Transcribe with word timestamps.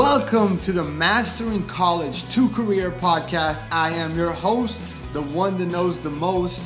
Welcome 0.00 0.58
to 0.60 0.72
the 0.72 0.82
Mastering 0.82 1.66
College 1.66 2.26
to 2.30 2.48
Career 2.48 2.90
podcast. 2.90 3.62
I 3.70 3.90
am 3.90 4.16
your 4.16 4.32
host, 4.32 4.82
the 5.12 5.20
one 5.20 5.58
that 5.58 5.66
knows 5.66 6.00
the 6.00 6.08
most, 6.08 6.62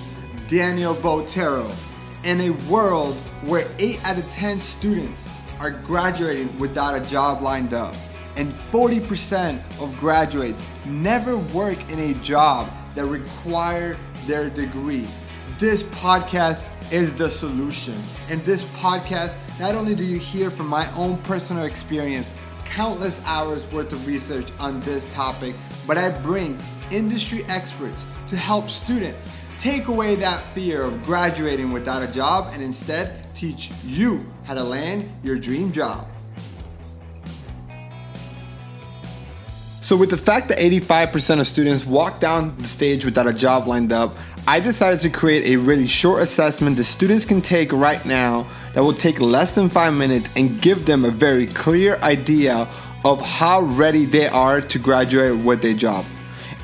Daniel 0.47 0.95
Botero. 0.95 1.75
In 2.23 2.41
a 2.43 2.51
world 2.71 3.17
where 3.45 3.69
8 3.81 4.07
out 4.07 4.19
of 4.19 4.31
10 4.31 4.61
students 4.61 5.27
are 5.59 5.73
graduating 5.73 6.57
without 6.61 6.95
a 6.95 7.05
job 7.05 7.43
lined 7.43 7.75
up, 7.75 7.97
and 8.37 8.53
40% 8.53 9.61
of 9.83 9.99
graduates 9.99 10.69
never 10.87 11.37
work 11.37 11.91
in 11.91 11.99
a 11.99 12.15
job 12.21 12.71
that 12.95 13.07
require 13.07 13.97
their 14.27 14.49
degree. 14.49 15.09
This 15.59 15.83
podcast 15.83 16.65
is 16.93 17.13
the 17.13 17.29
solution. 17.29 17.97
In 18.31 18.45
this 18.45 18.63
podcast, 18.77 19.35
not 19.59 19.75
only 19.75 19.97
do 19.97 20.05
you 20.05 20.21
hear 20.21 20.53
from 20.53 20.69
my 20.69 20.89
own 20.95 21.19
personal 21.23 21.65
experience, 21.65 22.31
countless 22.75 23.23
hours 23.25 23.71
worth 23.71 23.93
of 23.93 24.05
research 24.05 24.49
on 24.59 24.81
this 24.81 25.07
topic, 25.07 25.55
but 25.87 25.97
I 25.97 26.11
bring 26.23 26.59
industry 26.91 27.45
experts 27.45 28.05
to 28.27 28.37
help 28.37 28.69
students 28.69 29.29
take 29.61 29.87
away 29.87 30.17
that 30.17 30.43
fear 30.55 30.83
of 30.83 31.01
graduating 31.05 31.71
without 31.71 32.03
a 32.03 32.13
job 32.13 32.51
and 32.53 32.61
instead 32.61 33.33
teach 33.33 33.71
you 33.85 34.27
how 34.43 34.55
to 34.55 34.65
land 34.65 35.09
your 35.23 35.37
dream 35.37 35.71
job. 35.71 36.09
So, 39.81 39.97
with 39.97 40.11
the 40.11 40.17
fact 40.17 40.49
that 40.49 40.59
85% 40.59 41.41
of 41.41 41.47
students 41.47 41.87
walk 41.87 42.19
down 42.19 42.57
the 42.57 42.67
stage 42.67 43.05
without 43.05 43.29
a 43.29 43.33
job 43.33 43.69
lined 43.69 43.93
up, 43.93 44.17
I 44.47 44.61
decided 44.61 45.01
to 45.01 45.09
create 45.09 45.47
a 45.47 45.57
really 45.57 45.87
short 45.87 46.21
assessment 46.21 46.77
that 46.77 46.85
students 46.85 47.25
can 47.25 47.41
take 47.41 47.73
right 47.73 48.05
now 48.05 48.47
that 48.75 48.83
will 48.83 48.93
take 48.93 49.19
less 49.19 49.55
than 49.55 49.71
five 49.71 49.95
minutes 49.95 50.31
and 50.37 50.61
give 50.61 50.85
them 50.85 51.07
a 51.07 51.11
very 51.11 51.47
clear 51.47 51.97
idea 52.03 52.69
of 53.07 53.25
how 53.25 53.63
ready 53.63 54.05
they 54.05 54.29
are 54.29 54.61
to 54.61 54.79
graduate 54.79 55.43
with 55.43 55.63
their 55.63 55.73
job. 55.73 56.05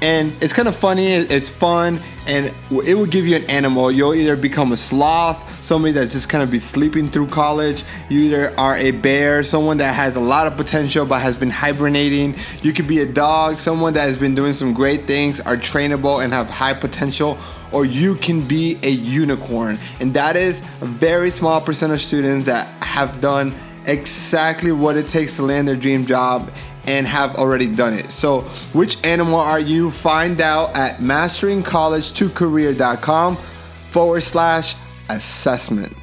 And 0.03 0.31
it's 0.43 0.53
kind 0.53 0.69
of 0.69 0.77
funny, 0.77 1.07
it's 1.09 1.49
fun, 1.49 1.99
and 2.27 2.55
it 2.71 2.95
will 2.95 3.07
give 3.07 3.27
you 3.27 3.37
an 3.37 3.49
animal. 3.49 3.91
You'll 3.91 4.15
either 4.15 4.37
become 4.37 4.73
a 4.73 4.77
sloth, 4.77 5.63
somebody 5.63 5.93
that's 5.93 6.13
just 6.13 6.29
kind 6.29 6.43
of 6.43 6.51
be 6.51 6.59
sleeping 6.59 7.11
through 7.11 7.29
college. 7.29 7.85
You 8.11 8.21
either 8.21 8.59
are 8.59 8.77
a 8.77 8.91
bear, 8.91 9.43
someone 9.43 9.79
that 9.79 9.95
has 9.95 10.17
a 10.17 10.21
lot 10.21 10.47
of 10.47 10.57
potential 10.57 11.07
but 11.07 11.21
has 11.21 11.37
been 11.37 11.51
hibernating. 11.51 12.35
You 12.63 12.75
could 12.75 12.87
be 12.87 13.01
a 13.01 13.07
dog, 13.07 13.59
someone 13.59 13.95
that 13.95 14.03
has 14.03 14.19
been 14.19 14.35
doing 14.35 14.53
some 14.53 14.75
great 14.75 15.07
things, 15.07 15.41
are 15.41 15.57
trainable, 15.57 16.23
and 16.23 16.33
have 16.33 16.49
high 16.49 16.75
potential 16.75 17.39
or 17.73 17.85
you 17.85 18.17
can 18.17 18.47
be 18.47 18.79
a 18.83 18.91
unicorn. 18.91 19.79
And 20.01 20.13
that 20.15 20.35
is 20.37 20.61
a 20.81 20.87
very 20.87 21.31
small 21.31 21.61
percent 21.61 21.93
of 21.93 22.01
students 22.01 22.47
that 22.47 22.67
have 22.83 23.21
done 23.21 23.55
exactly 23.87 24.73
what 24.73 24.97
it 24.97 25.07
takes 25.09 25.37
to 25.37 25.45
land 25.45 25.69
their 25.69 25.77
dream 25.77 26.07
job 26.07 26.51
and 26.85 27.07
have 27.07 27.37
already 27.37 27.69
done 27.69 27.93
it. 27.93 28.11
So, 28.11 28.41
which 28.73 28.97
animal 29.05 29.39
are 29.39 29.61
you? 29.61 29.91
Find 29.91 30.41
out 30.41 30.75
at 30.75 30.97
masteringcollege2career.com 30.99 33.37
forward 33.91 34.23
slash 34.23 34.75
assessment. 35.09 35.97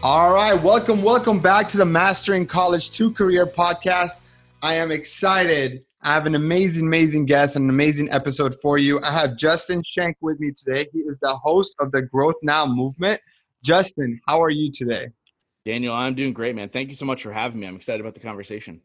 All 0.00 0.32
right, 0.32 0.54
welcome, 0.54 1.02
welcome 1.02 1.40
back 1.40 1.66
to 1.70 1.76
the 1.76 1.84
Mastering 1.84 2.46
College 2.46 2.92
to 2.92 3.10
Career 3.12 3.44
podcast. 3.46 4.22
I 4.62 4.74
am 4.74 4.92
excited. 4.92 5.82
I 6.02 6.14
have 6.14 6.24
an 6.24 6.36
amazing, 6.36 6.86
amazing 6.86 7.26
guest 7.26 7.56
and 7.56 7.64
an 7.64 7.70
amazing 7.70 8.08
episode 8.12 8.54
for 8.62 8.78
you. 8.78 9.00
I 9.02 9.10
have 9.10 9.36
Justin 9.36 9.82
Schenck 9.84 10.16
with 10.20 10.38
me 10.38 10.52
today. 10.52 10.86
He 10.92 11.00
is 11.00 11.18
the 11.18 11.34
host 11.42 11.74
of 11.80 11.90
the 11.90 12.02
Growth 12.02 12.36
Now 12.42 12.64
movement. 12.64 13.20
Justin, 13.64 14.20
how 14.28 14.40
are 14.40 14.50
you 14.50 14.70
today? 14.70 15.08
Daniel, 15.66 15.94
I'm 15.94 16.14
doing 16.14 16.32
great, 16.32 16.54
man. 16.54 16.68
Thank 16.68 16.90
you 16.90 16.94
so 16.94 17.04
much 17.04 17.24
for 17.24 17.32
having 17.32 17.58
me. 17.58 17.66
I'm 17.66 17.74
excited 17.74 18.00
about 18.00 18.14
the 18.14 18.20
conversation. 18.20 18.80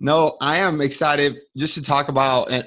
No, 0.00 0.38
I 0.40 0.56
am 0.56 0.80
excited 0.80 1.40
just 1.58 1.74
to 1.74 1.82
talk 1.82 2.08
about 2.08 2.50
uh, 2.50 2.62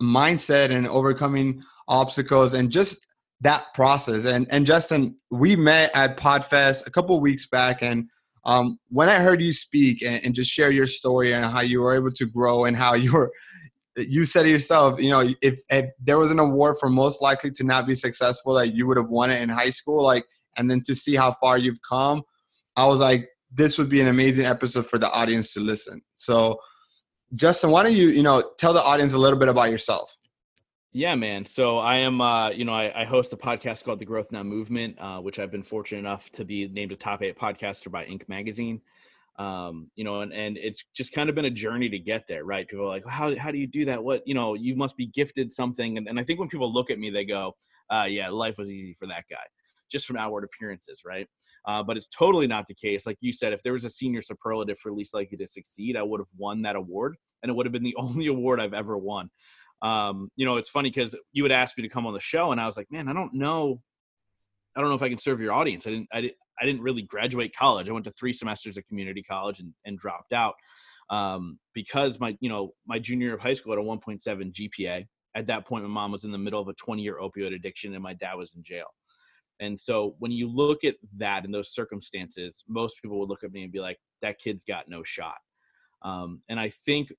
mindset 0.00 0.70
and 0.70 0.86
overcoming 0.86 1.64
obstacles 1.88 2.54
and 2.54 2.70
just 2.70 3.07
that 3.40 3.72
process. 3.74 4.24
And 4.24 4.46
and 4.50 4.66
Justin, 4.66 5.16
we 5.30 5.56
met 5.56 5.90
at 5.94 6.16
Podfest 6.16 6.86
a 6.86 6.90
couple 6.90 7.18
weeks 7.20 7.46
back, 7.46 7.82
and 7.82 8.08
um, 8.44 8.78
when 8.88 9.08
I 9.08 9.16
heard 9.16 9.42
you 9.42 9.52
speak 9.52 10.02
and, 10.02 10.24
and, 10.24 10.34
just 10.34 10.50
share 10.50 10.70
your 10.70 10.86
story 10.86 11.34
and 11.34 11.44
how 11.44 11.60
you 11.60 11.80
were 11.80 11.94
able 11.94 12.10
to 12.12 12.24
grow 12.24 12.64
and 12.64 12.74
how 12.74 12.94
you 12.94 13.12
were, 13.12 13.30
you 13.96 14.24
said 14.24 14.44
to 14.44 14.48
yourself, 14.48 15.00
you 15.00 15.10
know, 15.10 15.34
if, 15.42 15.60
if 15.68 15.90
there 16.02 16.18
was 16.18 16.30
an 16.30 16.38
award 16.38 16.76
for 16.80 16.88
most 16.88 17.20
likely 17.20 17.50
to 17.50 17.64
not 17.64 17.86
be 17.86 17.94
successful, 17.94 18.54
that 18.54 18.74
you 18.74 18.86
would 18.86 18.96
have 18.96 19.10
won 19.10 19.30
it 19.30 19.42
in 19.42 19.48
high 19.48 19.70
school, 19.70 20.02
like, 20.02 20.24
and 20.56 20.70
then 20.70 20.80
to 20.86 20.94
see 20.94 21.14
how 21.14 21.36
far 21.40 21.58
you've 21.58 21.80
come, 21.86 22.22
I 22.76 22.86
was 22.86 23.00
like, 23.00 23.28
this 23.50 23.78
would 23.78 23.88
be 23.88 24.00
an 24.00 24.08
amazing 24.08 24.46
episode 24.46 24.86
for 24.86 24.98
the 24.98 25.10
audience 25.10 25.52
to 25.54 25.60
listen. 25.60 26.00
So, 26.16 26.58
Justin, 27.34 27.70
why 27.70 27.82
don't 27.82 27.94
you, 27.94 28.08
you 28.08 28.22
know, 28.22 28.52
tell 28.58 28.72
the 28.72 28.80
audience 28.80 29.14
a 29.14 29.18
little 29.18 29.38
bit 29.38 29.48
about 29.48 29.70
yourself? 29.70 30.16
Yeah, 30.92 31.14
man. 31.16 31.44
So 31.44 31.78
I 31.78 31.96
am, 31.96 32.22
uh, 32.22 32.48
you 32.48 32.64
know, 32.64 32.72
I, 32.72 33.02
I, 33.02 33.04
host 33.04 33.34
a 33.34 33.36
podcast 33.36 33.84
called 33.84 33.98
The 33.98 34.06
Growth 34.06 34.32
Now 34.32 34.42
Movement, 34.42 34.96
uh, 34.98 35.18
which 35.18 35.38
I've 35.38 35.50
been 35.50 35.62
fortunate 35.62 35.98
enough 35.98 36.32
to 36.32 36.46
be 36.46 36.66
named 36.66 36.92
a 36.92 36.96
top 36.96 37.22
eight 37.22 37.38
podcaster 37.38 37.90
by 37.90 38.06
Inc. 38.06 38.26
magazine. 38.26 38.80
Um, 39.38 39.90
you 39.96 40.04
know, 40.04 40.22
and, 40.22 40.32
and 40.32 40.56
it's 40.56 40.82
just 40.94 41.12
kind 41.12 41.28
of 41.28 41.34
been 41.34 41.44
a 41.44 41.50
journey 41.50 41.90
to 41.90 41.98
get 41.98 42.26
there, 42.26 42.44
right? 42.44 42.66
People 42.66 42.86
are 42.86 42.88
like, 42.88 43.06
how, 43.06 43.36
how 43.36 43.50
do 43.50 43.58
you 43.58 43.66
do 43.66 43.84
that? 43.84 44.02
What, 44.02 44.22
you 44.26 44.34
know, 44.34 44.54
you 44.54 44.76
must 44.76 44.96
be 44.96 45.06
gifted 45.08 45.52
something. 45.52 45.98
And, 45.98 46.08
and 46.08 46.18
I 46.18 46.24
think 46.24 46.40
when 46.40 46.48
people 46.48 46.72
look 46.72 46.90
at 46.90 46.98
me, 46.98 47.10
they 47.10 47.26
go, 47.26 47.54
uh, 47.90 48.06
yeah, 48.08 48.30
life 48.30 48.56
was 48.56 48.72
easy 48.72 48.96
for 48.98 49.06
that 49.08 49.24
guy, 49.30 49.44
just 49.92 50.06
from 50.06 50.16
outward 50.16 50.44
appearances, 50.44 51.02
right? 51.04 51.28
Uh, 51.66 51.82
but 51.82 51.98
it's 51.98 52.08
totally 52.08 52.46
not 52.46 52.66
the 52.66 52.74
case. 52.74 53.06
Like 53.06 53.18
you 53.20 53.32
said, 53.32 53.52
if 53.52 53.62
there 53.62 53.74
was 53.74 53.84
a 53.84 53.90
senior 53.90 54.22
superlative 54.22 54.78
for 54.78 54.90
least 54.90 55.12
likely 55.12 55.36
to 55.36 55.48
succeed, 55.48 55.98
I 55.98 56.02
would 56.02 56.18
have 56.18 56.28
won 56.38 56.62
that 56.62 56.76
award, 56.76 57.16
and 57.42 57.50
it 57.50 57.54
would 57.54 57.66
have 57.66 57.74
been 57.74 57.82
the 57.82 57.96
only 57.98 58.28
award 58.28 58.58
I've 58.58 58.72
ever 58.72 58.96
won 58.96 59.28
um, 59.82 60.30
you 60.36 60.44
know, 60.44 60.56
it's 60.56 60.68
funny 60.68 60.90
because 60.90 61.14
you 61.32 61.42
would 61.42 61.52
ask 61.52 61.76
me 61.76 61.82
to 61.82 61.88
come 61.88 62.06
on 62.06 62.14
the 62.14 62.20
show, 62.20 62.52
and 62.52 62.60
I 62.60 62.66
was 62.66 62.76
like, 62.76 62.90
man, 62.90 63.08
I 63.08 63.12
don't 63.12 63.34
know, 63.34 63.80
I 64.76 64.80
don't 64.80 64.90
know 64.90 64.96
if 64.96 65.02
I 65.02 65.08
can 65.08 65.18
serve 65.18 65.40
your 65.40 65.52
audience. 65.52 65.86
I 65.86 65.90
didn't, 65.90 66.08
I 66.12 66.20
didn't, 66.20 66.36
I 66.60 66.66
didn't 66.66 66.82
really 66.82 67.02
graduate 67.02 67.54
college. 67.56 67.88
I 67.88 67.92
went 67.92 68.04
to 68.06 68.12
three 68.12 68.32
semesters 68.32 68.76
of 68.76 68.86
community 68.86 69.22
college 69.22 69.60
and, 69.60 69.72
and 69.84 69.98
dropped 69.98 70.32
out 70.32 70.54
um, 71.10 71.58
because 71.74 72.18
my, 72.18 72.36
you 72.40 72.48
know, 72.48 72.72
my 72.86 72.98
junior 72.98 73.28
year 73.28 73.34
of 73.34 73.40
high 73.40 73.54
school 73.54 73.72
had 73.72 73.82
a 73.82 73.86
1.7 73.86 74.52
GPA. 74.52 75.06
At 75.34 75.46
that 75.46 75.66
point, 75.66 75.84
my 75.84 75.90
mom 75.90 76.12
was 76.12 76.24
in 76.24 76.32
the 76.32 76.38
middle 76.38 76.60
of 76.60 76.68
a 76.68 76.74
20 76.74 77.02
year 77.02 77.18
opioid 77.22 77.54
addiction, 77.54 77.94
and 77.94 78.02
my 78.02 78.14
dad 78.14 78.34
was 78.34 78.50
in 78.56 78.62
jail. 78.62 78.86
And 79.60 79.78
so 79.78 80.14
when 80.18 80.30
you 80.30 80.48
look 80.48 80.84
at 80.84 80.96
that 81.16 81.44
in 81.44 81.50
those 81.50 81.72
circumstances, 81.72 82.64
most 82.68 83.00
people 83.02 83.18
would 83.20 83.28
look 83.28 83.44
at 83.44 83.52
me 83.52 83.64
and 83.64 83.72
be 83.72 83.80
like, 83.80 83.98
that 84.22 84.38
kid's 84.38 84.64
got 84.64 84.88
no 84.88 85.02
shot. 85.02 85.36
Um, 86.02 86.42
and 86.48 86.60
I 86.60 86.70
think 86.70 87.12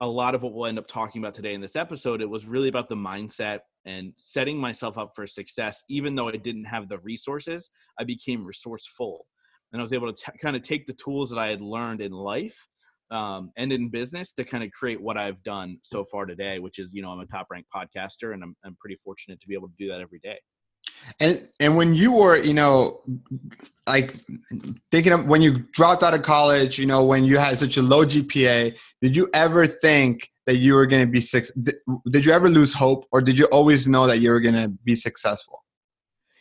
a 0.00 0.06
lot 0.06 0.34
of 0.34 0.42
what 0.42 0.52
we'll 0.52 0.66
end 0.66 0.78
up 0.78 0.88
talking 0.88 1.22
about 1.22 1.34
today 1.34 1.54
in 1.54 1.60
this 1.60 1.76
episode, 1.76 2.20
it 2.20 2.28
was 2.28 2.46
really 2.46 2.68
about 2.68 2.88
the 2.88 2.96
mindset 2.96 3.60
and 3.86 4.12
setting 4.18 4.58
myself 4.58 4.98
up 4.98 5.12
for 5.14 5.26
success. 5.26 5.82
Even 5.88 6.14
though 6.14 6.28
I 6.28 6.36
didn't 6.36 6.64
have 6.64 6.88
the 6.88 6.98
resources, 6.98 7.70
I 7.98 8.04
became 8.04 8.44
resourceful. 8.44 9.26
And 9.72 9.80
I 9.80 9.82
was 9.82 9.92
able 9.92 10.12
to 10.12 10.22
t- 10.24 10.38
kind 10.38 10.56
of 10.56 10.62
take 10.62 10.86
the 10.86 10.92
tools 10.94 11.30
that 11.30 11.38
I 11.38 11.48
had 11.48 11.60
learned 11.60 12.00
in 12.00 12.12
life 12.12 12.68
um, 13.10 13.50
and 13.56 13.72
in 13.72 13.88
business 13.88 14.32
to 14.34 14.44
kind 14.44 14.64
of 14.64 14.70
create 14.72 15.00
what 15.00 15.16
I've 15.16 15.42
done 15.42 15.78
so 15.82 16.04
far 16.04 16.26
today, 16.26 16.58
which 16.58 16.78
is, 16.78 16.92
you 16.92 17.02
know, 17.02 17.10
I'm 17.10 17.20
a 17.20 17.26
top 17.26 17.46
ranked 17.50 17.70
podcaster 17.74 18.34
and 18.34 18.42
I'm, 18.42 18.56
I'm 18.64 18.76
pretty 18.80 18.98
fortunate 19.02 19.40
to 19.40 19.48
be 19.48 19.54
able 19.54 19.68
to 19.68 19.74
do 19.78 19.88
that 19.88 20.00
every 20.00 20.20
day. 20.22 20.38
And 21.20 21.48
and 21.60 21.76
when 21.76 21.94
you 21.94 22.12
were, 22.12 22.36
you 22.36 22.54
know, 22.54 23.00
like 23.86 24.14
thinking 24.90 25.12
of 25.12 25.26
when 25.26 25.42
you 25.42 25.64
dropped 25.72 26.02
out 26.02 26.14
of 26.14 26.22
college, 26.22 26.78
you 26.78 26.86
know, 26.86 27.04
when 27.04 27.24
you 27.24 27.38
had 27.38 27.58
such 27.58 27.76
a 27.76 27.82
low 27.82 28.04
GPA, 28.04 28.76
did 29.00 29.16
you 29.16 29.28
ever 29.32 29.66
think 29.66 30.30
that 30.46 30.56
you 30.56 30.74
were 30.74 30.86
going 30.86 31.04
to 31.04 31.10
be 31.10 31.20
six? 31.20 31.50
Did 32.10 32.24
you 32.24 32.32
ever 32.32 32.50
lose 32.50 32.72
hope, 32.72 33.06
or 33.12 33.20
did 33.20 33.38
you 33.38 33.46
always 33.46 33.86
know 33.86 34.06
that 34.06 34.18
you 34.18 34.30
were 34.30 34.40
going 34.40 34.54
to 34.54 34.68
be 34.84 34.94
successful? 34.94 35.64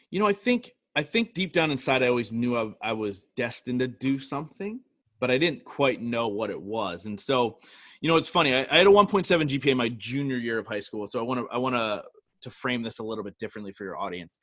You 0.09 0.19
know, 0.19 0.27
I 0.27 0.33
think 0.33 0.71
I 0.95 1.03
think 1.03 1.33
deep 1.33 1.53
down 1.53 1.71
inside, 1.71 2.03
I 2.03 2.07
always 2.07 2.31
knew 2.31 2.57
I, 2.57 2.71
I 2.81 2.93
was 2.93 3.29
destined 3.35 3.79
to 3.79 3.87
do 3.87 4.17
something, 4.17 4.79
but 5.19 5.29
I 5.29 5.37
didn't 5.37 5.65
quite 5.65 6.01
know 6.01 6.29
what 6.29 6.49
it 6.49 6.61
was. 6.61 7.05
And 7.05 7.19
so, 7.19 7.59
you 7.99 8.09
know, 8.09 8.15
it's 8.15 8.29
funny. 8.29 8.53
I, 8.53 8.65
I 8.71 8.77
had 8.77 8.87
a 8.87 8.91
1.7 8.91 9.25
GPA 9.25 9.75
my 9.75 9.89
junior 9.89 10.37
year 10.37 10.57
of 10.57 10.67
high 10.67 10.79
school, 10.79 11.05
so 11.07 11.19
I 11.19 11.23
want 11.23 11.41
to 11.41 11.47
I 11.51 11.57
want 11.57 11.75
to 11.75 12.03
to 12.45 12.49
frame 12.49 12.81
this 12.81 12.99
a 12.99 13.03
little 13.03 13.23
bit 13.23 13.37
differently 13.39 13.73
for 13.73 13.83
your 13.83 13.97
audience. 13.97 14.39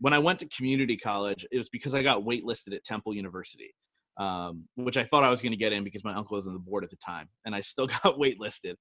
When 0.00 0.12
I 0.12 0.18
went 0.18 0.40
to 0.40 0.48
community 0.48 0.96
college, 0.96 1.46
it 1.50 1.58
was 1.58 1.68
because 1.68 1.94
I 1.94 2.02
got 2.02 2.22
waitlisted 2.22 2.74
at 2.74 2.84
Temple 2.84 3.14
University, 3.14 3.72
um, 4.18 4.64
which 4.74 4.96
I 4.96 5.04
thought 5.04 5.24
I 5.24 5.30
was 5.30 5.40
going 5.40 5.52
to 5.52 5.58
get 5.58 5.72
in 5.72 5.84
because 5.84 6.04
my 6.04 6.12
uncle 6.12 6.34
was 6.34 6.46
on 6.46 6.52
the 6.52 6.58
board 6.58 6.84
at 6.84 6.90
the 6.90 6.96
time, 6.96 7.28
and 7.46 7.54
I 7.54 7.60
still 7.60 7.86
got 8.02 8.18
waitlisted. 8.18 8.74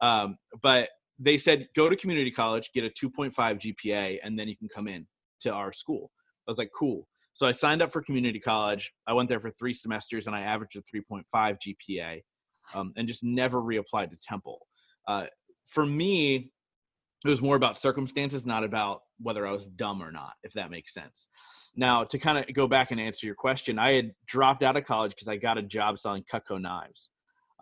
Um, 0.00 0.36
but 0.62 0.90
they 1.18 1.38
said 1.38 1.66
go 1.74 1.88
to 1.88 1.96
community 1.96 2.30
college, 2.30 2.70
get 2.74 2.84
a 2.84 2.90
2.5 2.90 3.32
GPA, 3.34 4.18
and 4.22 4.38
then 4.38 4.46
you 4.46 4.56
can 4.56 4.68
come 4.68 4.86
in 4.86 5.06
to 5.40 5.52
our 5.52 5.72
school. 5.72 6.10
I 6.46 6.50
was 6.50 6.58
like, 6.58 6.70
cool. 6.78 7.08
So 7.32 7.46
I 7.46 7.52
signed 7.52 7.82
up 7.82 7.92
for 7.92 8.02
community 8.02 8.40
college. 8.40 8.92
I 9.06 9.12
went 9.12 9.28
there 9.28 9.40
for 9.40 9.50
three 9.50 9.74
semesters, 9.74 10.26
and 10.26 10.34
I 10.36 10.40
averaged 10.40 10.76
a 10.76 10.82
3.5 10.82 11.24
GPA, 11.34 12.20
um, 12.74 12.92
and 12.96 13.08
just 13.08 13.24
never 13.24 13.62
reapplied 13.62 14.10
to 14.10 14.16
Temple. 14.22 14.58
Uh, 15.06 15.26
for 15.66 15.86
me, 15.86 16.50
it 17.24 17.30
was 17.30 17.42
more 17.42 17.56
about 17.56 17.80
circumstances, 17.80 18.46
not 18.46 18.62
about 18.62 19.02
whether 19.20 19.46
I 19.46 19.50
was 19.50 19.66
dumb 19.66 20.02
or 20.02 20.12
not, 20.12 20.34
if 20.44 20.52
that 20.52 20.70
makes 20.70 20.94
sense. 20.94 21.26
Now, 21.74 22.04
to 22.04 22.18
kind 22.18 22.38
of 22.38 22.54
go 22.54 22.68
back 22.68 22.90
and 22.90 23.00
answer 23.00 23.26
your 23.26 23.34
question, 23.34 23.78
I 23.78 23.92
had 23.92 24.12
dropped 24.26 24.62
out 24.62 24.76
of 24.76 24.84
college 24.84 25.12
because 25.12 25.28
I 25.28 25.36
got 25.36 25.58
a 25.58 25.62
job 25.62 25.98
selling 25.98 26.24
Cutco 26.32 26.60
knives, 26.60 27.10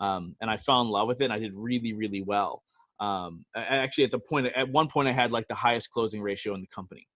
um, 0.00 0.36
and 0.40 0.50
I 0.50 0.58
fell 0.58 0.82
in 0.82 0.88
love 0.88 1.08
with 1.08 1.20
it. 1.22 1.24
and 1.24 1.32
I 1.32 1.38
did 1.38 1.52
really, 1.54 1.94
really 1.94 2.22
well. 2.22 2.62
Um, 3.00 3.44
actually, 3.54 4.04
at 4.04 4.10
the 4.10 4.18
point, 4.18 4.46
at 4.54 4.68
one 4.68 4.88
point, 4.88 5.08
I 5.08 5.12
had 5.12 5.32
like 5.32 5.48
the 5.48 5.54
highest 5.54 5.90
closing 5.90 6.20
ratio 6.22 6.54
in 6.54 6.60
the 6.60 6.66
company, 6.66 7.06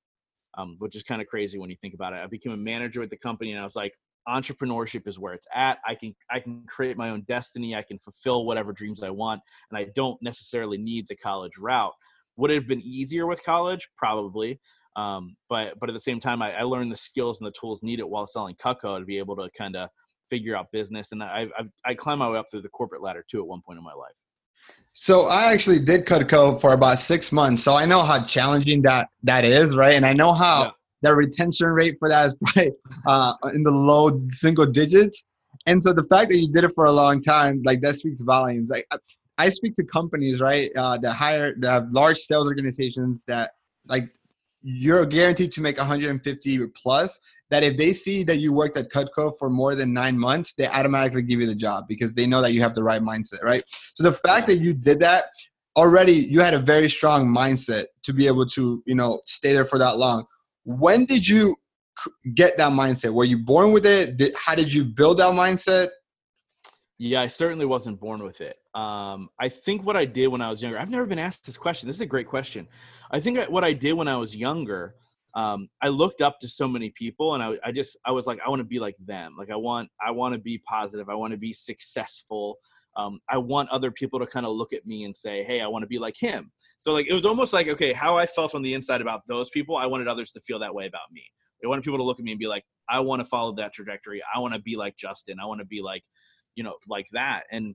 um, 0.56 0.76
which 0.78 0.96
is 0.96 1.02
kind 1.02 1.20
of 1.20 1.28
crazy 1.28 1.58
when 1.58 1.70
you 1.70 1.76
think 1.80 1.94
about 1.94 2.14
it. 2.14 2.20
I 2.22 2.26
became 2.26 2.52
a 2.52 2.56
manager 2.56 3.02
at 3.02 3.10
the 3.10 3.18
company, 3.18 3.52
and 3.52 3.60
I 3.60 3.64
was 3.64 3.76
like, 3.76 3.94
entrepreneurship 4.28 5.06
is 5.06 5.18
where 5.18 5.34
it's 5.34 5.46
at. 5.54 5.78
I 5.86 5.94
can 5.94 6.14
I 6.30 6.40
can 6.40 6.64
create 6.66 6.96
my 6.96 7.10
own 7.10 7.22
destiny. 7.22 7.74
I 7.74 7.82
can 7.82 7.98
fulfill 7.98 8.44
whatever 8.44 8.72
dreams 8.72 9.02
I 9.02 9.10
want, 9.10 9.40
and 9.70 9.78
I 9.78 9.86
don't 9.94 10.20
necessarily 10.22 10.78
need 10.78 11.06
the 11.08 11.16
college 11.16 11.56
route. 11.58 11.94
Would 12.36 12.50
it 12.50 12.54
have 12.54 12.68
been 12.68 12.82
easier 12.82 13.26
with 13.26 13.42
college? 13.44 13.88
Probably. 13.96 14.60
Um, 14.96 15.36
but 15.48 15.78
but 15.78 15.88
at 15.88 15.92
the 15.92 16.00
same 16.00 16.20
time, 16.20 16.42
I, 16.42 16.52
I, 16.52 16.62
learned 16.62 16.90
the 16.90 16.96
skills 16.96 17.40
and 17.40 17.46
the 17.46 17.54
tools 17.58 17.82
needed 17.82 18.04
while 18.04 18.26
selling 18.26 18.56
Cutco 18.56 18.98
to 18.98 19.04
be 19.04 19.18
able 19.18 19.36
to 19.36 19.48
kind 19.56 19.76
of 19.76 19.88
figure 20.30 20.56
out 20.56 20.66
business. 20.72 21.12
And 21.12 21.22
I, 21.22 21.46
I 21.56 21.90
I 21.90 21.94
climbed 21.94 22.18
my 22.18 22.28
way 22.28 22.38
up 22.38 22.46
through 22.50 22.62
the 22.62 22.68
corporate 22.70 23.00
ladder 23.00 23.24
too 23.30 23.40
at 23.40 23.46
one 23.46 23.62
point 23.64 23.78
in 23.78 23.84
my 23.84 23.92
life. 23.92 24.16
So 24.92 25.28
I 25.28 25.52
actually 25.52 25.78
did 25.78 26.06
Cutco 26.06 26.60
for 26.60 26.74
about 26.74 26.98
six 26.98 27.30
months, 27.30 27.62
so 27.62 27.76
I 27.76 27.86
know 27.86 28.02
how 28.02 28.22
challenging 28.24 28.82
that 28.82 29.08
that 29.22 29.44
is, 29.44 29.76
right? 29.76 29.92
And 29.92 30.04
I 30.04 30.12
know 30.12 30.32
how 30.32 30.64
yeah. 30.64 30.70
the 31.02 31.14
retention 31.14 31.68
rate 31.68 31.96
for 32.00 32.08
that 32.08 32.26
is 32.26 32.34
probably 32.44 32.72
uh, 33.06 33.34
in 33.54 33.62
the 33.62 33.70
low 33.70 34.20
single 34.32 34.66
digits. 34.66 35.24
And 35.66 35.82
so 35.82 35.92
the 35.92 36.04
fact 36.04 36.30
that 36.30 36.38
you 36.38 36.50
did 36.50 36.64
it 36.64 36.72
for 36.74 36.86
a 36.86 36.92
long 36.92 37.22
time, 37.22 37.62
like 37.64 37.80
that 37.82 37.96
speaks 37.96 38.22
volumes. 38.22 38.70
Like 38.70 38.86
I 39.40 39.48
speak 39.48 39.74
to 39.76 39.84
companies, 39.84 40.38
right, 40.38 40.70
uh, 40.76 40.98
that 40.98 41.14
hire, 41.14 41.54
that 41.60 41.70
have 41.70 41.88
large 41.92 42.18
sales 42.18 42.46
organizations 42.46 43.24
that 43.26 43.52
like 43.86 44.10
you're 44.62 45.06
guaranteed 45.06 45.50
to 45.52 45.62
make 45.62 45.78
150 45.78 46.66
plus. 46.82 47.18
That 47.48 47.62
if 47.62 47.78
they 47.78 47.94
see 47.94 48.22
that 48.24 48.36
you 48.36 48.52
worked 48.52 48.76
at 48.76 48.90
Cutco 48.90 49.32
for 49.38 49.48
more 49.48 49.74
than 49.74 49.94
nine 49.94 50.18
months, 50.18 50.52
they 50.52 50.66
automatically 50.66 51.22
give 51.22 51.40
you 51.40 51.46
the 51.46 51.54
job 51.54 51.84
because 51.88 52.14
they 52.14 52.26
know 52.26 52.42
that 52.42 52.52
you 52.52 52.60
have 52.60 52.74
the 52.74 52.82
right 52.82 53.00
mindset, 53.00 53.42
right? 53.42 53.64
So 53.94 54.04
the 54.04 54.12
fact 54.12 54.46
that 54.48 54.58
you 54.58 54.74
did 54.74 55.00
that 55.00 55.24
already, 55.74 56.12
you 56.12 56.40
had 56.40 56.54
a 56.54 56.58
very 56.58 56.90
strong 56.90 57.26
mindset 57.26 57.86
to 58.02 58.12
be 58.12 58.26
able 58.26 58.46
to, 58.46 58.82
you 58.86 58.94
know, 58.94 59.22
stay 59.26 59.52
there 59.54 59.64
for 59.64 59.78
that 59.78 59.96
long. 59.96 60.26
When 60.64 61.06
did 61.06 61.26
you 61.26 61.56
get 62.34 62.58
that 62.58 62.72
mindset? 62.72 63.14
Were 63.14 63.24
you 63.24 63.38
born 63.38 63.72
with 63.72 63.86
it? 63.86 64.16
Did, 64.18 64.34
how 64.36 64.54
did 64.54 64.72
you 64.72 64.84
build 64.84 65.18
that 65.18 65.32
mindset? 65.32 65.88
Yeah, 67.02 67.22
I 67.22 67.28
certainly 67.28 67.64
wasn't 67.64 67.98
born 67.98 68.22
with 68.22 68.42
it. 68.42 68.58
Um, 68.74 69.30
I 69.38 69.48
think 69.48 69.86
what 69.86 69.96
I 69.96 70.04
did 70.04 70.26
when 70.26 70.42
I 70.42 70.50
was 70.50 70.60
younger, 70.60 70.78
I've 70.78 70.90
never 70.90 71.06
been 71.06 71.18
asked 71.18 71.46
this 71.46 71.56
question. 71.56 71.86
This 71.86 71.96
is 71.96 72.02
a 72.02 72.06
great 72.06 72.28
question. 72.28 72.68
I 73.10 73.20
think 73.20 73.38
what 73.48 73.64
I 73.64 73.72
did 73.72 73.94
when 73.94 74.06
I 74.06 74.18
was 74.18 74.36
younger, 74.36 74.96
um, 75.34 75.70
I 75.80 75.88
looked 75.88 76.20
up 76.20 76.38
to 76.40 76.48
so 76.48 76.68
many 76.68 76.90
people, 76.90 77.34
and 77.34 77.42
I, 77.42 77.54
I 77.64 77.72
just 77.72 77.96
I 78.04 78.10
was 78.10 78.26
like, 78.26 78.38
I 78.44 78.50
want 78.50 78.60
to 78.60 78.66
be 78.66 78.78
like 78.78 78.96
them. 79.02 79.34
Like 79.38 79.48
I 79.50 79.56
want 79.56 79.88
I 79.98 80.10
want 80.10 80.34
to 80.34 80.38
be 80.38 80.58
positive. 80.58 81.08
I 81.08 81.14
want 81.14 81.30
to 81.30 81.38
be 81.38 81.54
successful. 81.54 82.58
Um, 82.98 83.18
I 83.30 83.38
want 83.38 83.70
other 83.70 83.90
people 83.90 84.18
to 84.20 84.26
kind 84.26 84.44
of 84.44 84.52
look 84.52 84.74
at 84.74 84.84
me 84.84 85.04
and 85.04 85.16
say, 85.16 85.42
Hey, 85.42 85.62
I 85.62 85.68
want 85.68 85.84
to 85.84 85.88
be 85.88 85.98
like 85.98 86.16
him. 86.20 86.52
So 86.80 86.92
like 86.92 87.06
it 87.08 87.14
was 87.14 87.24
almost 87.24 87.54
like 87.54 87.68
okay, 87.68 87.94
how 87.94 88.18
I 88.18 88.26
felt 88.26 88.54
on 88.54 88.60
the 88.60 88.74
inside 88.74 89.00
about 89.00 89.22
those 89.26 89.48
people, 89.48 89.78
I 89.78 89.86
wanted 89.86 90.06
others 90.06 90.32
to 90.32 90.40
feel 90.40 90.58
that 90.58 90.74
way 90.74 90.86
about 90.86 91.10
me. 91.10 91.24
I 91.64 91.68
wanted 91.68 91.82
people 91.82 91.98
to 91.98 92.04
look 92.04 92.18
at 92.18 92.24
me 92.26 92.32
and 92.32 92.38
be 92.38 92.46
like, 92.46 92.64
I 92.90 93.00
want 93.00 93.20
to 93.20 93.24
follow 93.26 93.54
that 93.54 93.72
trajectory. 93.72 94.20
I 94.34 94.38
want 94.38 94.52
to 94.52 94.60
be 94.60 94.76
like 94.76 94.98
Justin. 94.98 95.38
I 95.40 95.46
want 95.46 95.60
to 95.60 95.66
be 95.66 95.80
like 95.80 96.02
you 96.54 96.64
know, 96.64 96.74
like 96.88 97.06
that. 97.12 97.44
And 97.50 97.74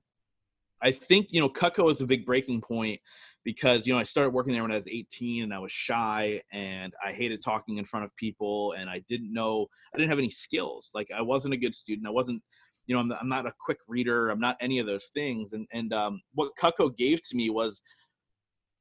I 0.82 0.90
think, 0.90 1.28
you 1.30 1.40
know, 1.40 1.48
Cutco 1.48 1.84
was 1.84 2.00
a 2.00 2.06
big 2.06 2.26
breaking 2.26 2.60
point 2.60 3.00
because, 3.44 3.86
you 3.86 3.92
know, 3.92 3.98
I 3.98 4.02
started 4.02 4.30
working 4.30 4.52
there 4.52 4.62
when 4.62 4.72
I 4.72 4.76
was 4.76 4.88
18 4.88 5.44
and 5.44 5.54
I 5.54 5.58
was 5.58 5.72
shy 5.72 6.42
and 6.52 6.92
I 7.04 7.12
hated 7.12 7.42
talking 7.42 7.78
in 7.78 7.84
front 7.84 8.04
of 8.04 8.14
people 8.16 8.72
and 8.72 8.90
I 8.90 9.02
didn't 9.08 9.32
know, 9.32 9.66
I 9.94 9.98
didn't 9.98 10.10
have 10.10 10.18
any 10.18 10.30
skills. 10.30 10.90
Like 10.94 11.08
I 11.16 11.22
wasn't 11.22 11.54
a 11.54 11.56
good 11.56 11.74
student. 11.74 12.06
I 12.06 12.10
wasn't, 12.10 12.42
you 12.86 12.94
know, 12.94 13.00
I'm, 13.00 13.12
I'm 13.12 13.28
not 13.28 13.46
a 13.46 13.52
quick 13.58 13.78
reader. 13.88 14.30
I'm 14.30 14.40
not 14.40 14.56
any 14.60 14.78
of 14.78 14.86
those 14.86 15.10
things. 15.14 15.54
And, 15.54 15.66
and 15.72 15.92
um, 15.92 16.20
what 16.34 16.52
Cutco 16.60 16.94
gave 16.96 17.22
to 17.22 17.36
me 17.36 17.50
was 17.50 17.80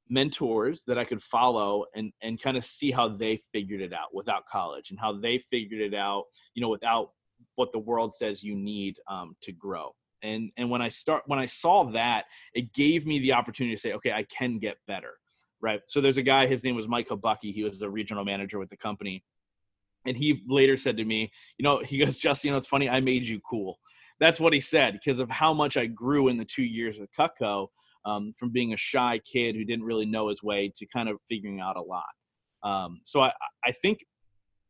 mentors 0.10 0.84
that 0.86 0.98
I 0.98 1.06
could 1.06 1.24
follow 1.24 1.86
and, 1.96 2.12
and 2.22 2.42
kind 2.42 2.58
of 2.58 2.66
see 2.66 2.92
how 2.92 3.08
they 3.08 3.40
figured 3.54 3.82
it 3.82 3.94
out 3.94 4.14
without 4.14 4.46
college 4.48 4.92
and 4.92 5.00
how 5.00 5.14
they 5.14 5.38
figured 5.38 5.82
it 5.82 5.94
out, 5.96 6.26
you 6.54 6.62
know, 6.62 6.70
without 6.70 7.12
what 7.56 7.72
the 7.72 7.80
world 7.80 8.14
says 8.16 8.44
you 8.44 8.56
need 8.56 8.98
um, 9.10 9.36
to 9.42 9.52
grow. 9.52 9.92
And 10.24 10.52
and 10.58 10.70
when 10.70 10.82
i 10.82 10.90
start 10.90 11.24
when 11.28 11.40
i 11.40 11.46
saw 11.46 11.84
that 11.92 12.26
it 12.54 12.74
gave 12.74 13.06
me 13.06 13.20
the 13.20 13.34
opportunity 13.34 13.76
to 13.76 13.82
say 13.82 13.94
okay 13.94 14.12
i 14.12 14.24
can 14.24 14.60
get 14.60 14.78
better 14.88 15.14
right? 15.62 15.82
So 15.88 16.00
there's 16.00 16.18
a 16.18 16.24
guy 16.24 16.48
his 16.48 16.64
name 16.64 16.76
was 16.76 16.88
mike 16.88 17.10
Bucky. 17.22 17.52
he 17.52 17.64
was 17.64 17.80
the 17.80 17.90
regional 17.90 18.24
manager 18.24 18.60
with 18.60 18.70
the 18.70 18.78
company. 18.78 19.24
And 20.06 20.16
he 20.16 20.44
later 20.48 20.78
said 20.78 20.98
to 20.98 21.06
me 21.06 21.32
you 21.58 21.64
know 21.64 21.80
he 21.80 21.98
goes 21.98 22.18
justin 22.18 22.48
you 22.48 22.52
know 22.54 22.58
it's 22.58 22.68
funny 22.68 22.90
i 22.90 23.00
made 23.00 23.26
you 23.26 23.40
cool. 23.50 23.78
That's 24.20 24.40
what 24.40 24.54
he 24.54 24.62
said 24.62 24.94
because 24.94 25.20
of 25.20 25.30
how 25.30 25.54
much 25.54 25.76
i 25.76 25.86
grew 25.86 26.30
in 26.30 26.38
the 26.38 26.46
two 26.46 26.64
years 26.64 26.98
with 26.98 27.10
cutco 27.20 27.68
um, 28.06 28.32
from 28.34 28.50
being 28.50 28.74
a 28.74 28.78
shy 28.78 29.20
kid 29.32 29.56
who 29.56 29.66
didn't 29.66 29.84
really 29.84 30.06
know 30.06 30.30
his 30.30 30.42
way 30.44 30.72
to 30.76 30.86
kind 30.86 31.10
of 31.10 31.18
figuring 31.28 31.60
out 31.60 31.76
a 31.76 31.82
lot. 31.82 32.06
Um, 32.64 33.02
so 33.04 33.22
I, 33.22 33.34
I 33.66 33.72
think 33.72 34.00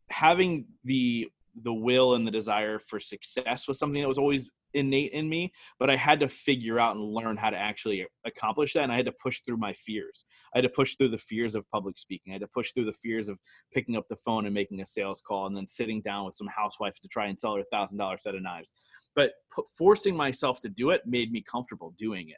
having 0.10 0.66
the 0.84 1.28
the 1.64 1.74
will 1.74 2.16
and 2.16 2.28
the 2.28 2.32
desire 2.32 2.80
for 2.80 3.00
success 3.00 3.68
was 3.68 3.80
something 3.80 4.02
that 4.02 4.08
was 4.08 4.18
always 4.18 4.50
innate 4.74 5.14
in 5.14 5.30
me 5.30 5.54
but 5.80 5.90
i 5.90 5.96
had 5.96 6.20
to 6.20 6.28
figure 6.28 6.82
out 6.82 6.98
and 6.98 7.14
learn 7.14 7.38
how 7.38 7.50
to 7.50 7.56
actually 7.58 8.06
accomplish 8.26 8.74
that 8.74 8.84
and 8.84 8.92
i 8.92 8.98
had 8.98 9.06
to 9.06 9.14
push 9.24 9.40
through 9.46 9.56
my 9.56 9.72
fears. 9.74 10.26
I 10.54 10.60
had 10.60 10.64
to 10.64 10.70
push 10.70 10.96
through 10.96 11.10
the 11.10 11.18
fears 11.18 11.56
of 11.56 11.70
public 11.70 12.00
speaking. 12.00 12.32
I 12.32 12.36
had 12.36 12.42
to 12.42 12.48
push 12.48 12.72
through 12.72 12.86
the 12.86 12.94
fears 12.94 13.28
of 13.28 13.38
picking 13.74 13.98
up 13.98 14.06
the 14.10 14.16
phone 14.16 14.46
and 14.46 14.54
making 14.54 14.82
a 14.82 14.86
sales 14.86 15.22
call 15.22 15.48
and 15.48 15.56
then 15.56 15.68
sitting 15.68 16.02
down 16.02 16.26
with 16.26 16.36
some 16.36 16.48
housewife 16.48 17.00
to 17.00 17.08
try 17.08 17.28
and 17.28 17.40
sell 17.40 17.56
her 17.56 17.64
thousand 17.72 17.98
dollar 17.98 18.18
set 18.18 18.36
of 18.36 18.42
knives. 18.42 18.74
But 19.16 19.34
forcing 19.78 20.16
myself 20.16 20.60
to 20.62 20.70
do 20.70 20.90
it 20.92 21.02
made 21.06 21.32
me 21.32 21.42
comfortable 21.42 21.94
doing 21.98 22.30
it 22.30 22.38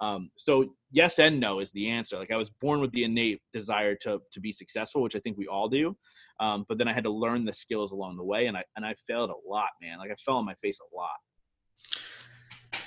um, 0.00 0.30
so 0.36 0.74
yes 0.90 1.18
and 1.18 1.40
no 1.40 1.60
is 1.60 1.70
the 1.72 1.88
answer. 1.88 2.18
Like 2.18 2.30
I 2.30 2.36
was 2.36 2.50
born 2.60 2.80
with 2.80 2.92
the 2.92 3.04
innate 3.04 3.40
desire 3.52 3.94
to 4.02 4.20
to 4.32 4.40
be 4.40 4.52
successful, 4.52 5.02
which 5.02 5.16
I 5.16 5.20
think 5.20 5.36
we 5.36 5.46
all 5.46 5.68
do. 5.68 5.96
Um, 6.40 6.64
but 6.68 6.78
then 6.78 6.88
I 6.88 6.92
had 6.92 7.04
to 7.04 7.10
learn 7.10 7.44
the 7.44 7.52
skills 7.52 7.92
along 7.92 8.16
the 8.16 8.24
way, 8.24 8.46
and 8.46 8.56
I 8.56 8.64
and 8.76 8.84
I 8.86 8.94
failed 9.06 9.30
a 9.30 9.48
lot, 9.48 9.68
man. 9.82 9.98
Like 9.98 10.10
I 10.10 10.14
fell 10.24 10.36
on 10.36 10.44
my 10.44 10.54
face 10.62 10.78
a 10.80 10.96
lot. 10.96 11.10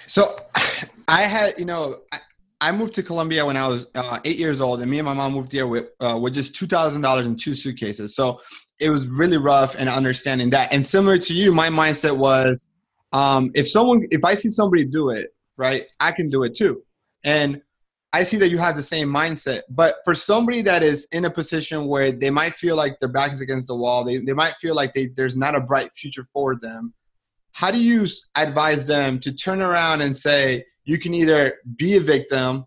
So 0.07 0.37
I 1.07 1.23
had, 1.23 1.57
you 1.57 1.65
know, 1.65 1.97
I, 2.13 2.19
I 2.61 2.71
moved 2.71 2.93
to 2.95 3.03
Colombia 3.03 3.45
when 3.45 3.57
I 3.57 3.67
was 3.67 3.87
uh, 3.95 4.19
eight 4.23 4.37
years 4.37 4.61
old, 4.61 4.81
and 4.81 4.89
me 4.89 4.99
and 4.99 5.05
my 5.05 5.13
mom 5.13 5.33
moved 5.33 5.51
here 5.51 5.67
with 5.67 5.89
uh, 5.99 6.17
with 6.21 6.33
just 6.33 6.55
two 6.55 6.67
thousand 6.67 7.01
dollars 7.01 7.25
in 7.25 7.35
two 7.35 7.55
suitcases. 7.55 8.15
So 8.15 8.39
it 8.79 8.89
was 8.89 9.07
really 9.07 9.37
rough 9.37 9.75
and 9.75 9.89
understanding 9.89 10.49
that. 10.51 10.73
And 10.73 10.85
similar 10.85 11.17
to 11.17 11.33
you, 11.33 11.51
my 11.51 11.69
mindset 11.69 12.17
was, 12.17 12.67
um, 13.13 13.51
if 13.53 13.69
someone, 13.69 14.07
if 14.09 14.23
I 14.23 14.33
see 14.33 14.49
somebody 14.49 14.85
do 14.85 15.11
it, 15.11 15.27
right, 15.55 15.85
I 15.99 16.11
can 16.11 16.29
do 16.29 16.43
it 16.43 16.55
too. 16.55 16.81
And 17.23 17.61
I 18.13 18.23
see 18.23 18.37
that 18.37 18.49
you 18.49 18.57
have 18.57 18.75
the 18.75 18.83
same 18.83 19.07
mindset. 19.07 19.61
But 19.69 19.95
for 20.03 20.13
somebody 20.13 20.61
that 20.63 20.83
is 20.83 21.07
in 21.11 21.25
a 21.25 21.31
position 21.31 21.87
where 21.87 22.11
they 22.11 22.29
might 22.29 22.53
feel 22.53 22.75
like 22.75 22.99
their 22.99 23.09
back 23.09 23.31
is 23.31 23.41
against 23.41 23.67
the 23.67 23.75
wall, 23.75 24.03
they, 24.03 24.17
they 24.17 24.33
might 24.33 24.55
feel 24.55 24.75
like 24.75 24.93
they, 24.93 25.07
there's 25.15 25.37
not 25.37 25.55
a 25.55 25.61
bright 25.61 25.93
future 25.93 26.25
for 26.33 26.55
them. 26.55 26.93
How 27.53 27.71
do 27.71 27.81
you 27.81 28.05
advise 28.35 28.85
them 28.85 29.19
to 29.19 29.31
turn 29.31 29.61
around 29.61 30.01
and 30.01 30.15
say, 30.15 30.65
you 30.83 30.97
can 30.97 31.13
either 31.13 31.59
be 31.77 31.97
a 31.97 32.01
victim, 32.01 32.65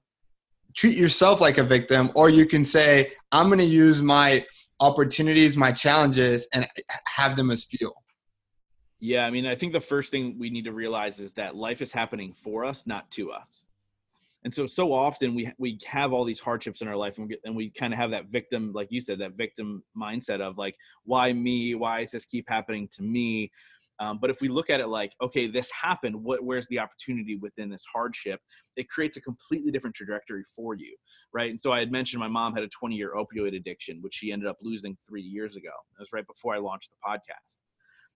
treat 0.75 0.96
yourself 0.96 1.40
like 1.40 1.58
a 1.58 1.64
victim, 1.64 2.11
or 2.14 2.30
you 2.30 2.46
can 2.46 2.64
say, 2.64 3.11
I'm 3.32 3.46
going 3.46 3.58
to 3.58 3.64
use 3.64 4.00
my 4.00 4.46
opportunities, 4.80 5.56
my 5.56 5.73
challenges, 5.73 6.49
and 6.54 6.66
have 7.06 7.37
them 7.37 7.50
as 7.50 7.64
fuel? 7.64 7.94
Yeah, 9.00 9.26
I 9.26 9.30
mean, 9.30 9.44
I 9.46 9.54
think 9.54 9.75
the 9.75 9.80
first 9.80 10.11
thing 10.11 10.38
we 10.38 10.49
need 10.49 10.64
to 10.64 10.73
realize 10.73 11.18
is 11.18 11.32
that 11.34 11.54
life 11.54 11.82
is 11.82 11.92
happening 11.92 12.32
for 12.32 12.64
us, 12.64 12.87
not 12.87 13.11
to 13.12 13.30
us 13.32 13.64
and 14.44 14.54
so 14.54 14.66
so 14.66 14.92
often 14.92 15.34
we 15.34 15.50
we 15.58 15.78
have 15.86 16.12
all 16.12 16.24
these 16.24 16.40
hardships 16.40 16.82
in 16.82 16.88
our 16.88 16.96
life 16.96 17.18
and 17.18 17.28
we, 17.28 17.38
and 17.44 17.56
we 17.56 17.70
kind 17.70 17.92
of 17.92 17.98
have 17.98 18.10
that 18.10 18.26
victim 18.26 18.72
like 18.72 18.88
you 18.90 19.00
said 19.00 19.18
that 19.18 19.32
victim 19.32 19.82
mindset 19.96 20.40
of 20.40 20.58
like 20.58 20.76
why 21.04 21.32
me? 21.32 21.74
Why 21.74 22.02
does 22.02 22.12
this 22.12 22.26
keep 22.26 22.48
happening 22.48 22.88
to 22.92 23.02
me? 23.02 23.50
Um, 24.00 24.18
but 24.20 24.28
if 24.28 24.40
we 24.40 24.48
look 24.48 24.70
at 24.70 24.80
it 24.80 24.88
like 24.88 25.12
okay 25.22 25.46
this 25.46 25.70
happened 25.70 26.16
what 26.16 26.44
where's 26.44 26.66
the 26.68 26.78
opportunity 26.78 27.36
within 27.36 27.70
this 27.70 27.84
hardship? 27.92 28.40
It 28.76 28.88
creates 28.88 29.16
a 29.16 29.20
completely 29.20 29.70
different 29.72 29.96
trajectory 29.96 30.44
for 30.54 30.74
you 30.74 30.94
right? 31.32 31.50
And 31.50 31.60
so 31.60 31.72
i 31.72 31.78
had 31.78 31.90
mentioned 31.90 32.20
my 32.20 32.28
mom 32.28 32.54
had 32.54 32.64
a 32.64 32.68
20 32.68 32.94
year 32.94 33.14
opioid 33.16 33.56
addiction 33.56 33.98
which 34.02 34.14
she 34.14 34.30
ended 34.30 34.48
up 34.48 34.58
losing 34.60 34.96
three 35.08 35.22
years 35.22 35.56
ago. 35.56 35.70
That 35.96 36.02
was 36.02 36.12
right 36.12 36.26
before 36.26 36.54
i 36.54 36.58
launched 36.58 36.90
the 36.90 36.96
podcast. 37.08 37.60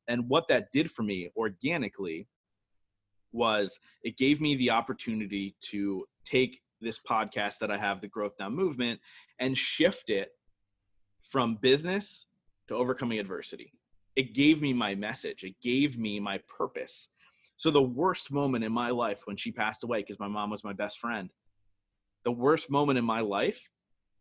And 0.08 0.28
what 0.28 0.48
that 0.48 0.68
did 0.72 0.90
for 0.90 1.02
me 1.02 1.30
organically 1.36 2.26
was 3.32 3.78
it 4.02 4.16
gave 4.16 4.40
me 4.40 4.56
the 4.56 4.70
opportunity 4.70 5.56
to 5.60 6.06
take 6.24 6.60
this 6.80 6.98
podcast 6.98 7.58
that 7.58 7.70
I 7.70 7.78
have, 7.78 8.00
the 8.00 8.08
Growth 8.08 8.34
Now 8.38 8.48
Movement, 8.48 9.00
and 9.38 9.56
shift 9.56 10.10
it 10.10 10.30
from 11.22 11.56
business 11.56 12.26
to 12.68 12.74
overcoming 12.74 13.18
adversity. 13.18 13.72
It 14.16 14.34
gave 14.34 14.62
me 14.62 14.72
my 14.72 14.94
message, 14.94 15.44
it 15.44 15.54
gave 15.60 15.98
me 15.98 16.20
my 16.20 16.38
purpose. 16.48 17.08
So, 17.56 17.70
the 17.70 17.82
worst 17.82 18.30
moment 18.30 18.64
in 18.64 18.72
my 18.72 18.90
life 18.90 19.22
when 19.24 19.36
she 19.36 19.50
passed 19.50 19.82
away, 19.82 20.00
because 20.00 20.20
my 20.20 20.28
mom 20.28 20.50
was 20.50 20.64
my 20.64 20.72
best 20.72 20.98
friend, 20.98 21.30
the 22.24 22.30
worst 22.32 22.70
moment 22.70 22.98
in 22.98 23.04
my 23.04 23.20
life 23.20 23.68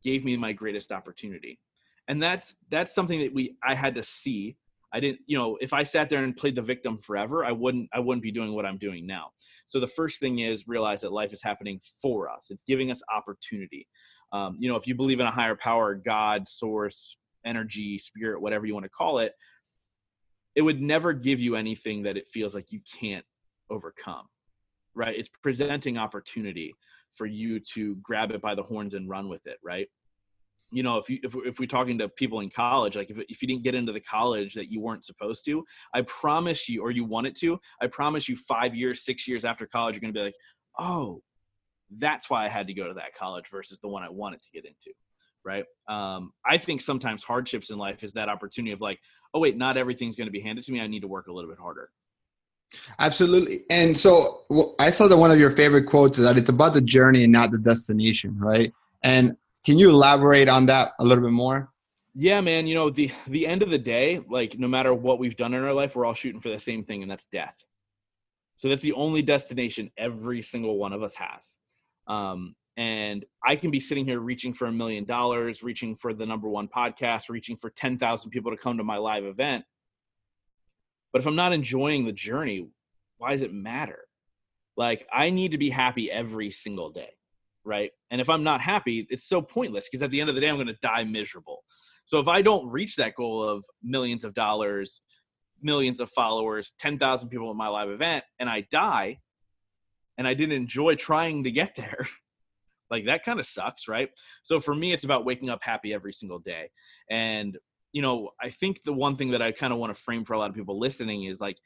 gave 0.04 0.26
me 0.26 0.38
my 0.38 0.54
greatest 0.54 0.92
opportunity. 0.92 1.60
and 2.08 2.22
that's 2.22 2.56
that's 2.70 2.94
something 2.94 3.20
that 3.20 3.34
we 3.34 3.58
i 3.64 3.74
had 3.76 3.96
to 3.96 4.04
see 4.04 4.56
i 4.94 5.00
didn't 5.00 5.20
you 5.26 5.38
know 5.38 5.58
if 5.62 5.74
i 5.74 5.84
sat 5.84 6.10
there 6.10 6.24
and 6.24 6.38
played 6.38 6.56
the 6.56 6.62
victim 6.62 6.98
forever 6.98 7.46
i 7.46 7.52
wouldn't 7.52 7.90
i 7.94 8.00
wouldn't 8.00 8.24
be 8.24 8.32
doing 8.32 8.54
what 8.54 8.66
i'm 8.66 8.78
doing 8.78 9.06
now. 9.06 9.30
So 9.68 9.82
the 9.82 9.88
first 9.88 10.22
thing 10.22 10.40
is 10.40 10.68
realize 10.68 11.02
that 11.02 11.12
life 11.12 11.34
is 11.34 11.44
happening 11.44 11.82
for 12.02 12.30
us. 12.30 12.52
It's 12.52 12.64
giving 12.64 12.90
us 12.90 13.02
opportunity. 13.14 13.86
Um, 14.32 14.56
you 14.60 14.70
know 14.70 14.76
if 14.76 14.88
you 14.88 14.96
believe 14.96 15.20
in 15.20 15.26
a 15.26 15.32
higher 15.32 15.56
power 15.56 15.96
god 15.96 16.48
source 16.48 17.18
energy 17.46 17.98
spirit 17.98 18.42
whatever 18.42 18.66
you 18.66 18.74
want 18.74 18.84
to 18.84 18.90
call 18.90 19.20
it 19.20 19.34
it 20.56 20.62
would 20.62 20.82
never 20.82 21.14
give 21.14 21.40
you 21.40 21.56
anything 21.56 22.04
that 22.04 22.18
it 22.18 22.28
feels 22.28 22.54
like 22.54 22.72
you 22.72 22.82
can't 23.00 23.24
overcome 23.70 24.26
right? 24.98 25.16
It's 25.16 25.30
presenting 25.42 25.98
opportunity 25.98 26.74
for 27.16 27.28
you 27.28 27.60
to 27.60 27.96
grab 27.98 28.32
it 28.32 28.42
by 28.42 28.56
the 28.56 28.64
horns 28.64 28.96
and 28.96 29.08
run 29.08 29.30
with 29.30 29.46
it 29.46 29.58
right 29.64 29.88
you 30.72 30.84
know 30.84 30.98
if 30.98 31.10
you 31.10 31.20
if, 31.24 31.36
if 31.46 31.60
we're 31.60 31.66
talking 31.66 31.98
to 31.98 32.10
people 32.10 32.42
in 32.42 32.50
college 32.50 32.96
like 32.96 33.10
if, 33.10 33.18
if 33.30 33.42
you 33.42 33.48
didn't 33.48 33.64
get 33.64 33.76
into 33.76 33.92
the 33.92 34.00
college 34.00 34.54
that 34.54 34.72
you 34.72 34.80
weren't 34.80 35.06
supposed 35.06 35.46
to 35.46 35.64
i 35.94 36.02
promise 36.04 36.68
you 36.68 36.82
or 36.82 36.92
you 36.92 37.06
wanted 37.06 37.36
to 37.36 37.60
i 37.82 37.88
promise 37.88 38.28
you 38.28 38.36
five 38.36 38.76
years 38.76 39.06
six 39.06 39.28
years 39.28 39.46
after 39.46 39.66
college 39.66 39.96
you're 39.96 40.02
going 40.02 40.14
to 40.14 40.20
be 40.20 40.24
like 40.24 40.36
oh 40.80 41.22
that's 41.98 42.30
why 42.30 42.46
i 42.46 42.50
had 42.50 42.68
to 42.68 42.74
go 42.74 42.88
to 42.88 42.94
that 42.94 43.16
college 43.18 43.46
versus 43.50 43.80
the 43.80 43.88
one 43.88 44.04
i 44.04 44.10
wanted 44.10 44.42
to 44.42 44.50
get 44.54 44.66
into 44.66 44.92
right 45.46 45.66
um, 45.88 46.32
i 46.46 46.58
think 46.58 46.82
sometimes 46.82 47.24
hardships 47.24 47.70
in 47.70 47.78
life 47.78 48.04
is 48.04 48.14
that 48.14 48.30
opportunity 48.30 48.72
of 48.72 48.82
like 48.82 49.00
oh 49.34 49.40
wait 49.40 49.58
not 49.58 49.78
everything's 49.78 50.16
going 50.16 50.28
to 50.28 50.32
be 50.32 50.42
handed 50.42 50.64
to 50.66 50.72
me 50.72 50.82
i 50.82 50.88
need 50.88 51.02
to 51.02 51.08
work 51.08 51.28
a 51.28 51.34
little 51.34 51.50
bit 51.50 51.60
harder 51.60 51.90
Absolutely. 53.00 53.60
And 53.70 53.98
so 53.98 54.44
I 54.78 54.90
saw 54.90 55.08
that 55.08 55.16
one 55.16 55.32
of 55.32 55.40
your 55.40 55.50
favorite 55.50 55.84
quotes 55.84 56.18
is 56.18 56.26
that 56.26 56.38
it's 56.38 56.50
about 56.50 56.74
the 56.74 56.82
journey 56.82 57.24
and 57.24 57.32
not 57.32 57.52
the 57.52 57.58
destination, 57.58 58.38
right? 58.38 58.74
And 59.04 59.38
can 59.68 59.78
you 59.78 59.90
elaborate 59.90 60.48
on 60.48 60.66
that 60.68 60.94
a 60.98 61.04
little 61.04 61.22
bit 61.22 61.34
more? 61.34 61.70
Yeah, 62.16 62.40
man. 62.40 62.68
You 62.68 62.76
know, 62.76 62.90
the 62.90 63.12
the 63.28 63.46
end 63.46 63.62
of 63.62 63.70
the 63.70 63.78
day, 63.78 64.22
like 64.30 64.58
no 64.58 64.66
matter 64.66 64.94
what 64.94 65.20
we've 65.20 65.36
done 65.36 65.54
in 65.54 65.62
our 65.62 65.74
life, 65.74 65.94
we're 65.94 66.06
all 66.06 66.14
shooting 66.14 66.40
for 66.40 66.48
the 66.48 66.58
same 66.58 66.86
thing, 66.86 67.02
and 67.02 67.12
that's 67.12 67.26
death. 67.26 67.62
So 68.56 68.70
that's 68.70 68.82
the 68.82 68.94
only 68.94 69.22
destination 69.22 69.92
every 69.98 70.42
single 70.42 70.78
one 70.78 70.94
of 70.94 71.04
us 71.04 71.16
has. 71.16 71.58
Um, 72.08 72.56
and 72.78 73.26
I 73.46 73.58
can 73.58 73.70
be 73.70 73.82
sitting 73.82 74.06
here 74.06 74.22
reaching 74.22 74.54
for 74.54 74.68
a 74.68 74.72
million 74.72 75.04
dollars, 75.04 75.64
reaching 75.64 75.98
for 75.98 76.14
the 76.14 76.26
number 76.26 76.48
one 76.48 76.70
podcast, 76.70 77.28
reaching 77.28 77.58
for 77.58 77.70
10,000 77.70 78.32
people 78.32 78.52
to 78.52 78.58
come 78.58 78.78
to 78.78 78.86
my 78.86 78.98
live 78.98 79.26
event. 79.26 79.66
But 81.12 81.20
if 81.20 81.28
I'm 81.28 81.36
not 81.36 81.52
enjoying 81.52 82.06
the 82.06 82.14
journey, 82.14 82.70
why 83.18 83.32
does 83.32 83.42
it 83.42 83.54
matter? 83.54 84.00
Like, 84.78 85.06
I 85.12 85.30
need 85.30 85.52
to 85.52 85.58
be 85.58 85.70
happy 85.70 86.10
every 86.10 86.52
single 86.52 86.90
day 86.90 87.17
right? 87.68 87.92
And 88.10 88.22
if 88.22 88.30
I'm 88.30 88.44
not 88.44 88.62
happy, 88.62 89.06
it's 89.10 89.28
so 89.28 89.42
pointless 89.42 89.88
because 89.90 90.02
at 90.02 90.10
the 90.10 90.20
end 90.20 90.30
of 90.30 90.36
the 90.36 90.42
day, 90.42 90.50
I'm 90.50 90.56
going 90.56 90.68
to 90.68 90.78
die 90.82 91.04
miserable. 91.04 91.64
So 92.06 92.20
if 92.20 92.28
I 92.28 92.42
don't 92.42 92.68
reach 92.70 92.96
that 92.96 93.16
goal 93.16 93.44
of 93.44 93.66
millions 93.84 94.24
of 94.24 94.34
dollars, 94.34 95.02
millions 95.62 96.00
of 96.00 96.10
followers, 96.10 96.74
10,000 96.80 97.30
people 97.30 97.50
at 97.50 97.56
my 97.56 97.68
live 97.68 97.90
event, 97.90 98.24
and 98.40 98.50
I 98.50 98.62
die, 98.72 99.20
and 100.18 100.28
I 100.28 100.34
didn't 100.34 100.56
enjoy 100.56 100.96
trying 100.96 101.44
to 101.44 101.52
get 101.52 101.76
there, 101.76 102.08
like 102.90 103.06
that 103.06 103.26
kind 103.26 103.40
of 103.40 103.46
sucks, 103.46 103.88
right? 103.88 104.10
So 104.44 104.60
for 104.60 104.74
me, 104.74 104.94
it's 104.94 105.04
about 105.04 105.26
waking 105.26 105.50
up 105.50 105.60
happy 105.62 105.94
every 105.94 106.14
single 106.14 106.40
day. 106.40 106.70
And, 107.10 107.58
you 107.92 108.02
know, 108.02 108.30
I 108.42 108.50
think 108.50 108.84
the 108.84 108.94
one 108.94 109.18
thing 109.18 109.32
that 109.32 109.42
I 109.42 109.52
kind 109.52 109.74
of 109.74 109.80
want 109.80 109.94
to 109.94 110.02
frame 110.02 110.24
for 110.24 110.34
a 110.34 110.40
lot 110.40 110.50
of 110.50 110.56
people 110.56 110.80
listening 110.80 111.26
is 111.26 111.42
like, 111.42 111.58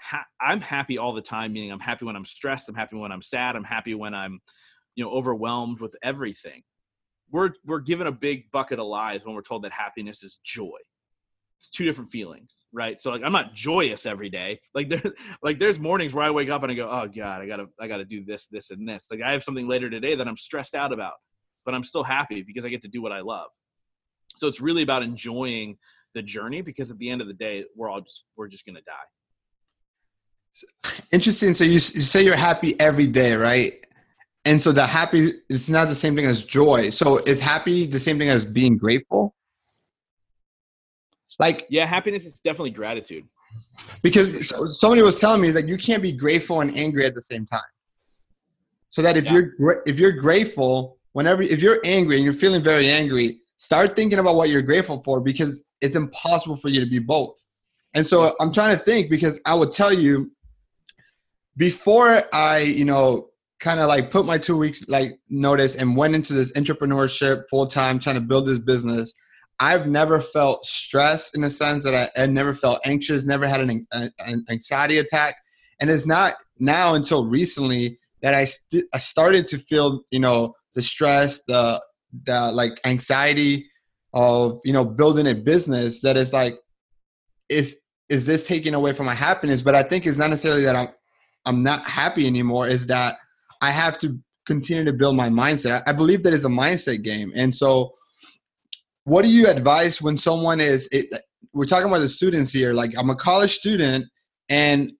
ha- 0.00 0.26
I'm 0.40 0.60
happy 0.60 0.98
all 0.98 1.12
the 1.12 1.22
time, 1.22 1.52
meaning 1.52 1.72
I'm 1.72 1.80
happy 1.80 2.04
when 2.04 2.16
I'm 2.16 2.24
stressed, 2.24 2.68
I'm 2.68 2.74
happy 2.74 2.96
when 2.96 3.12
I'm 3.12 3.22
sad, 3.22 3.56
I'm 3.56 3.64
happy 3.64 3.94
when 3.94 4.14
I'm 4.14 4.40
you 4.96 5.04
know 5.04 5.10
overwhelmed 5.10 5.80
with 5.80 5.94
everything. 6.02 6.62
We're 7.30 7.52
we're 7.64 7.80
given 7.80 8.08
a 8.08 8.12
big 8.12 8.50
bucket 8.50 8.80
of 8.80 8.86
lies 8.86 9.24
when 9.24 9.34
we're 9.34 9.42
told 9.42 9.62
that 9.62 9.72
happiness 9.72 10.24
is 10.24 10.40
joy. 10.44 10.78
It's 11.58 11.70
two 11.70 11.84
different 11.84 12.10
feelings 12.10 12.66
right? 12.72 13.00
So 13.00 13.10
like 13.10 13.22
i'm 13.24 13.32
not 13.32 13.54
joyous 13.54 14.06
every 14.06 14.28
day. 14.28 14.60
Like 14.74 14.88
there 14.90 15.02
like 15.42 15.58
there's 15.58 15.78
mornings 15.78 16.12
where 16.14 16.24
i 16.24 16.30
wake 16.30 16.50
up 16.50 16.62
and 16.62 16.72
i 16.72 16.74
go 16.74 16.88
oh 16.88 17.08
god 17.08 17.42
i 17.42 17.46
gotta 17.46 17.66
i 17.80 17.86
gotta 17.86 18.04
do 18.04 18.24
this 18.24 18.48
this 18.48 18.70
and 18.70 18.88
this. 18.88 19.06
Like 19.10 19.22
i 19.22 19.32
have 19.32 19.44
something 19.44 19.68
later 19.68 19.88
today 19.88 20.14
that 20.14 20.26
i'm 20.26 20.36
stressed 20.36 20.74
out 20.74 20.92
about 20.92 21.14
but 21.64 21.74
i'm 21.74 21.84
still 21.84 22.04
happy 22.04 22.42
because 22.42 22.64
i 22.64 22.68
get 22.68 22.82
to 22.82 22.88
do 22.88 23.02
what 23.02 23.12
i 23.12 23.20
love. 23.20 23.48
So 24.36 24.46
it's 24.46 24.60
really 24.60 24.82
about 24.82 25.02
enjoying 25.02 25.78
the 26.14 26.22
journey 26.22 26.62
because 26.62 26.90
at 26.90 26.98
the 26.98 27.08
end 27.08 27.20
of 27.20 27.26
the 27.26 27.34
day 27.34 27.64
we're 27.74 27.88
all 27.88 28.00
just 28.00 28.24
we're 28.36 28.48
just 28.48 28.66
gonna 28.66 28.80
die. 28.82 28.92
Interesting. 31.12 31.52
So 31.52 31.64
you, 31.64 31.72
you 31.72 31.78
say 31.78 32.24
you're 32.24 32.34
happy 32.34 32.80
every 32.80 33.06
day 33.06 33.34
right 33.34 33.84
and 34.46 34.62
so 34.62 34.72
the 34.72 34.86
happy 34.86 35.32
is 35.48 35.68
not 35.68 35.88
the 35.88 35.94
same 35.94 36.14
thing 36.14 36.24
as 36.24 36.44
joy. 36.44 36.88
So 36.90 37.18
is 37.18 37.40
happy 37.40 37.84
the 37.86 37.98
same 37.98 38.16
thing 38.16 38.28
as 38.28 38.44
being 38.44 38.78
grateful? 38.78 39.34
Like 41.38 41.66
yeah 41.68 41.84
happiness 41.84 42.24
is 42.24 42.40
definitely 42.40 42.70
gratitude. 42.70 43.24
because 44.02 44.78
somebody 44.78 45.02
was 45.02 45.20
telling 45.20 45.42
me 45.42 45.50
that 45.50 45.68
you 45.68 45.76
can't 45.76 46.02
be 46.02 46.12
grateful 46.12 46.60
and 46.60 46.74
angry 46.76 47.04
at 47.04 47.14
the 47.14 47.20
same 47.20 47.44
time. 47.44 47.60
So 48.90 49.02
that 49.02 49.16
if 49.16 49.26
yeah. 49.26 49.32
you're 49.58 49.82
if 49.86 49.98
you're 49.98 50.12
grateful 50.12 50.98
whenever 51.12 51.42
if 51.42 51.60
you're 51.60 51.80
angry 51.84 52.16
and 52.16 52.24
you're 52.24 52.32
feeling 52.32 52.62
very 52.62 52.88
angry 52.88 53.40
start 53.58 53.96
thinking 53.96 54.18
about 54.18 54.36
what 54.36 54.48
you're 54.48 54.62
grateful 54.62 55.02
for 55.02 55.20
because 55.20 55.64
it's 55.80 55.96
impossible 55.96 56.56
for 56.56 56.68
you 56.68 56.80
to 56.80 56.86
be 56.86 56.98
both. 56.98 57.46
And 57.94 58.06
so 58.06 58.34
i'm 58.40 58.52
trying 58.52 58.76
to 58.76 58.82
think 58.82 59.10
because 59.10 59.40
i 59.46 59.54
would 59.54 59.72
tell 59.72 59.92
you 59.92 60.30
before 61.56 62.22
i 62.32 62.58
you 62.58 62.84
know 62.84 63.30
kind 63.60 63.80
of 63.80 63.88
like 63.88 64.10
put 64.10 64.26
my 64.26 64.38
two 64.38 64.56
weeks 64.56 64.86
like 64.88 65.18
notice 65.28 65.76
and 65.76 65.96
went 65.96 66.14
into 66.14 66.32
this 66.34 66.52
entrepreneurship 66.52 67.44
full 67.48 67.66
time 67.66 67.98
trying 67.98 68.16
to 68.16 68.20
build 68.20 68.46
this 68.46 68.58
business. 68.58 69.14
I've 69.58 69.86
never 69.86 70.20
felt 70.20 70.66
stress 70.66 71.34
in 71.34 71.40
the 71.40 71.48
sense 71.48 71.82
that 71.84 71.94
I, 71.94 72.22
I 72.22 72.26
never 72.26 72.54
felt 72.54 72.80
anxious 72.84 73.24
never 73.24 73.46
had 73.46 73.62
an, 73.62 73.86
an, 73.92 74.44
anxiety 74.50 74.98
attack. 74.98 75.36
And 75.80 75.88
it's 75.88 76.06
not 76.06 76.34
now 76.58 76.94
until 76.94 77.26
recently 77.26 77.98
that 78.22 78.34
I, 78.34 78.44
st- 78.44 78.84
I 78.92 78.98
started 78.98 79.46
to 79.48 79.58
feel 79.58 80.02
you 80.10 80.20
know 80.20 80.54
the 80.74 80.82
stress 80.82 81.40
the 81.48 81.82
the 82.24 82.52
like 82.52 82.78
anxiety 82.84 83.66
of 84.12 84.60
you 84.64 84.72
know 84.72 84.84
building 84.84 85.26
a 85.26 85.34
business 85.34 86.02
that 86.02 86.16
is 86.16 86.32
like 86.32 86.58
is 87.48 87.80
is 88.08 88.26
this 88.26 88.46
taking 88.46 88.74
away 88.74 88.92
from 88.92 89.06
my 89.06 89.14
happiness? 89.14 89.62
But 89.62 89.74
i 89.74 89.82
think 89.82 90.06
it's 90.06 90.18
not 90.18 90.30
necessarily 90.30 90.64
that 90.64 90.76
i'm 90.76 90.88
i'm 91.46 91.62
not 91.62 91.84
happy 91.84 92.26
anymore. 92.26 92.68
Is 92.68 92.86
that 92.88 93.16
I 93.60 93.70
have 93.70 93.98
to 93.98 94.18
continue 94.46 94.84
to 94.84 94.92
build 94.92 95.16
my 95.16 95.28
mindset. 95.28 95.82
I 95.86 95.92
believe 95.92 96.22
that 96.22 96.32
is 96.32 96.44
a 96.44 96.48
mindset 96.48 97.02
game. 97.02 97.32
And 97.34 97.54
so, 97.54 97.94
what 99.04 99.22
do 99.22 99.28
you 99.28 99.46
advise 99.46 100.02
when 100.02 100.16
someone 100.16 100.60
is, 100.60 100.88
it, 100.90 101.06
we're 101.52 101.64
talking 101.64 101.88
about 101.88 102.00
the 102.00 102.08
students 102.08 102.50
here, 102.50 102.72
like 102.72 102.92
I'm 102.98 103.10
a 103.10 103.16
college 103.16 103.52
student 103.52 104.06
and 104.48 104.92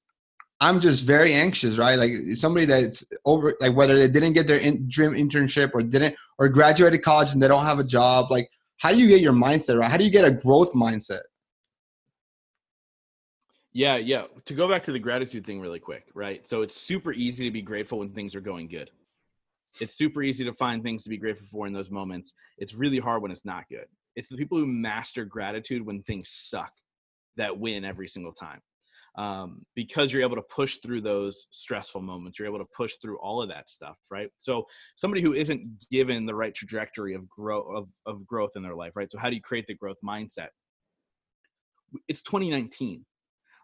I'm 0.60 0.80
just 0.80 1.04
very 1.04 1.34
anxious, 1.34 1.76
right? 1.76 1.96
Like 1.96 2.12
somebody 2.34 2.66
that's 2.66 3.04
over, 3.24 3.54
like 3.60 3.76
whether 3.76 3.96
they 3.96 4.08
didn't 4.08 4.32
get 4.32 4.46
their 4.46 4.58
in, 4.58 4.88
dream 4.88 5.12
internship 5.12 5.70
or 5.74 5.82
didn't, 5.82 6.14
or 6.38 6.48
graduated 6.48 7.02
college 7.02 7.32
and 7.32 7.42
they 7.42 7.48
don't 7.48 7.64
have 7.64 7.78
a 7.78 7.84
job. 7.84 8.30
Like, 8.30 8.48
how 8.78 8.90
do 8.90 8.98
you 8.98 9.08
get 9.08 9.20
your 9.20 9.32
mindset 9.32 9.78
right? 9.78 9.90
How 9.90 9.96
do 9.96 10.04
you 10.04 10.10
get 10.10 10.24
a 10.24 10.30
growth 10.30 10.72
mindset? 10.72 11.20
Yeah, 13.76 13.96
yeah. 13.98 14.22
To 14.46 14.54
go 14.54 14.66
back 14.66 14.84
to 14.84 14.92
the 14.92 14.98
gratitude 14.98 15.44
thing 15.44 15.60
really 15.60 15.78
quick, 15.78 16.06
right? 16.14 16.46
So 16.46 16.62
it's 16.62 16.74
super 16.74 17.12
easy 17.12 17.44
to 17.44 17.50
be 17.50 17.60
grateful 17.60 17.98
when 17.98 18.08
things 18.08 18.34
are 18.34 18.40
going 18.40 18.68
good. 18.68 18.90
It's 19.82 19.92
super 19.92 20.22
easy 20.22 20.46
to 20.46 20.54
find 20.54 20.82
things 20.82 21.04
to 21.04 21.10
be 21.10 21.18
grateful 21.18 21.46
for 21.46 21.66
in 21.66 21.74
those 21.74 21.90
moments. 21.90 22.32
It's 22.56 22.72
really 22.72 22.98
hard 22.98 23.20
when 23.20 23.30
it's 23.30 23.44
not 23.44 23.68
good. 23.68 23.84
It's 24.14 24.28
the 24.28 24.38
people 24.38 24.56
who 24.56 24.64
master 24.64 25.26
gratitude 25.26 25.84
when 25.84 26.02
things 26.04 26.30
suck 26.30 26.72
that 27.36 27.58
win 27.58 27.84
every 27.84 28.08
single 28.08 28.32
time. 28.32 28.60
Um, 29.18 29.66
because 29.74 30.10
you're 30.10 30.22
able 30.22 30.36
to 30.36 30.42
push 30.42 30.78
through 30.82 31.02
those 31.02 31.46
stressful 31.50 32.00
moments. 32.00 32.38
You're 32.38 32.48
able 32.48 32.60
to 32.60 32.70
push 32.74 32.94
through 33.02 33.18
all 33.18 33.42
of 33.42 33.50
that 33.50 33.68
stuff, 33.68 33.98
right? 34.10 34.30
So 34.38 34.64
somebody 34.96 35.20
who 35.20 35.34
isn't 35.34 35.84
given 35.90 36.24
the 36.24 36.34
right 36.34 36.54
trajectory 36.54 37.12
of 37.12 37.28
growth 37.28 37.66
of, 37.76 37.88
of 38.06 38.26
growth 38.26 38.52
in 38.56 38.62
their 38.62 38.74
life, 38.74 38.92
right? 38.96 39.12
So 39.12 39.18
how 39.18 39.28
do 39.28 39.36
you 39.36 39.42
create 39.42 39.66
the 39.66 39.74
growth 39.74 39.98
mindset? 40.02 40.48
It's 42.08 42.22
2019 42.22 43.04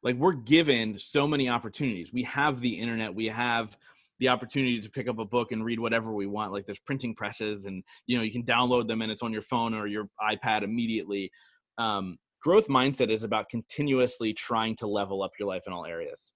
like 0.02 0.16
we're 0.16 0.32
given 0.32 0.98
so 0.98 1.26
many 1.28 1.48
opportunities. 1.48 2.12
We 2.12 2.24
have 2.24 2.60
the 2.60 2.70
internet. 2.70 3.14
We 3.14 3.26
have 3.26 3.76
the 4.18 4.28
opportunity 4.28 4.80
to 4.80 4.90
pick 4.90 5.08
up 5.08 5.18
a 5.18 5.24
book 5.24 5.52
and 5.52 5.64
read 5.64 5.80
whatever 5.80 6.12
we 6.12 6.26
want. 6.26 6.52
Like 6.52 6.66
there's 6.66 6.78
printing 6.78 7.14
presses 7.14 7.64
and 7.64 7.82
you 8.06 8.16
know 8.16 8.22
you 8.22 8.32
can 8.32 8.44
download 8.44 8.88
them 8.88 9.02
and 9.02 9.10
it's 9.10 9.22
on 9.22 9.32
your 9.32 9.42
phone 9.42 9.74
or 9.74 9.86
your 9.86 10.08
ipad 10.20 10.62
immediately. 10.62 11.30
Um, 11.78 12.18
growth 12.40 12.68
mindset 12.68 13.10
is 13.10 13.24
about 13.24 13.48
continuously 13.48 14.32
trying 14.32 14.76
to 14.76 14.86
level 14.86 15.22
up 15.22 15.32
your 15.38 15.48
life 15.48 15.62
in 15.66 15.72
all 15.72 15.86
areas. 15.86 16.32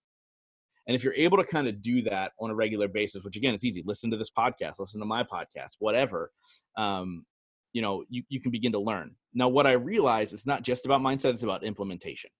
And 0.86 0.94
if 0.94 1.02
you're 1.02 1.14
able 1.14 1.36
to 1.38 1.44
kind 1.44 1.66
of 1.66 1.82
do 1.82 2.00
that 2.02 2.32
on 2.40 2.50
a 2.50 2.54
regular 2.54 2.86
basis 2.86 3.24
which 3.24 3.36
again 3.36 3.54
it's 3.54 3.64
easy 3.64 3.82
listen 3.84 4.10
to 4.12 4.16
this 4.16 4.30
podcast 4.30 4.78
listen 4.78 5.00
to 5.00 5.06
my 5.06 5.24
podcast 5.24 5.76
whatever 5.80 6.30
um, 6.76 7.24
you 7.72 7.82
know 7.82 8.04
you, 8.08 8.22
you 8.28 8.40
can 8.40 8.52
begin 8.52 8.72
to 8.72 8.78
learn. 8.78 9.14
Now 9.34 9.48
what 9.48 9.66
i 9.66 9.72
realize 9.72 10.32
it's 10.32 10.46
not 10.46 10.62
just 10.62 10.86
about 10.86 11.00
mindset 11.00 11.34
it's 11.34 11.42
about 11.42 11.64
implementation 11.64 12.30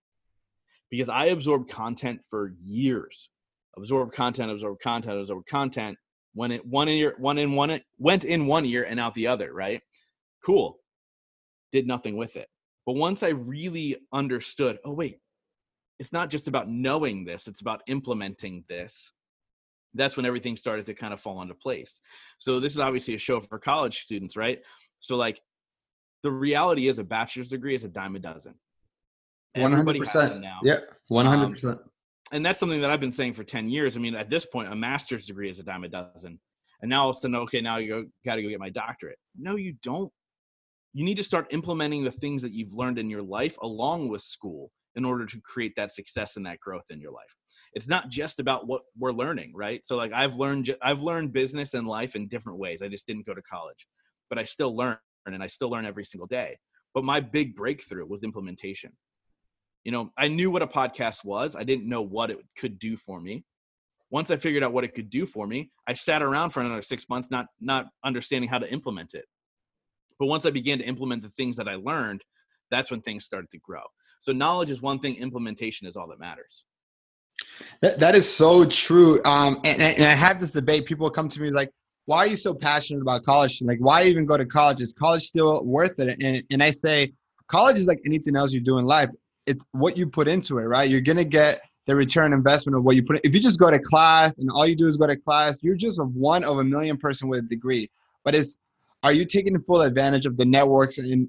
because 0.90 1.08
I 1.08 1.26
absorbed 1.26 1.70
content 1.70 2.20
for 2.28 2.52
years. 2.62 3.28
Absorbed 3.76 4.14
content, 4.14 4.50
absorbed 4.50 4.80
content, 4.80 5.20
absorbed 5.20 5.48
content. 5.48 5.98
When 6.34 6.52
it 6.52 6.66
one 6.66 6.88
in 6.88 6.98
ear, 6.98 7.14
one 7.18 7.38
in 7.38 7.52
one 7.52 7.80
went 7.98 8.24
in 8.24 8.46
one 8.46 8.66
ear 8.66 8.84
and 8.84 9.00
out 9.00 9.14
the 9.14 9.26
other, 9.26 9.52
right? 9.52 9.80
Cool. 10.44 10.78
did 11.72 11.86
nothing 11.86 12.16
with 12.16 12.36
it. 12.36 12.48
But 12.84 12.94
once 12.94 13.22
I 13.22 13.30
really 13.30 13.96
understood, 14.12 14.78
oh, 14.84 14.92
wait, 14.92 15.18
it's 15.98 16.12
not 16.12 16.30
just 16.30 16.46
about 16.46 16.68
knowing 16.68 17.24
this, 17.24 17.48
it's 17.48 17.60
about 17.60 17.82
implementing 17.88 18.64
this. 18.68 19.12
That's 19.94 20.16
when 20.16 20.26
everything 20.26 20.56
started 20.56 20.86
to 20.86 20.94
kind 20.94 21.12
of 21.12 21.20
fall 21.20 21.42
into 21.42 21.54
place. 21.54 22.00
So, 22.38 22.60
this 22.60 22.74
is 22.74 22.80
obviously 22.80 23.14
a 23.14 23.18
show 23.18 23.40
for 23.40 23.58
college 23.58 24.00
students, 24.00 24.36
right? 24.36 24.60
So, 25.00 25.16
like, 25.16 25.40
the 26.22 26.30
reality 26.30 26.88
is 26.88 26.98
a 26.98 27.04
bachelor's 27.04 27.48
degree 27.48 27.74
is 27.74 27.84
a 27.84 27.88
dime 27.88 28.14
a 28.14 28.18
dozen. 28.18 28.54
One 29.56 29.72
hundred 29.72 29.98
percent. 29.98 30.40
now. 30.40 30.60
Yeah, 30.62 30.78
one 31.08 31.26
hundred 31.26 31.52
percent. 31.52 31.78
Um, 31.78 31.90
and 32.32 32.44
that's 32.44 32.58
something 32.58 32.80
that 32.80 32.90
I've 32.90 33.00
been 33.00 33.12
saying 33.12 33.34
for 33.34 33.44
ten 33.44 33.68
years. 33.68 33.96
I 33.96 34.00
mean, 34.00 34.14
at 34.14 34.28
this 34.28 34.46
point, 34.46 34.72
a 34.72 34.76
master's 34.76 35.26
degree 35.26 35.50
is 35.50 35.58
a 35.58 35.62
dime 35.62 35.84
a 35.84 35.88
dozen, 35.88 36.38
and 36.82 36.88
now 36.88 37.04
all 37.04 37.10
of 37.10 37.16
a 37.16 37.20
sudden, 37.20 37.36
okay, 37.36 37.60
now 37.60 37.78
you 37.78 38.10
got 38.24 38.36
to 38.36 38.42
go 38.42 38.48
get 38.48 38.60
my 38.60 38.70
doctorate. 38.70 39.18
No, 39.38 39.56
you 39.56 39.74
don't. 39.82 40.12
You 40.92 41.04
need 41.04 41.16
to 41.18 41.24
start 41.24 41.46
implementing 41.50 42.04
the 42.04 42.10
things 42.10 42.42
that 42.42 42.52
you've 42.52 42.72
learned 42.72 42.98
in 42.98 43.10
your 43.10 43.22
life 43.22 43.56
along 43.60 44.08
with 44.08 44.22
school 44.22 44.70
in 44.94 45.04
order 45.04 45.26
to 45.26 45.40
create 45.42 45.74
that 45.76 45.92
success 45.92 46.36
and 46.36 46.46
that 46.46 46.58
growth 46.58 46.86
in 46.90 47.00
your 47.00 47.12
life. 47.12 47.24
It's 47.74 47.88
not 47.88 48.08
just 48.08 48.40
about 48.40 48.66
what 48.66 48.82
we're 48.98 49.12
learning 49.12 49.52
right? 49.54 49.86
So 49.86 49.96
like 49.96 50.12
i've 50.14 50.36
learned 50.36 50.74
i've 50.82 51.02
learned 51.02 51.34
business 51.34 51.74
and 51.74 51.86
life 51.86 52.16
in 52.16 52.28
different 52.28 52.58
ways. 52.58 52.80
I 52.80 52.88
just 52.88 53.06
didn't 53.06 53.26
go 53.26 53.34
to 53.34 53.42
college. 53.42 53.86
But 54.30 54.38
i 54.38 54.44
still 54.44 54.74
learn 54.74 54.96
and 55.26 55.42
i 55.42 55.46
still 55.46 55.70
learn 55.70 55.84
every 55.84 56.04
single 56.04 56.26
day. 56.26 56.58
But 56.94 57.04
my 57.04 57.20
big 57.20 57.54
breakthrough 57.54 58.06
was 58.06 58.24
implementation 58.24 58.92
you 59.86 59.92
know 59.92 60.10
i 60.18 60.28
knew 60.28 60.50
what 60.50 60.62
a 60.62 60.66
podcast 60.66 61.24
was 61.24 61.56
i 61.56 61.64
didn't 61.64 61.88
know 61.88 62.02
what 62.02 62.30
it 62.30 62.38
could 62.58 62.78
do 62.78 62.96
for 62.96 63.20
me 63.20 63.44
once 64.10 64.30
i 64.30 64.36
figured 64.36 64.62
out 64.62 64.72
what 64.72 64.84
it 64.84 64.94
could 64.94 65.10
do 65.10 65.24
for 65.24 65.46
me 65.46 65.70
i 65.86 65.92
sat 65.92 66.22
around 66.22 66.50
for 66.50 66.60
another 66.60 66.82
six 66.82 67.08
months 67.08 67.30
not 67.30 67.46
not 67.60 67.86
understanding 68.04 68.50
how 68.50 68.58
to 68.58 68.70
implement 68.72 69.14
it 69.14 69.24
but 70.18 70.26
once 70.26 70.46
I 70.46 70.50
began 70.50 70.78
to 70.78 70.84
implement 70.84 71.22
the 71.22 71.28
things 71.28 71.56
that 71.56 71.68
I 71.68 71.74
learned, 71.74 72.22
that's 72.70 72.90
when 72.90 73.02
things 73.02 73.24
started 73.24 73.50
to 73.50 73.58
grow. 73.58 73.82
So 74.20 74.32
knowledge 74.32 74.70
is 74.70 74.82
one 74.82 74.98
thing, 74.98 75.16
implementation 75.16 75.86
is 75.86 75.96
all 75.96 76.08
that 76.08 76.18
matters. 76.18 76.64
That, 77.82 78.00
that 78.00 78.14
is 78.14 78.32
so 78.32 78.64
true. 78.64 79.20
Um, 79.24 79.60
and, 79.64 79.80
and 79.82 80.04
I 80.04 80.14
have 80.14 80.40
this 80.40 80.52
debate. 80.52 80.86
People 80.86 81.10
come 81.10 81.28
to 81.28 81.40
me 81.40 81.50
like, 81.50 81.70
why 82.06 82.18
are 82.18 82.26
you 82.26 82.36
so 82.36 82.54
passionate 82.54 83.02
about 83.02 83.24
college? 83.24 83.60
Like, 83.62 83.78
why 83.78 84.04
even 84.04 84.24
go 84.24 84.36
to 84.36 84.46
college? 84.46 84.80
Is 84.80 84.92
college 84.92 85.22
still 85.22 85.62
worth 85.64 85.98
it? 85.98 86.16
And, 86.22 86.42
and 86.50 86.62
I 86.62 86.70
say, 86.70 87.12
college 87.48 87.76
is 87.76 87.86
like 87.86 88.00
anything 88.06 88.36
else 88.36 88.52
you 88.52 88.60
do 88.60 88.78
in 88.78 88.86
life. 88.86 89.10
It's 89.46 89.64
what 89.72 89.96
you 89.96 90.06
put 90.06 90.28
into 90.28 90.58
it, 90.58 90.64
right? 90.64 90.88
You're 90.88 91.00
to 91.00 91.24
get 91.24 91.60
the 91.86 91.94
return 91.94 92.32
investment 92.32 92.76
of 92.76 92.84
what 92.84 92.96
you 92.96 93.02
put 93.02 93.16
in. 93.16 93.22
If 93.24 93.34
you 93.34 93.40
just 93.40 93.60
go 93.60 93.70
to 93.70 93.78
class 93.78 94.38
and 94.38 94.50
all 94.50 94.66
you 94.66 94.76
do 94.76 94.88
is 94.88 94.96
go 94.96 95.06
to 95.06 95.16
class, 95.16 95.58
you're 95.62 95.76
just 95.76 96.02
one 96.02 96.44
of 96.44 96.58
a 96.58 96.64
million 96.64 96.96
person 96.96 97.28
with 97.28 97.44
a 97.44 97.48
degree. 97.48 97.90
But 98.24 98.34
it's 98.34 98.58
are 99.02 99.12
you 99.12 99.24
taking 99.24 99.58
full 99.62 99.82
advantage 99.82 100.26
of 100.26 100.36
the 100.36 100.44
networks 100.44 100.98
and 100.98 101.28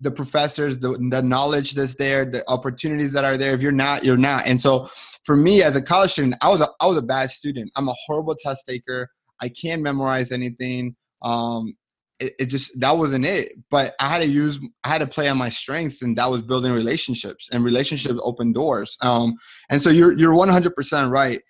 the 0.00 0.10
professors, 0.10 0.78
the, 0.78 0.98
the 1.10 1.22
knowledge 1.22 1.72
that's 1.72 1.94
there, 1.94 2.24
the 2.24 2.42
opportunities 2.48 3.12
that 3.12 3.24
are 3.24 3.36
there? 3.36 3.54
If 3.54 3.62
you're 3.62 3.72
not, 3.72 4.04
you're 4.04 4.16
not. 4.16 4.46
And 4.46 4.60
so 4.60 4.88
for 5.24 5.36
me 5.36 5.62
as 5.62 5.76
a 5.76 5.82
college 5.82 6.12
student, 6.12 6.34
I 6.42 6.48
was 6.48 6.60
a, 6.60 6.68
I 6.80 6.86
was 6.86 6.98
a 6.98 7.02
bad 7.02 7.30
student. 7.30 7.70
I'm 7.76 7.88
a 7.88 7.94
horrible 8.06 8.34
test 8.34 8.66
taker. 8.66 9.08
I 9.40 9.48
can't 9.48 9.80
memorize 9.80 10.32
anything. 10.32 10.96
Um, 11.22 11.76
it, 12.20 12.32
it, 12.38 12.46
just 12.46 12.78
that 12.80 12.96
wasn't 12.96 13.24
it. 13.24 13.52
But 13.70 13.94
i 14.00 14.08
had 14.08 14.22
to 14.22 14.28
use 14.28 14.58
i 14.84 14.88
had 14.88 15.00
to 15.00 15.06
play 15.06 15.28
on 15.28 15.38
my 15.38 15.48
strengths 15.48 16.02
and 16.02 16.16
that 16.16 16.30
was 16.30 16.42
building 16.42 16.72
relationships 16.72 17.48
and 17.52 17.64
relationships 17.64 18.20
open 18.22 18.52
doors. 18.52 18.96
Um 19.00 19.34
and 19.70 19.80
so 19.80 19.90
you're 19.90 20.16
you're 20.18 20.34
100% 20.34 21.10
right. 21.10 21.40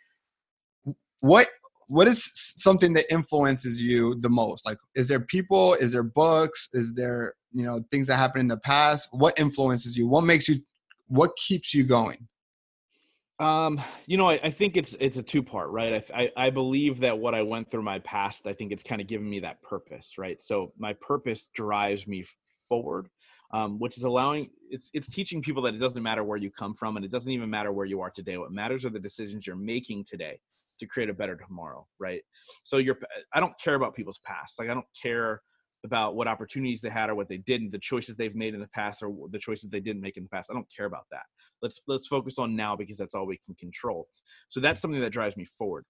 What 1.20 1.48
what 1.88 2.08
is 2.08 2.30
something 2.34 2.94
that 2.94 3.12
influences 3.12 3.80
you 3.80 4.18
the 4.20 4.30
most? 4.30 4.66
Like 4.66 4.78
is 4.94 5.08
there 5.08 5.20
people? 5.20 5.74
Is 5.74 5.92
there 5.92 6.02
books? 6.02 6.68
Is 6.72 6.94
there 6.94 7.34
you 7.52 7.64
know 7.64 7.82
things 7.90 8.06
that 8.08 8.16
happened 8.16 8.42
in 8.42 8.48
the 8.48 8.58
past? 8.58 9.08
What 9.12 9.38
influences 9.38 9.96
you? 9.96 10.08
What 10.08 10.24
makes 10.24 10.48
you 10.48 10.60
what 11.08 11.30
keeps 11.36 11.74
you 11.74 11.84
going 11.84 12.26
um 13.40 13.80
you 14.06 14.16
know 14.16 14.28
i, 14.28 14.38
I 14.44 14.50
think 14.50 14.76
it's 14.76 14.94
it's 15.00 15.16
a 15.16 15.22
two 15.22 15.42
part 15.42 15.70
right? 15.70 16.04
I, 16.14 16.22
I, 16.22 16.46
I 16.46 16.50
believe 16.50 17.00
that 17.00 17.18
what 17.18 17.34
i 17.34 17.42
went 17.42 17.68
through 17.68 17.82
my 17.82 17.98
past 18.00 18.46
i 18.46 18.52
think 18.52 18.70
it's 18.70 18.84
kind 18.84 19.00
of 19.00 19.08
given 19.08 19.28
me 19.28 19.40
that 19.40 19.60
purpose 19.62 20.18
right? 20.18 20.40
So 20.40 20.72
my 20.78 20.92
purpose 20.94 21.48
drives 21.52 22.06
me 22.06 22.24
forward 22.68 23.08
um, 23.54 23.78
which 23.78 23.96
is 23.96 24.04
allowing 24.04 24.50
it's 24.68 24.90
it's 24.94 25.08
teaching 25.08 25.40
people 25.40 25.62
that 25.62 25.74
it 25.74 25.78
doesn't 25.78 26.02
matter 26.02 26.24
where 26.24 26.36
you 26.36 26.50
come 26.50 26.74
from 26.74 26.96
and 26.96 27.04
it 27.04 27.12
doesn't 27.12 27.32
even 27.32 27.48
matter 27.48 27.72
where 27.72 27.86
you 27.86 28.00
are 28.00 28.10
today. 28.10 28.36
What 28.36 28.50
matters 28.50 28.84
are 28.84 28.90
the 28.90 28.98
decisions 28.98 29.46
you're 29.46 29.54
making 29.54 30.04
today 30.04 30.40
to 30.80 30.86
create 30.86 31.08
a 31.08 31.14
better 31.14 31.36
tomorrow 31.36 31.86
right? 32.00 32.22
So 32.64 32.78
you're 32.78 32.98
i 33.32 33.40
don't 33.40 33.56
care 33.60 33.76
about 33.76 33.94
people's 33.94 34.20
past. 34.24 34.58
Like 34.58 34.68
i 34.70 34.74
don't 34.74 34.86
care 35.00 35.42
about 35.84 36.16
what 36.16 36.26
opportunities 36.26 36.80
they 36.80 36.88
had 36.88 37.10
or 37.10 37.14
what 37.14 37.28
they 37.28 37.36
didn't 37.38 37.70
the 37.70 37.78
choices 37.78 38.16
they've 38.16 38.34
made 38.34 38.54
in 38.54 38.60
the 38.60 38.68
past 38.68 39.02
or 39.02 39.28
the 39.30 39.38
choices 39.38 39.68
they 39.70 39.80
didn't 39.80 40.00
make 40.02 40.16
in 40.16 40.22
the 40.22 40.28
past 40.28 40.50
i 40.50 40.54
don't 40.54 40.66
care 40.74 40.86
about 40.86 41.04
that. 41.10 41.22
Let's 41.62 41.82
let's 41.86 42.06
focus 42.06 42.38
on 42.38 42.56
now 42.56 42.76
because 42.76 42.98
that's 42.98 43.14
all 43.14 43.26
we 43.26 43.38
can 43.44 43.54
control. 43.54 44.08
So 44.50 44.60
that's 44.60 44.80
something 44.80 45.00
that 45.00 45.12
drives 45.12 45.36
me 45.36 45.46
forward. 45.58 45.84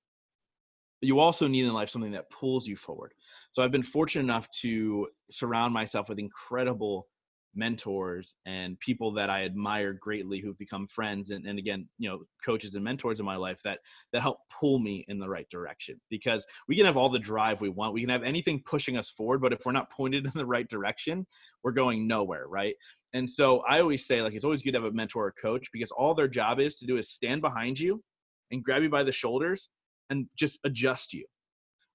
You 1.01 1.19
also 1.19 1.49
need 1.49 1.65
in 1.65 1.73
life 1.73 1.91
something 1.91 2.13
that 2.13 2.31
pulls 2.31 2.67
you 2.67 2.77
forward. 2.77 3.13
So 3.53 3.63
i've 3.63 3.73
been 3.73 3.83
fortunate 3.83 4.25
enough 4.25 4.49
to 4.63 5.09
surround 5.31 5.75
myself 5.75 6.09
with 6.09 6.19
incredible 6.19 7.07
mentors 7.55 8.35
and 8.47 8.79
people 8.81 9.13
that 9.13 9.31
I 9.31 9.45
admire 9.45 9.93
greatly 9.93 10.41
who've 10.41 10.59
become 10.59 10.87
friends 10.87 11.31
and, 11.31 11.47
and 11.47 11.59
again, 11.59 11.89
you 11.99 12.09
know, 12.09 12.21
coaches 12.45 12.75
and 12.75 12.85
mentors 12.85 13.21
in 13.21 13.27
my 13.27 13.37
life 13.37 13.61
that 13.65 13.81
that 14.13 14.23
help 14.23 14.39
pull 14.51 14.79
me 14.79 15.05
in 15.09 15.19
the 15.19 15.29
right 15.29 15.49
direction. 15.51 16.01
Because 16.11 16.45
we 16.69 16.77
can 16.77 16.87
have 16.87 16.97
all 16.97 17.09
the 17.09 17.19
drive 17.19 17.61
we 17.61 17.69
want. 17.69 17.95
We 17.95 18.01
can 18.01 18.11
have 18.11 18.23
anything 18.23 18.63
pushing 18.65 18.97
us 18.97 19.11
forward, 19.11 19.41
but 19.41 19.53
if 19.53 19.65
we're 19.65 19.73
not 19.73 19.91
pointed 19.91 20.25
in 20.25 20.33
the 20.35 20.47
right 20.47 20.69
direction, 20.69 21.27
we're 21.63 21.73
going 21.73 22.07
nowhere, 22.07 22.47
right? 22.49 22.75
And 23.13 23.31
so 23.31 23.61
I 23.69 23.81
always 23.81 24.07
say 24.07 24.23
like 24.23 24.35
it's 24.35 24.45
always 24.45 24.63
good 24.63 24.73
to 24.73 24.81
have 24.81 24.93
a 24.93 24.95
mentor 24.95 25.27
or 25.27 25.33
coach 25.33 25.69
because 25.73 25.91
all 25.91 26.15
their 26.15 26.29
job 26.29 26.61
is 26.61 26.79
to 26.79 26.87
do 26.87 26.99
is 26.99 27.11
stand 27.11 27.41
behind 27.41 27.79
you 27.79 28.03
and 28.51 28.63
grab 28.63 28.83
you 28.83 28.91
by 28.91 29.03
the 29.03 29.13
shoulders 29.13 29.69
and 30.11 30.27
just 30.37 30.59
adjust 30.65 31.13
you 31.13 31.25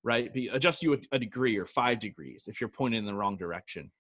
right 0.03 0.33
Be, 0.33 0.47
adjust 0.47 0.81
you 0.81 0.93
a, 0.93 0.97
a 1.11 1.19
degree 1.19 1.57
or 1.57 1.65
five 1.65 1.99
degrees 1.99 2.45
if 2.47 2.59
you're 2.59 2.69
pointed 2.69 2.97
in 2.97 3.05
the 3.05 3.13
wrong 3.13 3.37
direction 3.37 3.91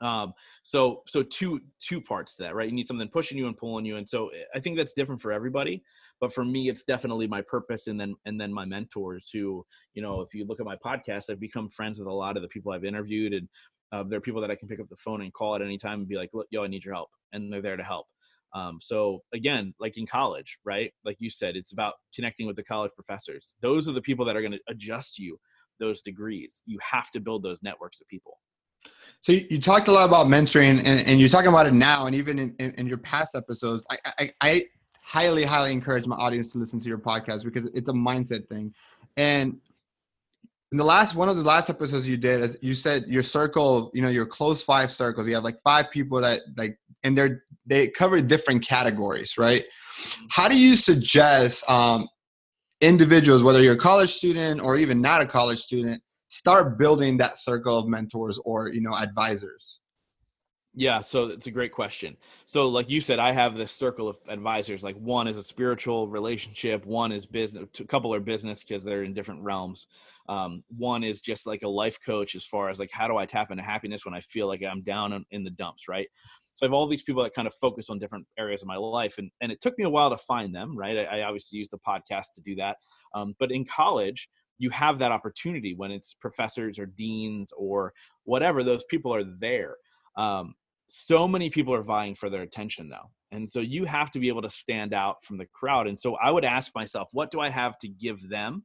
um 0.00 0.32
so 0.62 1.02
so 1.06 1.22
two 1.22 1.60
two 1.80 2.00
parts 2.00 2.36
to 2.36 2.42
that 2.42 2.54
right? 2.54 2.68
You 2.68 2.74
need 2.74 2.86
something 2.86 3.08
pushing 3.08 3.38
you 3.38 3.46
and 3.46 3.56
pulling 3.56 3.84
you 3.84 3.96
and 3.96 4.08
so 4.08 4.28
eh, 4.28 4.42
i 4.54 4.60
think 4.60 4.76
that's 4.76 4.92
different 4.92 5.22
for 5.22 5.32
everybody 5.32 5.82
but 6.20 6.32
for 6.32 6.44
me 6.44 6.68
it's 6.68 6.84
definitely 6.84 7.28
my 7.28 7.42
purpose 7.42 7.86
and 7.86 8.00
then 8.00 8.14
and 8.24 8.40
then 8.40 8.52
my 8.52 8.64
mentors 8.64 9.30
who 9.32 9.64
you 9.94 10.02
know 10.02 10.20
if 10.20 10.34
you 10.34 10.44
look 10.46 10.60
at 10.60 10.66
my 10.66 10.76
podcast 10.84 11.30
i've 11.30 11.40
become 11.40 11.68
friends 11.68 11.98
with 11.98 12.08
a 12.08 12.12
lot 12.12 12.36
of 12.36 12.42
the 12.42 12.48
people 12.48 12.72
i've 12.72 12.84
interviewed 12.84 13.32
and 13.32 13.48
uh, 13.92 14.02
there 14.02 14.18
are 14.18 14.22
people 14.22 14.40
that 14.40 14.50
i 14.50 14.56
can 14.56 14.66
pick 14.66 14.80
up 14.80 14.88
the 14.88 14.96
phone 14.96 15.22
and 15.22 15.32
call 15.32 15.54
at 15.54 15.62
any 15.62 15.78
time 15.78 16.00
and 16.00 16.08
be 16.08 16.16
like 16.16 16.30
yo 16.50 16.64
i 16.64 16.66
need 16.66 16.84
your 16.84 16.94
help 16.94 17.10
and 17.34 17.52
they're 17.52 17.60
there 17.60 17.76
to 17.76 17.82
help. 17.82 18.06
Um, 18.54 18.78
so 18.80 19.22
again 19.34 19.74
like 19.80 19.98
in 19.98 20.06
college 20.06 20.58
right? 20.64 20.92
Like 21.04 21.16
you 21.18 21.28
said 21.28 21.56
it's 21.56 21.72
about 21.72 21.94
connecting 22.14 22.46
with 22.46 22.56
the 22.56 22.62
college 22.62 22.92
professors. 22.94 23.54
Those 23.60 23.88
are 23.88 23.92
the 23.92 24.00
people 24.00 24.24
that 24.26 24.36
are 24.36 24.40
going 24.40 24.52
to 24.52 24.60
adjust 24.68 25.18
you 25.18 25.38
those 25.80 26.02
degrees. 26.02 26.62
You 26.64 26.78
have 26.80 27.10
to 27.10 27.20
build 27.20 27.42
those 27.42 27.62
networks 27.62 28.00
of 28.00 28.06
people 28.06 28.38
so 29.20 29.32
you, 29.32 29.58
talked 29.58 29.88
a 29.88 29.92
lot 29.92 30.06
about 30.06 30.26
mentoring, 30.26 30.78
and, 30.84 31.06
and, 31.06 31.18
you're 31.18 31.30
talking 31.30 31.48
about 31.48 31.66
it 31.66 31.72
now, 31.72 32.04
and 32.04 32.14
even 32.14 32.38
in, 32.38 32.54
in, 32.58 32.72
in 32.72 32.86
your 32.86 32.98
past 32.98 33.34
episodes. 33.34 33.82
I, 33.90 33.96
I, 34.18 34.30
I, 34.42 34.62
highly, 35.00 35.44
highly 35.44 35.72
encourage 35.72 36.06
my 36.06 36.16
audience 36.16 36.52
to 36.52 36.58
listen 36.58 36.80
to 36.80 36.88
your 36.88 36.98
podcast 36.98 37.44
because 37.44 37.66
it's 37.66 37.88
a 37.88 37.92
mindset 37.92 38.48
thing. 38.48 38.74
And 39.16 39.56
in 40.72 40.78
the 40.78 40.84
last 40.84 41.14
one 41.14 41.28
of 41.28 41.36
the 41.36 41.42
last 41.42 41.70
episodes 41.70 42.08
you 42.08 42.16
did, 42.16 42.40
as 42.40 42.56
you 42.60 42.74
said 42.74 43.04
your 43.06 43.22
circle, 43.22 43.92
you 43.94 44.02
know, 44.02 44.08
your 44.08 44.26
close 44.26 44.64
five 44.64 44.90
circles. 44.90 45.28
You 45.28 45.34
have 45.36 45.44
like 45.44 45.60
five 45.60 45.90
people 45.90 46.20
that 46.20 46.40
like, 46.56 46.78
and 47.04 47.16
they're 47.16 47.44
they 47.64 47.88
cover 47.88 48.20
different 48.20 48.66
categories, 48.66 49.38
right? 49.38 49.64
How 50.30 50.48
do 50.48 50.58
you 50.58 50.74
suggest 50.74 51.68
um, 51.70 52.08
individuals, 52.80 53.42
whether 53.42 53.62
you're 53.62 53.74
a 53.74 53.78
college 53.78 54.10
student 54.10 54.60
or 54.60 54.76
even 54.76 55.00
not 55.00 55.22
a 55.22 55.26
college 55.26 55.60
student, 55.60 56.02
start 56.34 56.76
building 56.78 57.16
that 57.16 57.38
circle 57.38 57.78
of 57.78 57.86
mentors 57.86 58.40
or 58.44 58.68
you 58.68 58.80
know 58.80 58.92
advisors 58.92 59.78
yeah 60.74 61.00
so 61.00 61.26
it's 61.26 61.46
a 61.46 61.50
great 61.50 61.70
question 61.70 62.16
so 62.46 62.68
like 62.68 62.90
you 62.90 63.00
said 63.00 63.20
i 63.20 63.30
have 63.30 63.54
this 63.56 63.70
circle 63.70 64.08
of 64.08 64.16
advisors 64.28 64.82
like 64.82 64.96
one 64.96 65.28
is 65.28 65.36
a 65.36 65.42
spiritual 65.42 66.08
relationship 66.08 66.84
one 66.86 67.12
is 67.12 67.24
business 67.24 67.68
a 67.78 67.84
couple 67.84 68.12
are 68.12 68.18
business 68.18 68.64
because 68.64 68.82
they're 68.82 69.04
in 69.04 69.14
different 69.14 69.40
realms 69.42 69.86
um, 70.28 70.64
one 70.76 71.04
is 71.04 71.20
just 71.20 71.46
like 71.46 71.62
a 71.62 71.68
life 71.68 71.98
coach 72.04 72.34
as 72.34 72.44
far 72.44 72.68
as 72.68 72.80
like 72.80 72.90
how 72.90 73.06
do 73.06 73.16
i 73.16 73.24
tap 73.24 73.52
into 73.52 73.62
happiness 73.62 74.04
when 74.04 74.14
i 74.14 74.20
feel 74.20 74.48
like 74.48 74.60
i'm 74.64 74.82
down 74.82 75.24
in 75.30 75.44
the 75.44 75.50
dumps 75.50 75.86
right 75.88 76.08
so 76.56 76.64
I 76.64 76.68
have 76.68 76.72
all 76.72 76.86
these 76.86 77.02
people 77.02 77.24
that 77.24 77.34
kind 77.34 77.48
of 77.48 77.54
focus 77.54 77.90
on 77.90 77.98
different 77.98 78.26
areas 78.38 78.62
of 78.62 78.68
my 78.68 78.76
life, 78.76 79.18
and 79.18 79.28
and 79.40 79.50
it 79.50 79.60
took 79.60 79.76
me 79.76 79.84
a 79.84 79.90
while 79.90 80.10
to 80.10 80.18
find 80.18 80.54
them. 80.54 80.78
Right, 80.78 80.98
I, 80.98 81.18
I 81.18 81.22
obviously 81.24 81.58
use 81.58 81.68
the 81.68 81.78
podcast 81.78 82.26
to 82.36 82.42
do 82.44 82.54
that. 82.54 82.76
Um, 83.12 83.34
but 83.40 83.50
in 83.50 83.64
college, 83.64 84.28
you 84.58 84.70
have 84.70 84.98
that 84.98 85.12
opportunity 85.12 85.74
when 85.74 85.90
it's 85.90 86.14
professors 86.14 86.78
or 86.78 86.86
deans 86.86 87.52
or 87.56 87.92
whatever 88.24 88.62
those 88.62 88.84
people 88.84 89.14
are 89.14 89.24
there 89.24 89.76
um, 90.16 90.54
so 90.88 91.26
many 91.26 91.50
people 91.50 91.74
are 91.74 91.82
vying 91.82 92.14
for 92.14 92.30
their 92.30 92.42
attention 92.42 92.88
though 92.88 93.10
and 93.32 93.48
so 93.48 93.60
you 93.60 93.84
have 93.84 94.10
to 94.10 94.18
be 94.18 94.28
able 94.28 94.42
to 94.42 94.50
stand 94.50 94.94
out 94.94 95.16
from 95.24 95.38
the 95.38 95.46
crowd 95.46 95.86
and 95.86 95.98
so 95.98 96.16
i 96.16 96.30
would 96.30 96.44
ask 96.44 96.72
myself 96.74 97.08
what 97.12 97.30
do 97.30 97.40
i 97.40 97.48
have 97.48 97.78
to 97.78 97.88
give 97.88 98.28
them 98.28 98.64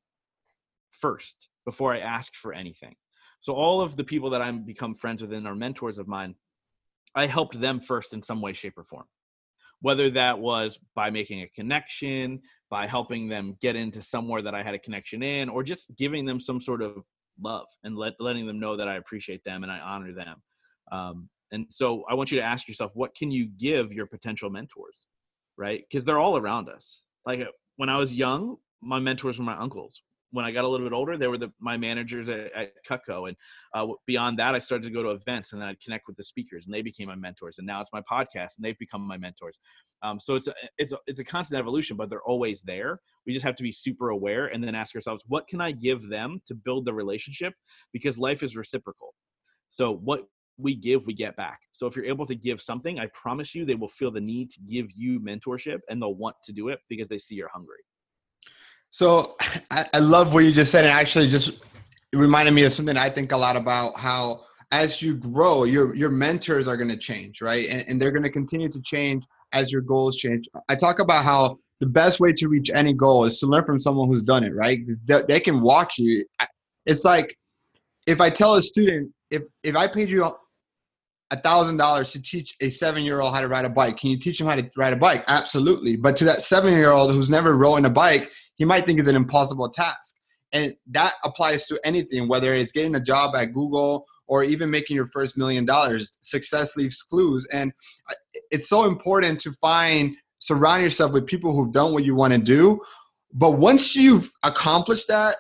first 0.92 1.50
before 1.66 1.94
i 1.94 2.00
ask 2.00 2.36
for 2.36 2.54
anything 2.54 2.96
so 3.40 3.54
all 3.54 3.82
of 3.82 3.96
the 3.96 4.04
people 4.04 4.30
that 4.30 4.42
i'm 4.42 4.64
become 4.64 4.96
friends 4.96 5.22
with 5.22 5.34
and 5.34 5.48
are 5.48 5.56
mentors 5.56 5.98
of 5.98 6.08
mine 6.08 6.36
I 7.16 7.26
helped 7.26 7.60
them 7.60 7.80
first 7.80 8.14
in 8.14 8.22
some 8.22 8.42
way, 8.42 8.54
shape, 8.54 8.78
or 8.78 8.84
form. 8.84 9.06
Whether 9.82 10.10
that 10.12 10.40
was 10.40 10.78
by 10.96 11.10
making 11.10 11.42
a 11.42 11.48
connection, 11.48 12.42
by 12.70 12.86
helping 12.88 13.30
them 13.30 13.58
get 13.62 13.76
into 13.76 14.02
somewhere 14.02 14.42
that 14.42 14.54
I 14.54 14.64
had 14.64 14.74
a 14.74 14.80
connection 14.80 15.24
in, 15.24 15.50
or 15.50 15.64
just 15.64 15.96
giving 15.96 16.26
them 16.26 16.40
some 16.40 16.62
sort 16.62 16.82
of 16.82 17.04
love 17.42 17.68
and 17.84 17.96
let, 17.96 18.14
letting 18.20 18.46
them 18.46 18.60
know 18.60 18.76
that 18.76 18.88
I 18.88 18.96
appreciate 18.96 19.44
them 19.46 19.64
and 19.64 19.72
I 19.72 19.80
honor 19.80 20.14
them. 20.14 20.36
Um, 20.92 21.30
and 21.52 21.66
so 21.70 22.04
I 22.10 22.14
want 22.14 22.32
you 22.32 22.40
to 22.40 22.46
ask 22.46 22.68
yourself, 22.68 22.92
what 22.96 23.16
can 23.16 23.32
you 23.32 23.48
give 23.48 23.92
your 23.92 24.06
potential 24.06 24.50
mentors, 24.50 24.96
right? 25.58 25.84
Because 25.90 26.06
they're 26.06 26.20
all 26.20 26.38
around 26.38 26.70
us. 26.70 27.06
Like 27.26 27.42
when 27.78 27.90
I 27.90 27.98
was 27.98 28.16
young, 28.16 28.58
my 28.82 29.00
mentors 29.00 29.40
were 29.40 29.46
my 29.46 29.58
uncles 29.58 30.04
when 30.32 30.46
I 30.46 30.52
got 30.52 30.64
a 30.64 30.68
little 30.68 30.86
bit 30.86 30.94
older, 30.94 31.18
they 31.18 31.28
were 31.28 31.38
the, 31.38 31.52
my 31.60 31.78
managers 31.78 32.30
at, 32.30 32.52
at 32.54 32.72
Cutco. 32.88 33.28
And 33.28 33.38
uh, 33.74 33.88
beyond 34.06 34.38
that, 34.40 34.56
I 34.56 34.60
started 34.60 34.86
to 34.86 34.92
go 34.92 35.04
to 35.04 35.10
events 35.10 35.54
and 35.54 35.62
then 35.62 35.70
I'd 35.70 35.82
connect 35.82 36.08
with 36.08 36.18
the 36.18 36.24
speakers 36.24 36.66
and 36.66 36.74
they 36.74 36.82
became 36.82 37.08
my 37.08 37.16
mentors. 37.16 37.58
And 37.58 37.68
now 37.68 37.82
it's 37.82 37.92
my 37.94 38.02
podcast 38.02 38.58
and 38.58 38.64
they've 38.64 38.78
become 38.78 39.02
my 39.02 39.18
mentors. 39.18 39.60
Um, 40.04 40.20
so 40.20 40.36
it's 40.36 40.48
a, 40.48 40.54
it's, 40.78 40.92
a, 40.92 40.98
it's 41.08 41.20
a 41.20 41.24
constant 41.24 41.60
evolution, 41.60 41.98
but 41.98 42.10
they're 42.10 42.24
always 42.24 42.62
there. 42.62 43.00
We 43.26 43.34
just 43.34 43.46
have 43.46 43.56
to 43.56 43.64
be 43.64 43.72
super 43.72 44.10
aware 44.10 44.48
and 44.48 44.64
then 44.64 44.76
ask 44.76 44.96
ourselves, 44.96 45.24
what 45.28 45.48
can 45.48 45.62
I 45.62 45.72
give 45.72 46.10
them 46.10 46.42
to 46.46 46.56
build 46.56 46.86
the 46.86 46.94
relationship? 46.94 47.54
Because 47.92 48.18
life 48.18 48.44
is 48.44 48.56
reciprocal. 48.56 49.14
So 49.70 49.96
what 49.96 50.24
we 50.58 50.76
give, 50.76 51.06
we 51.06 51.14
get 51.14 51.36
back. 51.38 51.60
So 51.72 51.88
if 51.88 51.96
you're 51.96 52.06
able 52.06 52.26
to 52.26 52.36
give 52.36 52.62
something, 52.62 53.00
I 53.00 53.08
promise 53.14 53.56
you 53.56 53.66
they 53.66 53.76
will 53.76 53.90
feel 53.90 54.12
the 54.12 54.22
need 54.22 54.50
to 54.52 54.60
give 54.62 54.88
you 54.96 55.20
mentorship 55.20 55.80
and 55.90 56.02
they'll 56.02 56.16
want 56.16 56.36
to 56.44 56.52
do 56.52 56.68
it 56.70 56.80
because 56.90 57.08
they 57.10 57.18
see 57.18 57.36
you're 57.36 57.50
hungry. 57.54 57.80
So 58.90 59.36
I, 59.72 59.86
I 59.94 60.00
love 60.00 60.34
what 60.34 60.46
you 60.46 60.52
just 60.52 60.72
said, 60.72 60.86
and 60.86 60.94
actually 60.94 61.28
just 61.28 61.64
reminded 62.14 62.54
me 62.54 62.64
of 62.64 62.74
something 62.74 62.98
I 62.98 63.10
think 63.10 63.32
a 63.32 63.38
lot 63.38 63.56
about 63.56 63.98
how 63.98 64.42
as 64.72 65.02
you 65.02 65.16
grow, 65.16 65.64
your 65.64 65.96
your 65.96 66.10
mentors 66.10 66.68
are 66.68 66.78
going 66.78 66.90
to 66.90 66.98
change, 66.98 67.42
right? 67.42 67.68
And, 67.70 67.84
and 67.88 68.02
they're 68.02 68.12
going 68.12 68.24
to 68.24 68.32
continue 68.32 68.70
to 68.70 68.82
change 68.82 69.24
as 69.54 69.72
your 69.72 69.82
goals 69.82 70.18
change. 70.18 70.48
I 70.68 70.76
talk 70.76 71.00
about 71.00 71.24
how 71.24 71.58
the 71.80 71.88
best 71.88 72.20
way 72.20 72.34
to 72.34 72.48
reach 72.48 72.70
any 72.70 72.94
goal 72.94 73.26
is 73.26 73.40
to 73.40 73.48
learn 73.48 73.66
from 73.66 73.80
someone 73.80 74.08
who's 74.08 74.22
done 74.22 74.44
it, 74.44 74.54
right? 74.54 74.80
They, 75.06 75.22
they 75.28 75.40
can 75.40 75.62
walk 75.62 75.90
you. 75.98 76.26
It's 76.86 77.06
like 77.06 77.36
if 78.06 78.22
I 78.22 78.30
tell 78.30 78.56
a 78.56 78.62
student, 78.62 79.12
if 79.32 79.44
if 79.64 79.76
I 79.76 79.88
paid 79.88 80.10
you 80.10 80.32
a 81.32 81.38
thousand 81.38 81.78
dollars 81.78 82.12
to 82.12 82.22
teach 82.22 82.56
a 82.62 82.70
seven 82.70 83.04
year 83.04 83.22
old 83.22 83.34
how 83.34 83.42
to 83.42 83.48
ride 83.48 83.66
a 83.66 83.70
bike, 83.70 83.98
can 83.98 84.10
you 84.10 84.18
teach 84.18 84.40
him 84.42 84.48
how 84.48 84.56
to 84.56 84.70
ride 84.76 84.94
a 84.94 84.98
bike? 84.98 85.24
Absolutely. 85.28 85.96
But 85.96 86.18
to 86.18 86.26
that 86.26 86.42
seven 86.42 86.74
year 86.74 86.92
old 86.92 87.14
who's 87.14 87.30
never 87.30 87.56
rode 87.56 87.86
a 87.86 87.90
bike, 87.90 88.32
he 88.60 88.66
might 88.66 88.86
think 88.86 89.00
is 89.00 89.08
an 89.08 89.16
impossible 89.16 89.70
task. 89.70 90.16
And 90.52 90.76
that 90.92 91.14
applies 91.24 91.66
to 91.68 91.80
anything, 91.84 92.28
whether 92.28 92.54
it's 92.54 92.72
getting 92.72 92.96
a 92.96 93.00
job 93.00 93.36
at 93.36 93.54
Google 93.54 94.06
or 94.28 94.44
even 94.44 94.70
making 94.70 94.96
your 94.96 95.08
first 95.08 95.38
million 95.38 95.66
dollars. 95.66 96.20
Success 96.22 96.76
leaves 96.76 97.02
clues. 97.02 97.48
And 97.52 97.72
uh, 98.10 98.14
it's 98.52 98.70
so 98.70 98.86
important 98.86 99.40
to 99.42 99.52
find, 99.54 100.16
surround 100.40 100.84
yourself 100.84 101.14
with 101.14 101.26
people 101.26 101.56
who've 101.56 101.72
done 101.72 101.94
what 101.94 102.04
you 102.04 102.14
want 102.14 102.34
to 102.34 102.40
do. 102.40 102.80
But 103.34 103.52
once 103.52 103.96
you've 103.96 104.32
accomplished 104.44 105.08
that, 105.08 105.36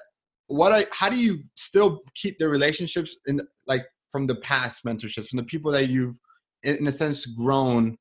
what 0.47 0.71
I, 0.71 0.85
how 0.91 1.09
do 1.09 1.17
you 1.17 1.43
still 1.55 2.01
keep 2.15 2.39
the 2.39 2.47
relationships 2.47 3.17
in 3.27 3.41
like 3.67 3.85
from 4.11 4.25
the 4.25 4.35
past 4.37 4.83
mentorships, 4.83 5.31
and 5.31 5.39
the 5.39 5.43
people 5.43 5.71
that 5.71 5.89
you've 5.89 6.17
in 6.63 6.87
a 6.87 6.91
sense 6.91 7.25
grown 7.25 7.97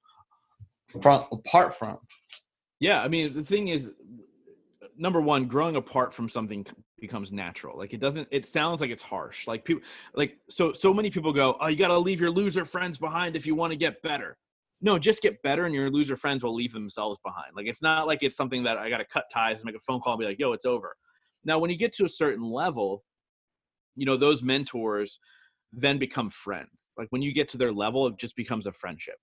from 1.02 1.24
apart 1.33 1.76
from? 1.76 1.98
Yeah, 2.81 3.02
I 3.02 3.09
mean 3.09 3.35
the 3.35 3.44
thing 3.44 3.68
is 3.68 3.90
number 4.99 5.21
one 5.21 5.47
growing 5.47 5.77
apart 5.77 6.13
from 6.13 6.29
something 6.29 6.67
becomes 6.99 7.31
natural 7.31 7.79
like 7.79 7.95
it 7.95 8.01
doesn't 8.01 8.27
it 8.31 8.45
sounds 8.45 8.81
like 8.81 8.91
it's 8.91 9.03
harsh 9.03 9.47
like 9.47 9.65
people 9.65 9.83
like 10.15 10.37
so 10.49 10.73
so 10.73 10.93
many 10.93 11.09
people 11.09 11.33
go 11.33 11.57
oh 11.61 11.69
you 11.69 11.77
got 11.77 11.89
to 11.89 11.99
leave 11.99 12.21
your 12.21 12.31
loser 12.31 12.65
friends 12.65 12.99
behind 12.99 13.37
if 13.37 13.47
you 13.47 13.55
want 13.55 13.73
to 13.73 13.79
get 13.79 14.03
better. 14.03 14.37
No 14.81 14.99
just 14.99 15.23
get 15.23 15.43
better 15.43 15.67
and 15.67 15.75
your 15.75 15.91
loser 15.91 16.17
friends 16.17 16.45
will 16.45 16.55
leave 16.55 16.73
themselves 16.73 17.19
behind 17.25 17.53
like 17.57 17.67
it's 17.67 17.83
not 17.83 18.07
like 18.07 18.23
it's 18.23 18.37
something 18.37 18.63
that 18.65 18.77
i 18.77 18.89
got 18.89 18.99
to 18.99 19.05
cut 19.05 19.25
ties 19.33 19.57
and 19.57 19.65
make 19.65 19.77
a 19.77 19.81
phone 19.81 20.01
call 20.01 20.13
and 20.15 20.21
be 20.21 20.27
like 20.27 20.39
yo 20.39 20.53
it's 20.53 20.67
over. 20.67 20.95
Now 21.45 21.59
when 21.59 21.71
you 21.71 21.77
get 21.77 21.93
to 21.95 22.05
a 22.05 22.09
certain 22.09 22.43
level 22.43 23.05
you 23.97 24.07
know 24.07 24.17
those 24.17 24.43
mentors 24.43 25.19
then 25.73 25.99
become 25.99 26.31
friends 26.31 26.87
like 26.97 27.09
when 27.11 27.23
you 27.23 27.33
get 27.33 27.49
to 27.51 27.59
their 27.59 27.73
level 27.73 28.07
it 28.07 28.17
just 28.19 28.37
becomes 28.37 28.67
a 28.67 28.73
friendship 28.73 29.17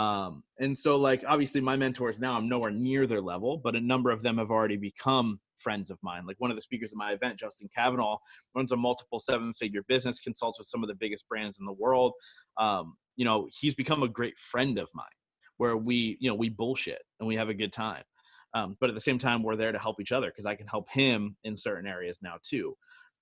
um, 0.00 0.42
and 0.58 0.76
so, 0.78 0.96
like, 0.96 1.24
obviously, 1.28 1.60
my 1.60 1.76
mentors 1.76 2.18
now, 2.18 2.32
I'm 2.32 2.48
nowhere 2.48 2.70
near 2.70 3.06
their 3.06 3.20
level, 3.20 3.58
but 3.58 3.76
a 3.76 3.80
number 3.80 4.10
of 4.10 4.22
them 4.22 4.38
have 4.38 4.50
already 4.50 4.78
become 4.78 5.40
friends 5.58 5.90
of 5.90 5.98
mine. 6.00 6.24
Like 6.26 6.40
one 6.40 6.50
of 6.50 6.56
the 6.56 6.62
speakers 6.62 6.90
at 6.90 6.96
my 6.96 7.12
event, 7.12 7.38
Justin 7.38 7.68
Kavanaugh, 7.76 8.16
runs 8.54 8.72
a 8.72 8.78
multiple 8.78 9.20
seven 9.20 9.52
figure 9.52 9.82
business, 9.88 10.18
consults 10.18 10.58
with 10.58 10.68
some 10.68 10.82
of 10.82 10.88
the 10.88 10.94
biggest 10.94 11.28
brands 11.28 11.58
in 11.58 11.66
the 11.66 11.72
world. 11.74 12.14
Um, 12.56 12.96
you 13.16 13.26
know, 13.26 13.46
he's 13.52 13.74
become 13.74 14.02
a 14.02 14.08
great 14.08 14.38
friend 14.38 14.78
of 14.78 14.88
mine 14.94 15.04
where 15.58 15.76
we, 15.76 16.16
you 16.18 16.30
know, 16.30 16.34
we 16.34 16.48
bullshit 16.48 17.02
and 17.18 17.28
we 17.28 17.36
have 17.36 17.50
a 17.50 17.54
good 17.54 17.74
time. 17.74 18.02
Um, 18.54 18.78
but 18.80 18.88
at 18.88 18.94
the 18.94 19.02
same 19.02 19.18
time, 19.18 19.42
we're 19.42 19.56
there 19.56 19.70
to 19.70 19.78
help 19.78 20.00
each 20.00 20.12
other 20.12 20.28
because 20.28 20.46
I 20.46 20.54
can 20.54 20.66
help 20.66 20.88
him 20.88 21.36
in 21.44 21.58
certain 21.58 21.86
areas 21.86 22.20
now 22.22 22.36
too. 22.42 22.74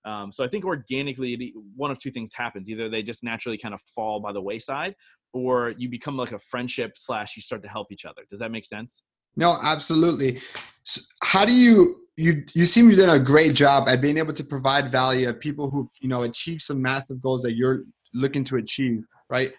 Um, 0.05 0.33
so 0.33 0.45
I 0.45 0.49
think 0.49 0.65
organically, 0.65 1.53
one 1.77 1.91
of 1.91 1.99
two 1.99 2.11
things 2.11 2.33
happens: 2.33 2.71
either 2.71 2.89
they 2.89 3.03
just 3.03 3.25
naturally 3.25 3.59
kind 3.59 3.75
of 3.75 3.83
fall 3.95 4.21
by 4.21 4.33
the 4.33 4.41
wayside, 4.41 4.95
or 5.33 5.75
you 5.77 5.89
become 5.89 6.17
like 6.17 6.33
a 6.33 6.39
friendship 6.39 6.93
slash 6.97 7.37
you 7.37 7.43
start 7.43 7.63
to 7.63 7.69
help 7.69 7.93
each 7.93 8.05
other. 8.05 8.23
Does 8.31 8.41
that 8.41 8.51
make 8.51 8.67
sense? 8.67 9.03
No, 9.37 9.57
absolutely. 9.63 10.41
So 10.85 11.01
how 11.23 11.45
do 11.45 11.53
you 11.53 12.03
you 12.17 12.43
you 12.55 12.65
seem 12.65 12.91
you've 12.91 12.99
done 12.99 13.15
a 13.15 13.23
great 13.23 13.55
job 13.55 13.89
at 13.89 14.01
being 14.01 14.19
able 14.19 14.33
to 14.33 14.45
provide 14.45 14.91
value 14.91 15.29
of 15.29 15.39
people 15.39 15.71
who 15.71 15.89
you 16.01 16.09
know 16.09 16.23
achieve 16.23 16.61
some 16.61 16.83
massive 16.83 17.23
goals 17.23 17.43
that 17.43 17.53
you're 17.53 17.85
looking 18.15 18.43
to 18.45 18.57
achieve, 18.57 19.05
right? 19.31 19.53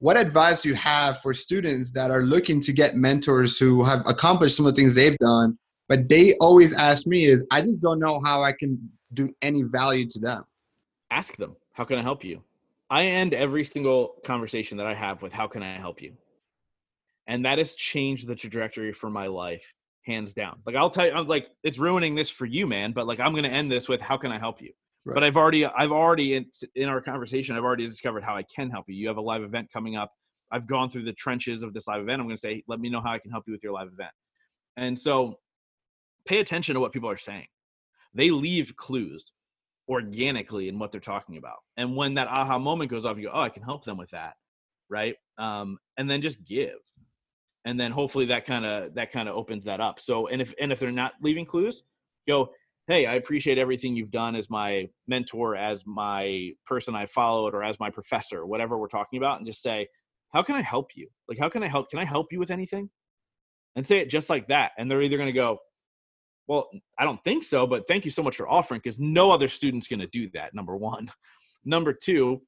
What 0.00 0.16
advice 0.16 0.62
do 0.62 0.70
you 0.70 0.74
have 0.76 1.20
for 1.20 1.34
students 1.34 1.92
that 1.92 2.10
are 2.10 2.22
looking 2.22 2.60
to 2.62 2.72
get 2.72 2.96
mentors 2.96 3.58
who 3.58 3.84
have 3.84 4.00
accomplished 4.06 4.56
some 4.56 4.66
of 4.66 4.74
the 4.74 4.80
things 4.80 4.94
they've 4.94 5.18
done, 5.18 5.58
but 5.88 6.08
they 6.08 6.34
always 6.40 6.76
ask 6.76 7.06
me 7.06 7.26
is 7.26 7.44
I 7.52 7.60
just 7.60 7.80
don't 7.80 7.98
know 7.98 8.20
how 8.24 8.42
I 8.42 8.52
can 8.52 8.90
do 9.12 9.32
any 9.42 9.62
value 9.62 10.08
to 10.08 10.18
them. 10.18 10.44
Ask 11.10 11.36
them, 11.36 11.54
how 11.74 11.84
can 11.84 11.98
I 11.98 12.02
help 12.02 12.24
you? 12.24 12.42
I 12.90 13.06
end 13.06 13.34
every 13.34 13.64
single 13.64 14.16
conversation 14.24 14.76
that 14.78 14.86
I 14.86 14.94
have 14.94 15.22
with 15.22 15.32
how 15.32 15.46
can 15.46 15.62
I 15.62 15.78
help 15.78 16.02
you? 16.02 16.14
And 17.26 17.44
that 17.44 17.58
has 17.58 17.76
changed 17.76 18.26
the 18.26 18.34
trajectory 18.34 18.92
for 18.92 19.08
my 19.08 19.28
life 19.28 19.64
hands 20.02 20.32
down. 20.32 20.60
Like 20.66 20.74
I'll 20.74 20.90
tell 20.90 21.06
you 21.06 21.12
I'm 21.12 21.28
like 21.28 21.48
it's 21.62 21.78
ruining 21.78 22.14
this 22.14 22.30
for 22.30 22.46
you 22.46 22.66
man, 22.66 22.92
but 22.92 23.06
like 23.06 23.20
I'm 23.20 23.32
going 23.32 23.44
to 23.44 23.50
end 23.50 23.70
this 23.70 23.88
with 23.88 24.00
how 24.00 24.16
can 24.16 24.32
I 24.32 24.38
help 24.38 24.60
you? 24.60 24.72
Right. 25.04 25.14
But 25.14 25.24
I've 25.24 25.36
already 25.36 25.64
I've 25.64 25.92
already 25.92 26.34
in, 26.34 26.46
in 26.74 26.88
our 26.88 27.00
conversation 27.00 27.56
I've 27.56 27.64
already 27.64 27.86
discovered 27.86 28.24
how 28.24 28.34
I 28.34 28.42
can 28.42 28.70
help 28.70 28.86
you. 28.88 28.96
You 28.96 29.08
have 29.08 29.18
a 29.18 29.22
live 29.22 29.42
event 29.42 29.70
coming 29.72 29.96
up. 29.96 30.12
I've 30.50 30.66
gone 30.66 30.90
through 30.90 31.04
the 31.04 31.12
trenches 31.12 31.62
of 31.62 31.72
this 31.72 31.86
live 31.86 32.00
event. 32.00 32.20
I'm 32.20 32.26
going 32.26 32.36
to 32.36 32.40
say 32.40 32.64
let 32.66 32.80
me 32.80 32.90
know 32.90 33.00
how 33.00 33.12
I 33.12 33.18
can 33.20 33.30
help 33.30 33.44
you 33.46 33.52
with 33.52 33.62
your 33.62 33.72
live 33.72 33.88
event. 33.92 34.10
And 34.76 34.98
so 34.98 35.38
pay 36.26 36.40
attention 36.40 36.74
to 36.74 36.80
what 36.80 36.92
people 36.92 37.10
are 37.10 37.16
saying. 37.16 37.46
They 38.14 38.30
leave 38.30 38.74
clues 38.74 39.32
organically 39.90 40.68
in 40.68 40.78
what 40.78 40.92
they're 40.92 41.00
talking 41.00 41.36
about. 41.36 41.58
And 41.76 41.96
when 41.96 42.14
that 42.14 42.28
aha 42.28 42.58
moment 42.58 42.90
goes 42.90 43.04
off, 43.04 43.18
you 43.18 43.24
go, 43.24 43.32
oh, 43.34 43.40
I 43.42 43.48
can 43.48 43.64
help 43.64 43.84
them 43.84 43.98
with 43.98 44.10
that. 44.10 44.34
Right. 44.88 45.16
Um, 45.36 45.78
and 45.98 46.08
then 46.08 46.22
just 46.22 46.44
give. 46.44 46.78
And 47.64 47.78
then 47.78 47.90
hopefully 47.90 48.26
that 48.26 48.46
kind 48.46 48.64
of 48.64 48.94
that 48.94 49.12
kind 49.12 49.28
of 49.28 49.36
opens 49.36 49.64
that 49.64 49.80
up. 49.80 50.00
So 50.00 50.28
and 50.28 50.40
if 50.40 50.54
and 50.60 50.72
if 50.72 50.78
they're 50.78 50.90
not 50.90 51.12
leaving 51.20 51.44
clues, 51.44 51.82
go, 52.26 52.50
hey, 52.86 53.06
I 53.06 53.14
appreciate 53.14 53.58
everything 53.58 53.94
you've 53.94 54.10
done 54.10 54.34
as 54.34 54.48
my 54.48 54.88
mentor, 55.06 55.56
as 55.56 55.84
my 55.86 56.52
person 56.66 56.94
I 56.94 57.06
followed, 57.06 57.54
or 57.54 57.62
as 57.62 57.78
my 57.78 57.90
professor, 57.90 58.46
whatever 58.46 58.78
we're 58.78 58.88
talking 58.88 59.18
about, 59.18 59.38
and 59.38 59.46
just 59.46 59.60
say, 59.62 59.88
how 60.32 60.42
can 60.42 60.54
I 60.54 60.62
help 60.62 60.90
you? 60.94 61.08
Like, 61.28 61.38
how 61.38 61.48
can 61.48 61.62
I 61.62 61.68
help? 61.68 61.90
Can 61.90 61.98
I 61.98 62.04
help 62.04 62.28
you 62.32 62.38
with 62.38 62.50
anything? 62.50 62.88
And 63.76 63.86
say 63.86 63.98
it 63.98 64.10
just 64.10 64.30
like 64.30 64.48
that. 64.48 64.72
And 64.78 64.90
they're 64.90 65.02
either 65.02 65.16
going 65.16 65.28
to 65.28 65.32
go, 65.32 65.58
well, 66.50 66.68
I 66.98 67.04
don't 67.04 67.22
think 67.22 67.44
so, 67.44 67.64
but 67.64 67.86
thank 67.86 68.04
you 68.04 68.10
so 68.10 68.24
much 68.24 68.36
for 68.36 68.48
offering 68.48 68.80
because 68.82 68.98
no 68.98 69.30
other 69.30 69.46
student's 69.46 69.86
going 69.86 70.00
to 70.00 70.08
do 70.08 70.28
that. 70.34 70.52
Number 70.52 70.76
one. 70.76 71.08
Number 71.64 71.92
two, 71.92 72.42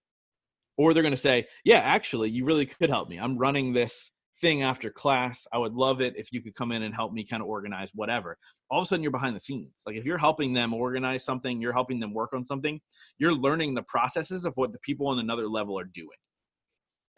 or 0.76 0.92
they're 0.92 1.04
going 1.04 1.14
to 1.14 1.20
say, 1.20 1.46
yeah, 1.64 1.78
actually, 1.78 2.28
you 2.28 2.44
really 2.44 2.66
could 2.66 2.90
help 2.90 3.08
me. 3.08 3.20
I'm 3.20 3.38
running 3.38 3.72
this 3.72 4.10
thing 4.40 4.64
after 4.64 4.90
class. 4.90 5.46
I 5.52 5.58
would 5.58 5.74
love 5.74 6.00
it 6.00 6.14
if 6.16 6.32
you 6.32 6.42
could 6.42 6.56
come 6.56 6.72
in 6.72 6.82
and 6.82 6.92
help 6.92 7.12
me 7.12 7.24
kind 7.24 7.40
of 7.44 7.48
organize 7.48 7.90
whatever. 7.94 8.36
All 8.72 8.80
of 8.80 8.86
a 8.86 8.88
sudden, 8.88 9.04
you're 9.04 9.12
behind 9.12 9.36
the 9.36 9.40
scenes. 9.40 9.82
Like 9.86 9.94
if 9.94 10.04
you're 10.04 10.18
helping 10.18 10.52
them 10.52 10.74
organize 10.74 11.24
something, 11.24 11.60
you're 11.60 11.72
helping 11.72 12.00
them 12.00 12.12
work 12.12 12.32
on 12.32 12.44
something, 12.44 12.80
you're 13.18 13.36
learning 13.36 13.74
the 13.74 13.84
processes 13.84 14.44
of 14.44 14.52
what 14.56 14.72
the 14.72 14.80
people 14.80 15.06
on 15.06 15.20
another 15.20 15.46
level 15.46 15.78
are 15.78 15.84
doing. 15.84 16.08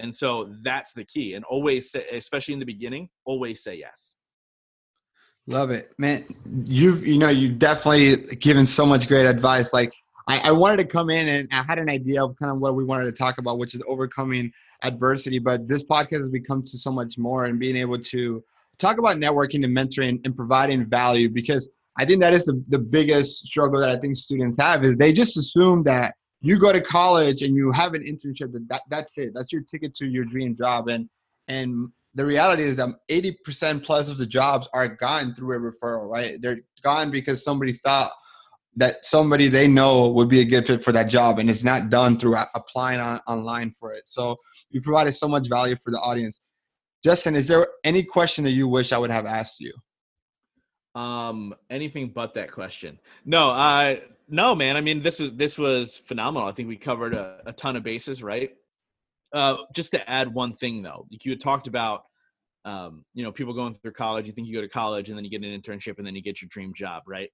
And 0.00 0.14
so 0.14 0.52
that's 0.62 0.92
the 0.92 1.04
key. 1.04 1.32
And 1.32 1.46
always 1.46 1.92
say, 1.92 2.04
especially 2.12 2.52
in 2.52 2.60
the 2.60 2.66
beginning, 2.66 3.08
always 3.24 3.62
say 3.62 3.76
yes. 3.76 4.13
Love 5.46 5.70
it, 5.70 5.92
man. 5.98 6.24
You've 6.64 7.06
you 7.06 7.18
know 7.18 7.28
you've 7.28 7.58
definitely 7.58 8.36
given 8.36 8.64
so 8.64 8.86
much 8.86 9.08
great 9.08 9.26
advice. 9.26 9.74
Like 9.74 9.92
I, 10.26 10.38
I, 10.48 10.52
wanted 10.52 10.78
to 10.78 10.86
come 10.86 11.10
in 11.10 11.28
and 11.28 11.48
I 11.52 11.62
had 11.62 11.78
an 11.78 11.90
idea 11.90 12.24
of 12.24 12.34
kind 12.38 12.50
of 12.50 12.60
what 12.60 12.74
we 12.74 12.82
wanted 12.82 13.04
to 13.04 13.12
talk 13.12 13.36
about, 13.36 13.58
which 13.58 13.74
is 13.74 13.82
overcoming 13.86 14.52
adversity. 14.82 15.38
But 15.38 15.68
this 15.68 15.84
podcast 15.84 16.20
has 16.20 16.30
become 16.30 16.62
to 16.62 16.78
so 16.78 16.90
much 16.90 17.18
more 17.18 17.44
and 17.44 17.58
being 17.58 17.76
able 17.76 17.98
to 17.98 18.42
talk 18.78 18.96
about 18.98 19.16
networking 19.16 19.64
and 19.64 19.76
mentoring 19.76 20.24
and 20.24 20.34
providing 20.34 20.86
value 20.86 21.28
because 21.28 21.68
I 21.98 22.04
think 22.04 22.20
that 22.22 22.32
is 22.32 22.46
the, 22.46 22.62
the 22.68 22.78
biggest 22.78 23.46
struggle 23.46 23.80
that 23.80 23.90
I 23.90 23.98
think 23.98 24.16
students 24.16 24.58
have 24.58 24.82
is 24.82 24.96
they 24.96 25.12
just 25.12 25.36
assume 25.36 25.84
that 25.84 26.14
you 26.40 26.58
go 26.58 26.72
to 26.72 26.80
college 26.80 27.42
and 27.42 27.54
you 27.54 27.70
have 27.72 27.94
an 27.94 28.02
internship 28.02 28.52
that 28.68 28.82
that's 28.88 29.16
it 29.18 29.32
that's 29.34 29.52
your 29.52 29.62
ticket 29.62 29.94
to 29.96 30.06
your 30.06 30.24
dream 30.24 30.56
job 30.56 30.88
and 30.88 31.08
and 31.48 31.90
the 32.14 32.24
reality 32.24 32.62
is 32.62 32.76
that 32.76 32.88
80% 33.10 33.82
plus 33.82 34.08
of 34.08 34.18
the 34.18 34.26
jobs 34.26 34.68
are 34.72 34.88
gone 34.88 35.34
through 35.34 35.56
a 35.56 35.72
referral 35.72 36.08
right? 36.08 36.40
They're 36.40 36.60
gone 36.82 37.10
because 37.10 37.44
somebody 37.44 37.72
thought 37.72 38.12
that 38.76 39.04
somebody 39.06 39.48
they 39.48 39.68
know 39.68 40.08
would 40.08 40.28
be 40.28 40.40
a 40.40 40.44
good 40.44 40.66
fit 40.66 40.82
for 40.82 40.92
that 40.92 41.08
job 41.08 41.38
and 41.38 41.48
it's 41.48 41.64
not 41.64 41.90
done 41.90 42.18
through 42.18 42.36
applying 42.54 43.00
on, 43.00 43.20
online 43.26 43.72
for 43.72 43.92
it. 43.92 44.02
So 44.06 44.36
you 44.70 44.80
provided 44.80 45.12
so 45.12 45.28
much 45.28 45.48
value 45.48 45.76
for 45.76 45.90
the 45.90 45.98
audience. 45.98 46.40
Justin 47.04 47.36
is 47.36 47.48
there 47.48 47.66
any 47.84 48.02
question 48.02 48.44
that 48.44 48.52
you 48.52 48.66
wish 48.66 48.92
i 48.92 48.98
would 48.98 49.10
have 49.10 49.26
asked 49.26 49.60
you? 49.60 49.72
Um 51.00 51.54
anything 51.70 52.08
but 52.08 52.34
that 52.34 52.50
question. 52.52 52.98
No 53.24 53.50
uh 53.50 53.96
no 54.28 54.54
man 54.54 54.76
i 54.76 54.80
mean 54.80 55.02
this 55.02 55.20
is 55.20 55.32
this 55.36 55.58
was 55.58 55.96
phenomenal. 55.96 56.48
I 56.48 56.52
think 56.52 56.68
we 56.68 56.76
covered 56.76 57.14
a, 57.14 57.40
a 57.46 57.52
ton 57.52 57.76
of 57.76 57.82
bases 57.82 58.22
right 58.22 58.52
uh 59.34 59.56
just 59.74 59.90
to 59.90 60.10
add 60.10 60.32
one 60.32 60.54
thing 60.54 60.82
though 60.82 61.06
you 61.10 61.30
had 61.30 61.40
talked 61.40 61.66
about 61.66 62.04
um 62.64 63.04
you 63.12 63.22
know 63.22 63.32
people 63.32 63.52
going 63.52 63.74
through 63.74 63.92
college 63.92 64.26
you 64.26 64.32
think 64.32 64.46
you 64.46 64.54
go 64.54 64.62
to 64.62 64.68
college 64.68 65.08
and 65.08 65.18
then 65.18 65.24
you 65.24 65.30
get 65.30 65.42
an 65.42 65.60
internship 65.60 65.98
and 65.98 66.06
then 66.06 66.14
you 66.14 66.22
get 66.22 66.40
your 66.40 66.48
dream 66.48 66.72
job 66.74 67.02
right? 67.06 67.30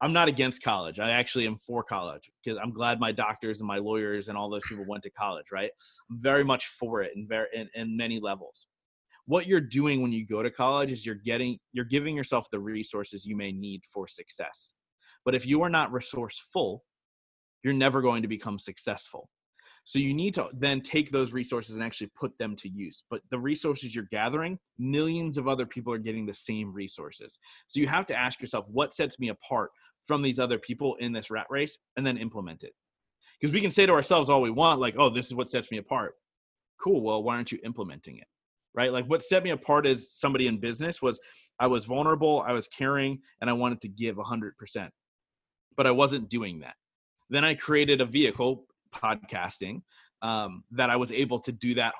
I'm 0.00 0.12
not 0.12 0.26
against 0.26 0.64
college. 0.64 0.98
I 0.98 1.10
actually 1.10 1.46
am 1.46 1.58
for 1.58 1.84
college 1.84 2.28
because 2.42 2.58
i'm 2.62 2.72
glad 2.72 2.98
my 2.98 3.12
doctors 3.12 3.60
and 3.60 3.68
my 3.68 3.78
lawyers 3.78 4.28
and 4.28 4.36
all 4.36 4.50
those 4.50 4.66
people 4.68 4.84
went 4.86 5.02
to 5.04 5.10
college 5.10 5.46
right? 5.52 5.70
I'm 6.10 6.20
very 6.20 6.44
much 6.44 6.66
for 6.68 7.02
it 7.02 7.12
in 7.16 7.26
very 7.28 7.48
in, 7.52 7.68
in 7.74 7.96
many 7.96 8.18
levels. 8.18 8.66
What 9.26 9.46
you're 9.46 9.60
doing 9.60 10.02
when 10.02 10.10
you 10.10 10.26
go 10.26 10.42
to 10.42 10.50
college 10.50 10.90
is 10.90 11.04
you're 11.04 11.14
getting 11.14 11.58
you're 11.72 11.84
giving 11.84 12.16
yourself 12.16 12.48
the 12.50 12.58
resources 12.60 13.26
you 13.26 13.36
may 13.36 13.52
need 13.52 13.82
for 13.84 14.08
success. 14.08 14.72
But 15.24 15.34
if 15.34 15.46
you 15.46 15.62
are 15.62 15.70
not 15.70 15.92
resourceful 15.92 16.84
you're 17.62 17.74
never 17.74 18.00
going 18.02 18.22
to 18.22 18.28
become 18.28 18.58
successful 18.58 19.28
so 19.84 19.98
you 19.98 20.14
need 20.14 20.32
to 20.34 20.48
then 20.54 20.80
take 20.80 21.10
those 21.10 21.32
resources 21.32 21.74
and 21.74 21.84
actually 21.84 22.10
put 22.18 22.36
them 22.38 22.54
to 22.56 22.68
use 22.68 23.04
but 23.10 23.20
the 23.30 23.38
resources 23.38 23.94
you're 23.94 24.08
gathering 24.10 24.58
millions 24.78 25.36
of 25.38 25.48
other 25.48 25.66
people 25.66 25.92
are 25.92 25.98
getting 25.98 26.26
the 26.26 26.34
same 26.34 26.72
resources 26.72 27.38
so 27.66 27.80
you 27.80 27.86
have 27.86 28.06
to 28.06 28.16
ask 28.16 28.40
yourself 28.40 28.66
what 28.70 28.94
sets 28.94 29.18
me 29.18 29.28
apart 29.28 29.70
from 30.04 30.22
these 30.22 30.38
other 30.38 30.58
people 30.58 30.94
in 30.96 31.12
this 31.12 31.30
rat 31.30 31.46
race 31.50 31.78
and 31.96 32.06
then 32.06 32.16
implement 32.16 32.64
it 32.64 32.72
because 33.40 33.52
we 33.52 33.60
can 33.60 33.70
say 33.70 33.86
to 33.86 33.92
ourselves 33.92 34.30
all 34.30 34.40
we 34.40 34.50
want 34.50 34.80
like 34.80 34.94
oh 34.98 35.10
this 35.10 35.26
is 35.26 35.34
what 35.34 35.50
sets 35.50 35.70
me 35.70 35.78
apart 35.78 36.14
cool 36.82 37.02
well 37.02 37.22
why 37.22 37.36
aren't 37.36 37.52
you 37.52 37.58
implementing 37.64 38.18
it 38.18 38.26
right? 38.74 38.92
Like 38.92 39.06
what 39.06 39.22
set 39.22 39.42
me 39.42 39.50
apart 39.50 39.86
as 39.86 40.12
somebody 40.12 40.46
in 40.46 40.58
business 40.58 41.02
was 41.02 41.20
I 41.58 41.66
was 41.66 41.84
vulnerable, 41.84 42.42
I 42.46 42.52
was 42.52 42.68
caring, 42.68 43.20
and 43.40 43.48
I 43.48 43.52
wanted 43.52 43.80
to 43.82 43.88
give 43.88 44.16
100%. 44.16 44.52
But 45.76 45.86
I 45.86 45.90
wasn't 45.90 46.28
doing 46.28 46.60
that. 46.60 46.74
Then 47.30 47.44
I 47.44 47.54
created 47.54 48.00
a 48.00 48.06
vehicle, 48.06 48.64
podcasting, 48.94 49.82
um, 50.22 50.64
that 50.70 50.90
I 50.90 50.96
was 50.96 51.12
able 51.12 51.40
to 51.40 51.52
do 51.52 51.74
that 51.74 51.94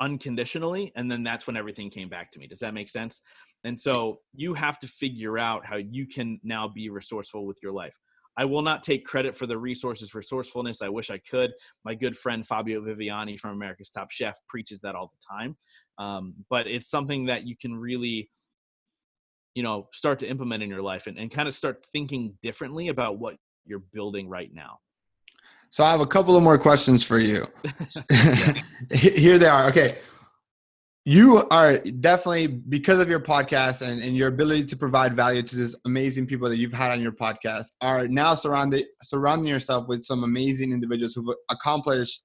unconditionally. 0.00 0.92
And 0.96 1.10
then 1.10 1.22
that's 1.22 1.46
when 1.46 1.56
everything 1.56 1.90
came 1.90 2.08
back 2.08 2.32
to 2.32 2.38
me. 2.38 2.46
Does 2.46 2.60
that 2.60 2.74
make 2.74 2.90
sense? 2.90 3.20
And 3.64 3.78
so 3.78 4.20
you 4.34 4.54
have 4.54 4.78
to 4.80 4.88
figure 4.88 5.38
out 5.38 5.64
how 5.64 5.76
you 5.76 6.06
can 6.06 6.40
now 6.42 6.68
be 6.68 6.88
resourceful 6.88 7.46
with 7.46 7.58
your 7.62 7.72
life. 7.72 7.94
I 8.36 8.44
will 8.44 8.62
not 8.62 8.82
take 8.82 9.04
credit 9.04 9.36
for 9.36 9.46
the 9.46 9.58
resources 9.58 10.14
resourcefulness. 10.14 10.80
I 10.80 10.88
wish 10.88 11.10
I 11.10 11.18
could. 11.18 11.50
My 11.84 11.94
good 11.94 12.16
friend 12.16 12.46
Fabio 12.46 12.80
Viviani 12.80 13.38
from 13.38 13.50
America's 13.50 13.90
Top 13.90 14.10
Chef 14.10 14.34
preaches 14.48 14.80
that 14.80 14.94
all 14.94 15.12
the 15.12 15.36
time. 15.36 15.56
Um, 15.98 16.34
but 16.48 16.66
it's 16.66 16.88
something 16.88 17.26
that 17.26 17.46
you 17.46 17.56
can 17.60 17.74
really, 17.74 18.30
you 19.54 19.62
know, 19.62 19.88
start 19.92 20.20
to 20.20 20.28
implement 20.28 20.62
in 20.62 20.70
your 20.70 20.80
life 20.80 21.06
and, 21.06 21.18
and 21.18 21.30
kind 21.30 21.48
of 21.48 21.54
start 21.54 21.84
thinking 21.92 22.32
differently 22.40 22.88
about 22.88 23.18
what 23.18 23.36
you're 23.66 23.82
building 23.92 24.28
right 24.28 24.50
now. 24.54 24.78
So 25.70 25.84
I 25.84 25.90
have 25.90 26.00
a 26.00 26.06
couple 26.06 26.36
of 26.36 26.42
more 26.42 26.58
questions 26.58 27.02
for 27.02 27.18
you. 27.18 27.46
Here 28.92 29.38
they 29.38 29.46
are. 29.46 29.68
Okay 29.68 29.96
you 31.06 31.42
are 31.50 31.78
definitely 31.78 32.46
because 32.46 32.98
of 32.98 33.08
your 33.08 33.20
podcast 33.20 33.86
and, 33.86 34.02
and 34.02 34.16
your 34.16 34.28
ability 34.28 34.64
to 34.66 34.76
provide 34.76 35.14
value 35.14 35.42
to 35.42 35.56
these 35.56 35.74
amazing 35.86 36.26
people 36.26 36.48
that 36.48 36.58
you've 36.58 36.72
had 36.72 36.92
on 36.92 37.00
your 37.00 37.12
podcast 37.12 37.68
are 37.80 38.06
now 38.06 38.34
surrounded 38.34 38.84
surrounding 39.02 39.48
yourself 39.48 39.88
with 39.88 40.04
some 40.04 40.24
amazing 40.24 40.72
individuals 40.72 41.14
who've 41.14 41.34
accomplished 41.48 42.22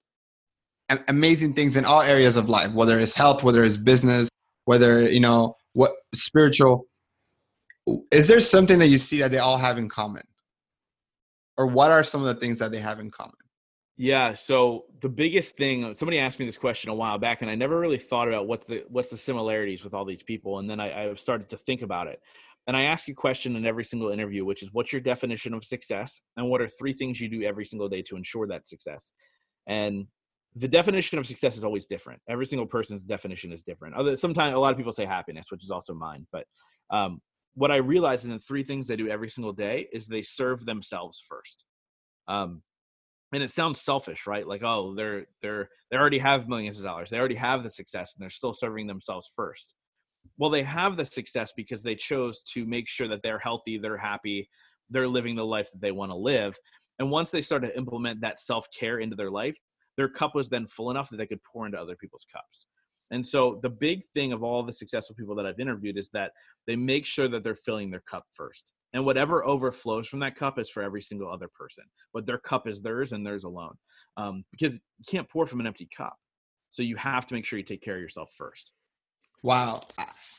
amazing 1.08 1.54
things 1.54 1.78
in 1.78 1.86
all 1.86 2.02
areas 2.02 2.36
of 2.36 2.50
life 2.50 2.72
whether 2.74 3.00
it's 3.00 3.16
health 3.16 3.44
whether 3.44 3.64
it's 3.64 3.78
business 3.78 4.30
whether 4.66 5.10
you 5.10 5.22
know 5.22 5.56
what 5.74 5.92
spiritual 6.14 6.86
is 8.12 8.28
there 8.28 8.42
something 8.42 8.78
that 8.78 8.90
you 8.90 8.98
see 8.98 9.20
that 9.20 9.32
they 9.32 9.38
all 9.38 9.58
have 9.58 9.78
in 9.78 9.88
common 9.88 10.22
or 11.58 11.68
what 11.68 11.92
are 11.92 12.04
some 12.04 12.22
of 12.22 12.28
the 12.28 12.36
things 12.36 12.60
that 12.60 12.72
they 12.72 12.80
have 12.80 13.00
in 13.00 13.10
common 13.10 13.36
yeah. 13.98 14.34
So 14.34 14.86
the 15.00 15.10
biggest 15.10 15.56
thing, 15.56 15.96
somebody 15.96 16.20
asked 16.20 16.38
me 16.38 16.46
this 16.46 16.58
question 16.58 16.90
a 16.90 16.94
while 16.94 17.18
back, 17.18 17.42
and 17.42 17.50
I 17.50 17.56
never 17.56 17.80
really 17.80 17.98
thought 17.98 18.28
about 18.28 18.48
what's 18.48 18.68
the 18.68 18.84
what's 18.90 19.10
the 19.10 19.18
similarities 19.18 19.84
with 19.84 19.94
all 19.94 20.04
these 20.04 20.24
people, 20.24 20.60
and 20.60 20.70
then 20.70 20.80
I, 20.80 21.12
I 21.12 21.14
started 21.14 21.50
to 21.52 21.58
think 21.58 21.82
about 21.82 22.08
it. 22.08 22.20
And 22.68 22.76
I 22.76 22.84
ask 22.84 23.08
a 23.08 23.14
question 23.14 23.56
in 23.56 23.66
every 23.66 23.86
single 23.86 24.10
interview, 24.10 24.44
which 24.44 24.64
is, 24.64 24.74
what's 24.74 24.92
your 24.92 25.00
definition 25.00 25.54
of 25.54 25.64
success, 25.64 26.20
and 26.36 26.50
what 26.50 26.62
are 26.62 26.68
three 26.68 26.94
things 26.94 27.22
you 27.22 27.30
do 27.30 27.44
every 27.44 27.66
single 27.66 27.88
day 27.88 28.02
to 28.02 28.18
ensure 28.18 28.48
that 28.48 28.68
success? 28.68 29.14
And 29.68 30.08
the 30.56 30.68
definition 30.68 31.20
of 31.20 31.26
success 31.26 31.58
is 31.58 31.64
always 31.64 31.86
different. 31.86 32.22
Every 32.28 32.48
single 32.48 32.66
person's 32.66 33.06
definition 33.06 33.54
is 33.54 33.64
different. 33.64 33.96
Other 33.96 34.18
sometimes 34.18 34.56
a 34.56 34.60
lot 34.60 34.72
of 34.72 34.78
people 34.78 34.92
say 34.92 35.06
happiness, 35.06 35.48
which 35.52 35.64
is 35.64 35.72
also 35.72 35.94
mine. 35.94 36.28
But 36.34 36.46
um, 36.90 37.22
what 37.56 37.72
I 37.72 37.78
realize 37.78 38.26
in 38.26 38.32
the 38.32 38.40
three 38.40 38.64
things 38.64 38.88
they 38.88 38.96
do 38.96 39.10
every 39.10 39.30
single 39.30 39.54
day 39.54 39.88
is 39.92 40.08
they 40.08 40.22
serve 40.22 40.66
themselves 40.66 41.24
first. 41.28 41.66
Um, 42.28 42.62
and 43.34 43.44
it 43.44 43.52
sounds 43.52 43.82
selfish 43.82 44.28
right? 44.28 44.48
Like 44.48 44.64
oh 44.64 44.94
they're 44.94 45.26
they're 45.42 45.70
they 45.90 45.98
already 45.98 46.20
have 46.20 46.48
millions 46.48 46.80
of 46.80 46.86
dollars. 46.86 47.10
They 47.10 47.18
already 47.18 47.36
have 47.36 47.64
the 47.64 47.70
success 47.70 48.14
and 48.14 48.22
they're 48.22 48.30
still 48.30 48.54
serving 48.54 48.88
themselves 48.88 49.30
first. 49.36 49.76
Well 50.38 50.50
they 50.50 50.64
have 50.64 50.98
the 50.98 51.06
success 51.06 51.54
because 51.56 51.82
they 51.82 51.96
chose 51.96 52.42
to 52.54 52.66
make 52.66 52.88
sure 52.88 53.08
that 53.08 53.22
they're 53.24 53.40
healthy 53.40 53.78
they're 53.78 53.98
happy 53.98 54.50
they're 54.92 55.08
living 55.08 55.36
the 55.36 55.46
life 55.46 55.72
that 55.72 55.82
they 55.82 55.92
want 55.92 56.12
to 56.12 56.18
live. 56.18 56.56
And 57.00 57.10
once 57.10 57.32
they 57.32 57.42
start 57.42 57.64
to 57.64 57.76
implement 57.76 58.22
that 58.22 58.40
self-care 58.40 59.00
into 59.00 59.16
their 59.16 59.32
life 59.32 59.58
their 59.98 60.10
cup 60.10 60.36
was 60.36 60.50
then 60.50 60.68
full 60.68 60.92
enough 60.92 61.10
that 61.10 61.18
they 61.18 61.28
could 61.28 61.44
pour 61.44 61.66
into 61.66 61.80
other 61.80 61.96
people's 61.96 62.26
cups 62.32 62.68
and 63.12 63.26
so 63.26 63.60
the 63.62 63.70
big 63.70 64.04
thing 64.14 64.34
of 64.34 64.44
all 64.44 64.64
the 64.64 64.74
successful 64.74 65.16
people 65.16 65.36
that 65.36 65.46
I've 65.46 65.60
interviewed 65.60 65.98
is 65.98 66.10
that 66.14 66.32
they 66.68 66.76
make 66.76 67.06
sure 67.06 67.28
that 67.28 67.44
they're 67.44 67.56
filling 67.56 67.92
their 67.92 68.04
cup 68.10 68.26
first. 68.34 68.72
And 68.94 69.06
whatever 69.06 69.46
overflows 69.46 70.08
from 70.08 70.22
that 70.22 70.38
cup 70.38 70.58
is 70.58 70.70
for 70.70 70.82
every 70.82 71.02
single 71.02 71.30
other 71.30 71.50
person 71.54 71.84
but 72.14 72.26
their 72.26 72.38
cup 72.38 72.66
is 72.66 72.82
theirs 72.82 73.12
and 73.12 73.26
theirs 73.26 73.44
alone 73.44 73.74
um, 74.16 74.46
because 74.52 74.76
you 74.76 75.06
can't 75.08 75.30
pour 75.30 75.46
from 75.46 75.60
an 75.60 75.68
empty 75.68 75.88
cup. 75.96 76.16
So 76.72 76.82
you 76.82 76.96
have 76.96 77.26
to 77.28 77.34
make 77.34 77.46
sure 77.46 77.60
you 77.60 77.66
take 77.66 77.82
care 77.82 77.96
of 77.96 78.02
yourself 78.02 78.30
first. 78.38 78.72
Wow. 79.44 79.84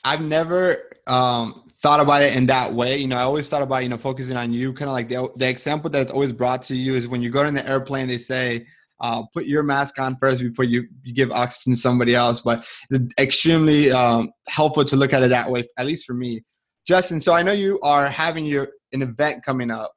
I've 0.05 0.22
never 0.22 0.90
um, 1.07 1.64
thought 1.81 2.00
about 2.00 2.22
it 2.22 2.35
in 2.35 2.46
that 2.46 2.72
way. 2.72 2.96
You 2.96 3.07
know 3.07 3.16
i 3.16 3.22
always 3.22 3.48
thought 3.48 3.62
about 3.62 3.83
you 3.83 3.88
know 3.90 3.96
focusing 3.96 4.37
on 4.37 4.52
you 4.52 4.72
kind 4.72 4.88
of 4.88 4.94
like 4.94 5.09
the, 5.09 5.31
the 5.37 5.48
example 5.48 5.90
that's 5.90 6.11
always 6.11 6.33
brought 6.33 6.62
to 6.64 6.76
you 6.76 6.94
is 6.94 7.07
when 7.07 7.22
you 7.22 7.31
go 7.31 7.44
in 7.46 7.55
the 7.55 7.68
airplane 7.68 8.09
they 8.09 8.18
say 8.18 8.66
uh, 9.00 9.22
put 9.35 9.46
your 9.46 9.62
mask 9.62 10.00
on 10.00 10.16
first 10.16 10.40
before 10.40 10.64
you, 10.64 10.87
you 11.02 11.12
give 11.14 11.30
oxygen 11.32 11.74
to 11.74 11.78
somebody 11.78 12.14
else 12.14 12.40
but 12.40 12.66
it's 12.90 13.12
extremely 13.20 13.90
um, 13.90 14.30
helpful 14.48 14.85
to 14.85 14.96
look 14.96 15.12
at 15.12 15.22
it 15.22 15.28
that 15.28 15.50
way 15.50 15.62
at 15.78 15.87
least 15.87 16.06
for 16.06 16.14
me 16.14 16.42
Justin, 16.87 17.20
so 17.20 17.35
I 17.35 17.42
know 17.42 17.52
you 17.52 17.80
are 17.80 18.06
having 18.06 18.44
your 18.44 18.68
an 18.92 19.02
event 19.02 19.42
coming 19.44 19.70
up. 19.70 19.92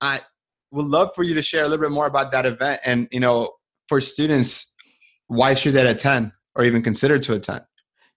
I 0.00 0.20
would 0.72 0.86
love 0.86 1.10
for 1.14 1.22
you 1.22 1.34
to 1.34 1.42
share 1.42 1.64
a 1.64 1.68
little 1.68 1.84
bit 1.84 1.92
more 1.92 2.06
about 2.06 2.32
that 2.32 2.46
event 2.46 2.80
and 2.84 3.06
you 3.12 3.20
know 3.20 3.52
for 3.88 4.00
students 4.00 4.72
why 5.28 5.54
should 5.54 5.74
they 5.74 5.86
attend 5.86 6.32
or 6.56 6.64
even 6.64 6.82
consider 6.82 7.18
to 7.18 7.34
attend 7.34 7.62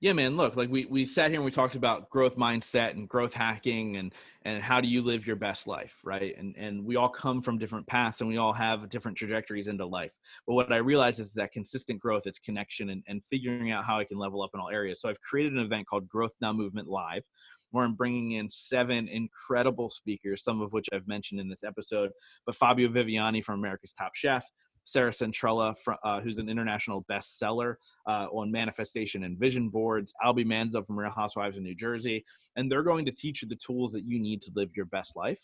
yeah 0.05 0.13
man 0.13 0.37
look 0.37 0.55
like 0.55 0.69
we 0.69 0.85
we 0.85 1.03
sat 1.03 1.31
here 1.31 1.39
and 1.39 1.45
we 1.45 1.49
talked 1.49 1.73
about 1.73 2.11
growth 2.11 2.37
mindset 2.37 2.91
and 2.91 3.09
growth 3.09 3.33
hacking 3.33 3.97
and 3.97 4.13
and 4.43 4.61
how 4.61 4.79
do 4.79 4.87
you 4.87 5.01
live 5.01 5.25
your 5.25 5.35
best 5.35 5.65
life 5.65 5.95
right 6.03 6.37
and 6.37 6.55
and 6.57 6.85
we 6.85 6.95
all 6.95 7.09
come 7.09 7.41
from 7.41 7.57
different 7.57 7.87
paths 7.87 8.21
and 8.21 8.29
we 8.29 8.37
all 8.37 8.53
have 8.53 8.87
different 8.87 9.17
trajectories 9.17 9.65
into 9.65 9.83
life 9.83 10.13
but 10.45 10.53
what 10.53 10.71
i 10.71 10.77
realize 10.77 11.19
is 11.19 11.33
that 11.33 11.51
consistent 11.51 11.99
growth 11.99 12.27
it's 12.27 12.37
connection 12.37 12.91
and, 12.91 13.01
and 13.07 13.23
figuring 13.31 13.71
out 13.71 13.83
how 13.83 13.97
i 13.97 14.03
can 14.03 14.19
level 14.19 14.43
up 14.43 14.51
in 14.53 14.59
all 14.59 14.69
areas 14.69 15.01
so 15.01 15.09
i've 15.09 15.19
created 15.21 15.53
an 15.53 15.59
event 15.65 15.87
called 15.87 16.07
growth 16.07 16.35
now 16.39 16.53
movement 16.53 16.87
live 16.87 17.23
where 17.71 17.83
I'm 17.83 17.95
bringing 17.95 18.33
in 18.33 18.49
seven 18.49 19.09
incredible 19.09 19.89
speakers, 19.89 20.43
some 20.43 20.61
of 20.61 20.71
which 20.71 20.87
I've 20.93 21.09
mentioned 21.09 21.41
in 21.41 21.49
this 21.49 21.63
episode. 21.63 22.11
But 22.45 22.55
Fabio 22.55 22.87
Viviani 22.87 23.43
from 23.43 23.59
America's 23.59 23.91
Top 23.91 24.15
Chef, 24.15 24.45
Sarah 24.85 25.11
Centrella, 25.11 25.75
uh, 26.03 26.21
who's 26.21 26.37
an 26.37 26.47
international 26.47 27.05
bestseller 27.11 27.75
uh, 28.07 28.27
on 28.31 28.51
manifestation 28.51 29.23
and 29.23 29.37
vision 29.37 29.69
boards, 29.69 30.13
Albie 30.23 30.45
Manzo 30.45 30.85
from 30.85 30.97
Real 30.97 31.11
Housewives 31.11 31.57
of 31.57 31.63
New 31.63 31.75
Jersey, 31.75 32.23
and 32.55 32.71
they're 32.71 32.83
going 32.83 33.05
to 33.05 33.11
teach 33.11 33.41
you 33.41 33.47
the 33.47 33.57
tools 33.57 33.91
that 33.91 34.05
you 34.05 34.19
need 34.19 34.41
to 34.41 34.51
live 34.55 34.69
your 34.75 34.85
best 34.85 35.15
life. 35.15 35.39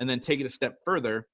And 0.00 0.08
then 0.08 0.18
take 0.18 0.40
it 0.40 0.46
a 0.46 0.50
step 0.50 0.78
further 0.82 1.26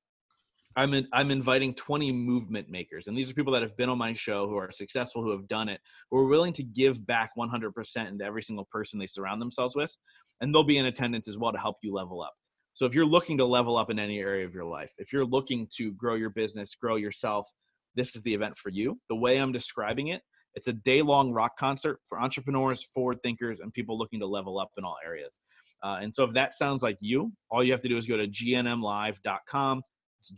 I'm 0.76 0.92
in, 0.92 1.08
I'm 1.12 1.30
inviting 1.30 1.74
20 1.74 2.12
movement 2.12 2.68
makers, 2.68 3.06
and 3.06 3.16
these 3.16 3.30
are 3.30 3.34
people 3.34 3.54
that 3.54 3.62
have 3.62 3.76
been 3.78 3.88
on 3.88 3.96
my 3.96 4.12
show 4.12 4.46
who 4.46 4.56
are 4.56 4.70
successful, 4.70 5.22
who 5.22 5.30
have 5.30 5.48
done 5.48 5.70
it, 5.70 5.80
who 6.10 6.18
are 6.18 6.26
willing 6.26 6.52
to 6.52 6.62
give 6.62 7.04
back 7.06 7.30
100% 7.38 8.08
into 8.08 8.24
every 8.24 8.42
single 8.42 8.66
person 8.70 8.98
they 8.98 9.06
surround 9.06 9.40
themselves 9.40 9.74
with, 9.74 9.96
and 10.42 10.54
they'll 10.54 10.62
be 10.62 10.76
in 10.76 10.84
attendance 10.84 11.28
as 11.28 11.38
well 11.38 11.50
to 11.50 11.58
help 11.58 11.76
you 11.82 11.94
level 11.94 12.20
up. 12.20 12.34
So 12.76 12.84
if 12.84 12.94
you're 12.94 13.06
looking 13.06 13.38
to 13.38 13.44
level 13.46 13.78
up 13.78 13.90
in 13.90 13.98
any 13.98 14.18
area 14.18 14.44
of 14.44 14.52
your 14.52 14.66
life, 14.66 14.92
if 14.98 15.10
you're 15.10 15.24
looking 15.24 15.66
to 15.78 15.92
grow 15.92 16.14
your 16.14 16.28
business, 16.28 16.74
grow 16.74 16.96
yourself, 16.96 17.48
this 17.94 18.14
is 18.14 18.22
the 18.22 18.34
event 18.34 18.58
for 18.58 18.68
you. 18.68 19.00
The 19.08 19.16
way 19.16 19.38
I'm 19.38 19.50
describing 19.50 20.08
it, 20.08 20.20
it's 20.54 20.68
a 20.68 20.74
day 20.74 21.00
long 21.00 21.32
rock 21.32 21.56
concert 21.58 22.00
for 22.06 22.20
entrepreneurs, 22.20 22.86
forward 22.94 23.22
thinkers, 23.22 23.60
and 23.60 23.72
people 23.72 23.96
looking 23.96 24.20
to 24.20 24.26
level 24.26 24.58
up 24.58 24.72
in 24.76 24.84
all 24.84 24.98
areas. 25.02 25.40
Uh, 25.82 26.00
and 26.02 26.14
so 26.14 26.24
if 26.24 26.34
that 26.34 26.52
sounds 26.52 26.82
like 26.82 26.98
you, 27.00 27.32
all 27.50 27.64
you 27.64 27.72
have 27.72 27.80
to 27.80 27.88
do 27.88 27.96
is 27.96 28.06
go 28.06 28.18
to 28.18 28.28
gnmlive.com. 28.28 29.82
It's 30.20 30.32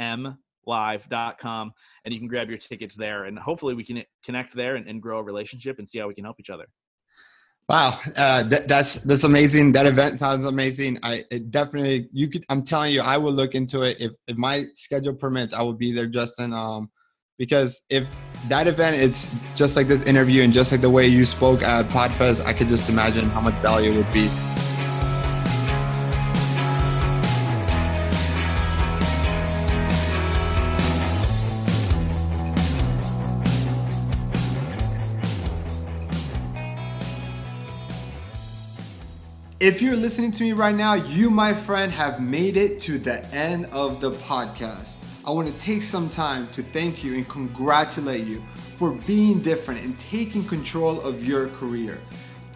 gnmlive.com, 0.00 1.72
and 2.04 2.14
you 2.14 2.18
can 2.18 2.28
grab 2.28 2.48
your 2.48 2.58
tickets 2.58 2.96
there. 2.96 3.26
And 3.26 3.38
hopefully 3.38 3.74
we 3.74 3.84
can 3.84 4.02
connect 4.24 4.54
there 4.54 4.74
and, 4.74 4.88
and 4.88 5.00
grow 5.00 5.20
a 5.20 5.22
relationship 5.22 5.78
and 5.78 5.88
see 5.88 6.00
how 6.00 6.08
we 6.08 6.14
can 6.14 6.24
help 6.24 6.40
each 6.40 6.50
other. 6.50 6.66
Wow, 7.66 7.98
uh, 8.16 8.42
that, 8.42 8.68
that's 8.68 8.96
that's 8.96 9.24
amazing. 9.24 9.72
That 9.72 9.86
event 9.86 10.18
sounds 10.18 10.44
amazing. 10.44 10.98
I 11.02 11.24
definitely 11.48 12.08
you 12.12 12.28
could. 12.28 12.44
I'm 12.50 12.62
telling 12.62 12.92
you, 12.92 13.00
I 13.00 13.16
will 13.16 13.32
look 13.32 13.54
into 13.54 13.82
it 13.82 13.96
if 14.00 14.12
if 14.28 14.36
my 14.36 14.66
schedule 14.74 15.14
permits. 15.14 15.54
I 15.54 15.62
will 15.62 15.72
be 15.72 15.90
there, 15.90 16.06
Justin. 16.06 16.52
Um, 16.52 16.90
because 17.38 17.82
if 17.88 18.06
that 18.48 18.66
event 18.66 18.96
it's 18.96 19.34
just 19.56 19.76
like 19.76 19.88
this 19.88 20.04
interview 20.04 20.42
and 20.42 20.52
just 20.52 20.70
like 20.72 20.82
the 20.82 20.90
way 20.90 21.06
you 21.06 21.24
spoke 21.24 21.62
at 21.62 21.86
Podfest, 21.86 22.44
I 22.44 22.52
could 22.52 22.68
just 22.68 22.90
imagine 22.90 23.24
how 23.30 23.40
much 23.40 23.54
value 23.54 23.92
it 23.92 23.96
would 23.96 24.12
be. 24.12 24.30
If 39.64 39.80
you're 39.80 39.96
listening 39.96 40.30
to 40.32 40.42
me 40.42 40.52
right 40.52 40.74
now, 40.74 40.92
you, 40.92 41.30
my 41.30 41.54
friend, 41.54 41.90
have 41.90 42.20
made 42.20 42.58
it 42.58 42.80
to 42.80 42.98
the 42.98 43.24
end 43.34 43.64
of 43.72 43.98
the 43.98 44.10
podcast. 44.10 44.92
I 45.24 45.30
want 45.30 45.50
to 45.50 45.58
take 45.58 45.80
some 45.80 46.10
time 46.10 46.48
to 46.48 46.62
thank 46.62 47.02
you 47.02 47.14
and 47.14 47.26
congratulate 47.30 48.26
you 48.26 48.42
for 48.76 48.90
being 48.90 49.40
different 49.40 49.80
and 49.80 49.98
taking 49.98 50.44
control 50.44 51.00
of 51.00 51.26
your 51.26 51.48
career. 51.48 51.98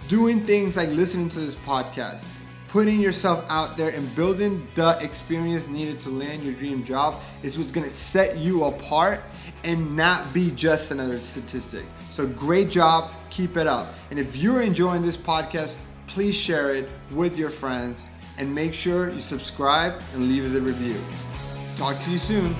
Doing 0.07 0.40
things 0.40 0.77
like 0.77 0.90
listening 0.90 1.31
to 1.31 1.40
this 1.40 1.55
podcast, 1.55 2.27
putting 2.68 3.01
yourself 3.01 3.42
out 3.49 3.79
there 3.79 3.88
and 3.88 4.14
building 4.14 4.68
the 4.75 4.99
experience 5.01 5.66
needed 5.66 5.99
to 6.01 6.11
land 6.11 6.42
your 6.42 6.53
dream 6.53 6.85
job 6.85 7.23
is 7.42 7.57
what's 7.57 7.73
going 7.73 7.88
to 7.88 7.94
set 7.94 8.37
you 8.37 8.64
apart 8.64 9.23
and 9.64 9.97
not 9.97 10.31
be 10.35 10.51
just 10.51 10.90
another 10.90 11.18
statistic. 11.18 11.87
So 12.11 12.27
great 12.27 12.68
job, 12.68 13.11
keep 13.31 13.57
it 13.57 13.66
up. 13.66 13.94
And 14.11 14.18
if 14.18 14.37
you're 14.37 14.61
enjoying 14.61 15.01
this 15.01 15.16
podcast, 15.16 15.77
please 16.09 16.37
share 16.37 16.75
it 16.75 16.88
with 17.12 17.38
your 17.38 17.51
friends 17.51 18.07
and 18.38 18.53
make 18.53 18.75
sure 18.75 19.11
you 19.11 19.21
subscribe 19.21 20.01
and 20.14 20.29
leave 20.29 20.44
us 20.44 20.55
a 20.55 20.61
review. 20.61 20.97
Talk 21.77 21.99
to 22.01 22.11
you 22.11 22.18
soon. 22.18 22.57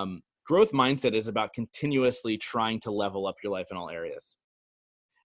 Um, 0.00 0.22
growth 0.46 0.72
mindset 0.72 1.14
is 1.14 1.28
about 1.28 1.52
continuously 1.52 2.36
trying 2.36 2.80
to 2.80 2.90
level 2.90 3.26
up 3.26 3.36
your 3.42 3.52
life 3.52 3.68
in 3.70 3.76
all 3.76 3.90
areas. 3.90 4.36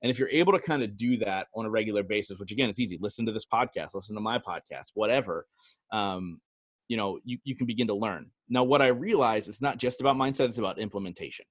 And 0.02 0.12
if 0.12 0.20
you're 0.20 0.30
able 0.30 0.54
to 0.54 0.60
kind 0.60 0.84
of 0.84 0.98
do 0.98 1.18
that 1.18 1.48
on 1.56 1.66
a 1.66 1.70
regular 1.70 2.04
basis, 2.04 2.38
which 2.38 2.52
again, 2.52 2.70
it's 2.70 2.80
easy, 2.80 3.00
listen 3.02 3.26
to 3.26 3.32
this 3.32 3.46
podcast, 3.46 3.96
listen 3.96 4.16
to 4.16 4.22
my 4.22 4.38
podcast, 4.38 4.92
whatever, 4.94 5.48
um, 5.92 6.40
you 6.88 6.98
know, 6.98 7.20
you, 7.24 7.40
you 7.44 7.56
can 7.56 7.66
begin 7.66 7.88
to 7.88 7.96
learn. 7.96 8.30
Now, 8.50 8.64
what 8.64 8.82
I 8.82 8.88
realize 8.88 9.48
it's 9.48 9.62
not 9.62 9.78
just 9.78 10.02
about 10.02 10.16
mindset, 10.16 10.50
it's 10.50 10.60
about 10.60 10.78
implementation. 10.78 11.46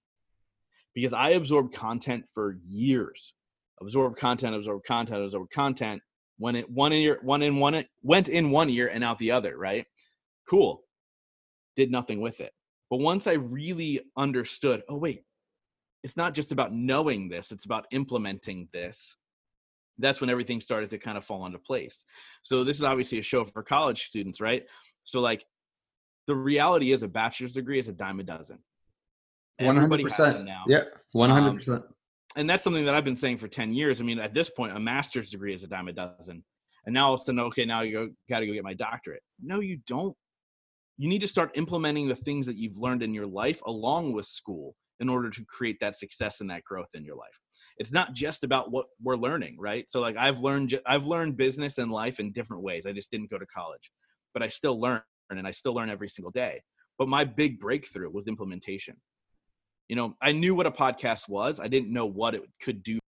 Because 0.95 1.13
I 1.13 1.31
absorbed 1.31 1.75
content 1.75 2.25
for 2.33 2.59
years, 2.65 3.35
absorbed 3.81 4.17
content, 4.17 4.55
absorbed 4.55 4.85
content, 4.87 5.25
absorbed 5.25 5.51
content. 5.51 6.01
When 6.39 6.55
it 6.55 6.71
one 6.71 6.93
in 6.93 7.03
ear, 7.03 7.19
one 7.23 7.43
in 7.43 7.57
one, 7.57 7.85
went 8.03 8.29
in 8.29 8.53
one 8.53 8.71
ear 8.71 8.89
and 8.93 9.03
out 9.03 9.19
the 9.19 9.33
other, 9.33 9.57
right? 9.57 9.87
Cool. 10.49 10.83
Did 11.77 11.91
nothing 11.91 12.21
with 12.21 12.41
it. 12.41 12.53
But 12.91 13.01
once 13.01 13.27
I 13.27 13.33
really 13.35 14.01
understood, 14.17 14.83
oh, 14.89 14.97
wait, 14.97 15.23
it's 16.03 16.17
not 16.17 16.35
just 16.35 16.53
about 16.53 16.73
knowing 16.73 17.29
this, 17.29 17.51
it's 17.51 17.65
about 17.65 17.87
implementing 17.91 18.69
this. 18.73 19.17
That's 19.99 20.21
when 20.21 20.31
everything 20.31 20.61
started 20.61 20.91
to 20.91 20.99
kind 20.99 21.17
of 21.17 21.25
fall 21.25 21.47
into 21.47 21.59
place. 21.59 22.05
So, 22.43 22.65
this 22.65 22.77
is 22.77 22.85
obviously 22.85 23.19
a 23.19 23.23
show 23.23 23.45
for 23.45 23.63
college 23.63 24.03
students, 24.03 24.41
right? 24.41 24.65
So, 25.05 25.21
like, 25.21 25.45
the 26.27 26.35
reality 26.35 26.93
is 26.93 27.03
a 27.03 27.09
bachelor's 27.09 27.53
degree 27.53 27.79
is 27.79 27.89
a 27.89 27.93
dime 27.93 28.21
a 28.21 28.25
dozen. 28.25 28.59
One 29.61 29.77
hundred 29.77 30.03
percent. 30.03 30.45
now. 30.45 30.65
Yeah, 30.67 30.83
one 31.13 31.31
hundred 31.31 31.55
percent. 31.55 31.83
Um, 31.83 31.95
and 32.37 32.51
that's 32.51 32.65
something 32.65 32.85
that 32.85 32.95
I've 32.95 33.05
been 33.05 33.17
saying 33.17 33.39
for 33.39 33.47
ten 33.47 33.73
years. 33.73 34.01
I 34.01 34.05
mean, 34.05 34.19
at 34.19 34.35
this 34.35 34.51
point, 34.51 34.77
a 34.77 34.81
master's 34.81 35.31
degree 35.31 35.55
is 35.55 35.63
a 35.63 35.69
dime 35.69 35.89
a 35.89 35.93
dozen, 35.93 36.43
and 36.87 36.93
now 36.93 37.07
all 37.09 37.15
of 37.15 37.21
a 37.21 37.25
sudden, 37.25 37.41
okay, 37.41 37.65
now 37.65 37.83
you 37.83 38.15
got 38.29 38.41
to 38.41 38.47
go 38.47 38.53
get 38.53 38.65
my 38.65 38.75
doctorate. 38.75 39.23
No, 39.41 39.61
you 39.61 39.79
don't 39.87 40.17
you 40.97 41.09
need 41.09 41.21
to 41.21 41.29
start 41.29 41.51
implementing 41.55 42.09
the 42.09 42.15
things 42.15 42.47
that 42.47 42.57
you've 42.57 42.79
learned 42.79 43.03
in 43.03 43.15
your 43.15 43.27
life 43.27 43.61
along 43.67 44.13
with 44.13 44.27
school 44.27 44.77
in 45.01 45.09
order 45.09 45.29
to 45.31 45.45
create 45.47 45.79
that 45.81 45.97
success 45.97 46.41
and 46.41 46.49
that 46.51 46.65
growth 46.65 46.89
in 46.95 47.05
your 47.05 47.17
life. 47.17 47.41
It's 47.79 47.93
not 47.93 48.13
just 48.13 48.45
about 48.45 48.71
what 48.71 48.87
we're 49.03 49.17
learning 49.17 49.57
right? 49.59 49.91
So 49.91 50.01
like 50.01 50.17
i've 50.17 50.41
learned 50.41 50.79
i've 50.87 51.07
learned 51.07 51.37
business 51.37 51.79
and 51.79 51.91
life 51.91 52.21
in 52.21 52.33
different 52.33 52.63
ways. 52.63 52.87
I 52.87 52.93
just 52.93 53.11
didn't 53.11 53.31
go 53.31 53.39
to 53.39 53.47
college 53.47 53.91
but 54.33 54.43
i 54.43 54.49
still 54.49 54.81
learn 54.81 55.01
and 55.31 55.47
i 55.47 55.51
still 55.51 55.75
learn 55.75 55.91
every 55.91 56.09
single 56.09 56.31
day. 56.31 56.63
But 56.99 57.09
my 57.09 57.25
big 57.25 57.59
breakthrough 57.59 58.11
was 58.11 58.29
implementation. 58.29 58.97
You 59.89 59.97
know 59.97 60.17
i 60.21 60.33
knew 60.33 60.55
what 60.55 60.67
a 60.67 60.71
podcast 60.71 61.29
was. 61.29 61.59
I 61.59 61.69
didn't 61.69 61.93
know 61.93 62.07
what 62.07 62.35
it 62.35 62.43
could 62.63 62.83
do 62.83 62.99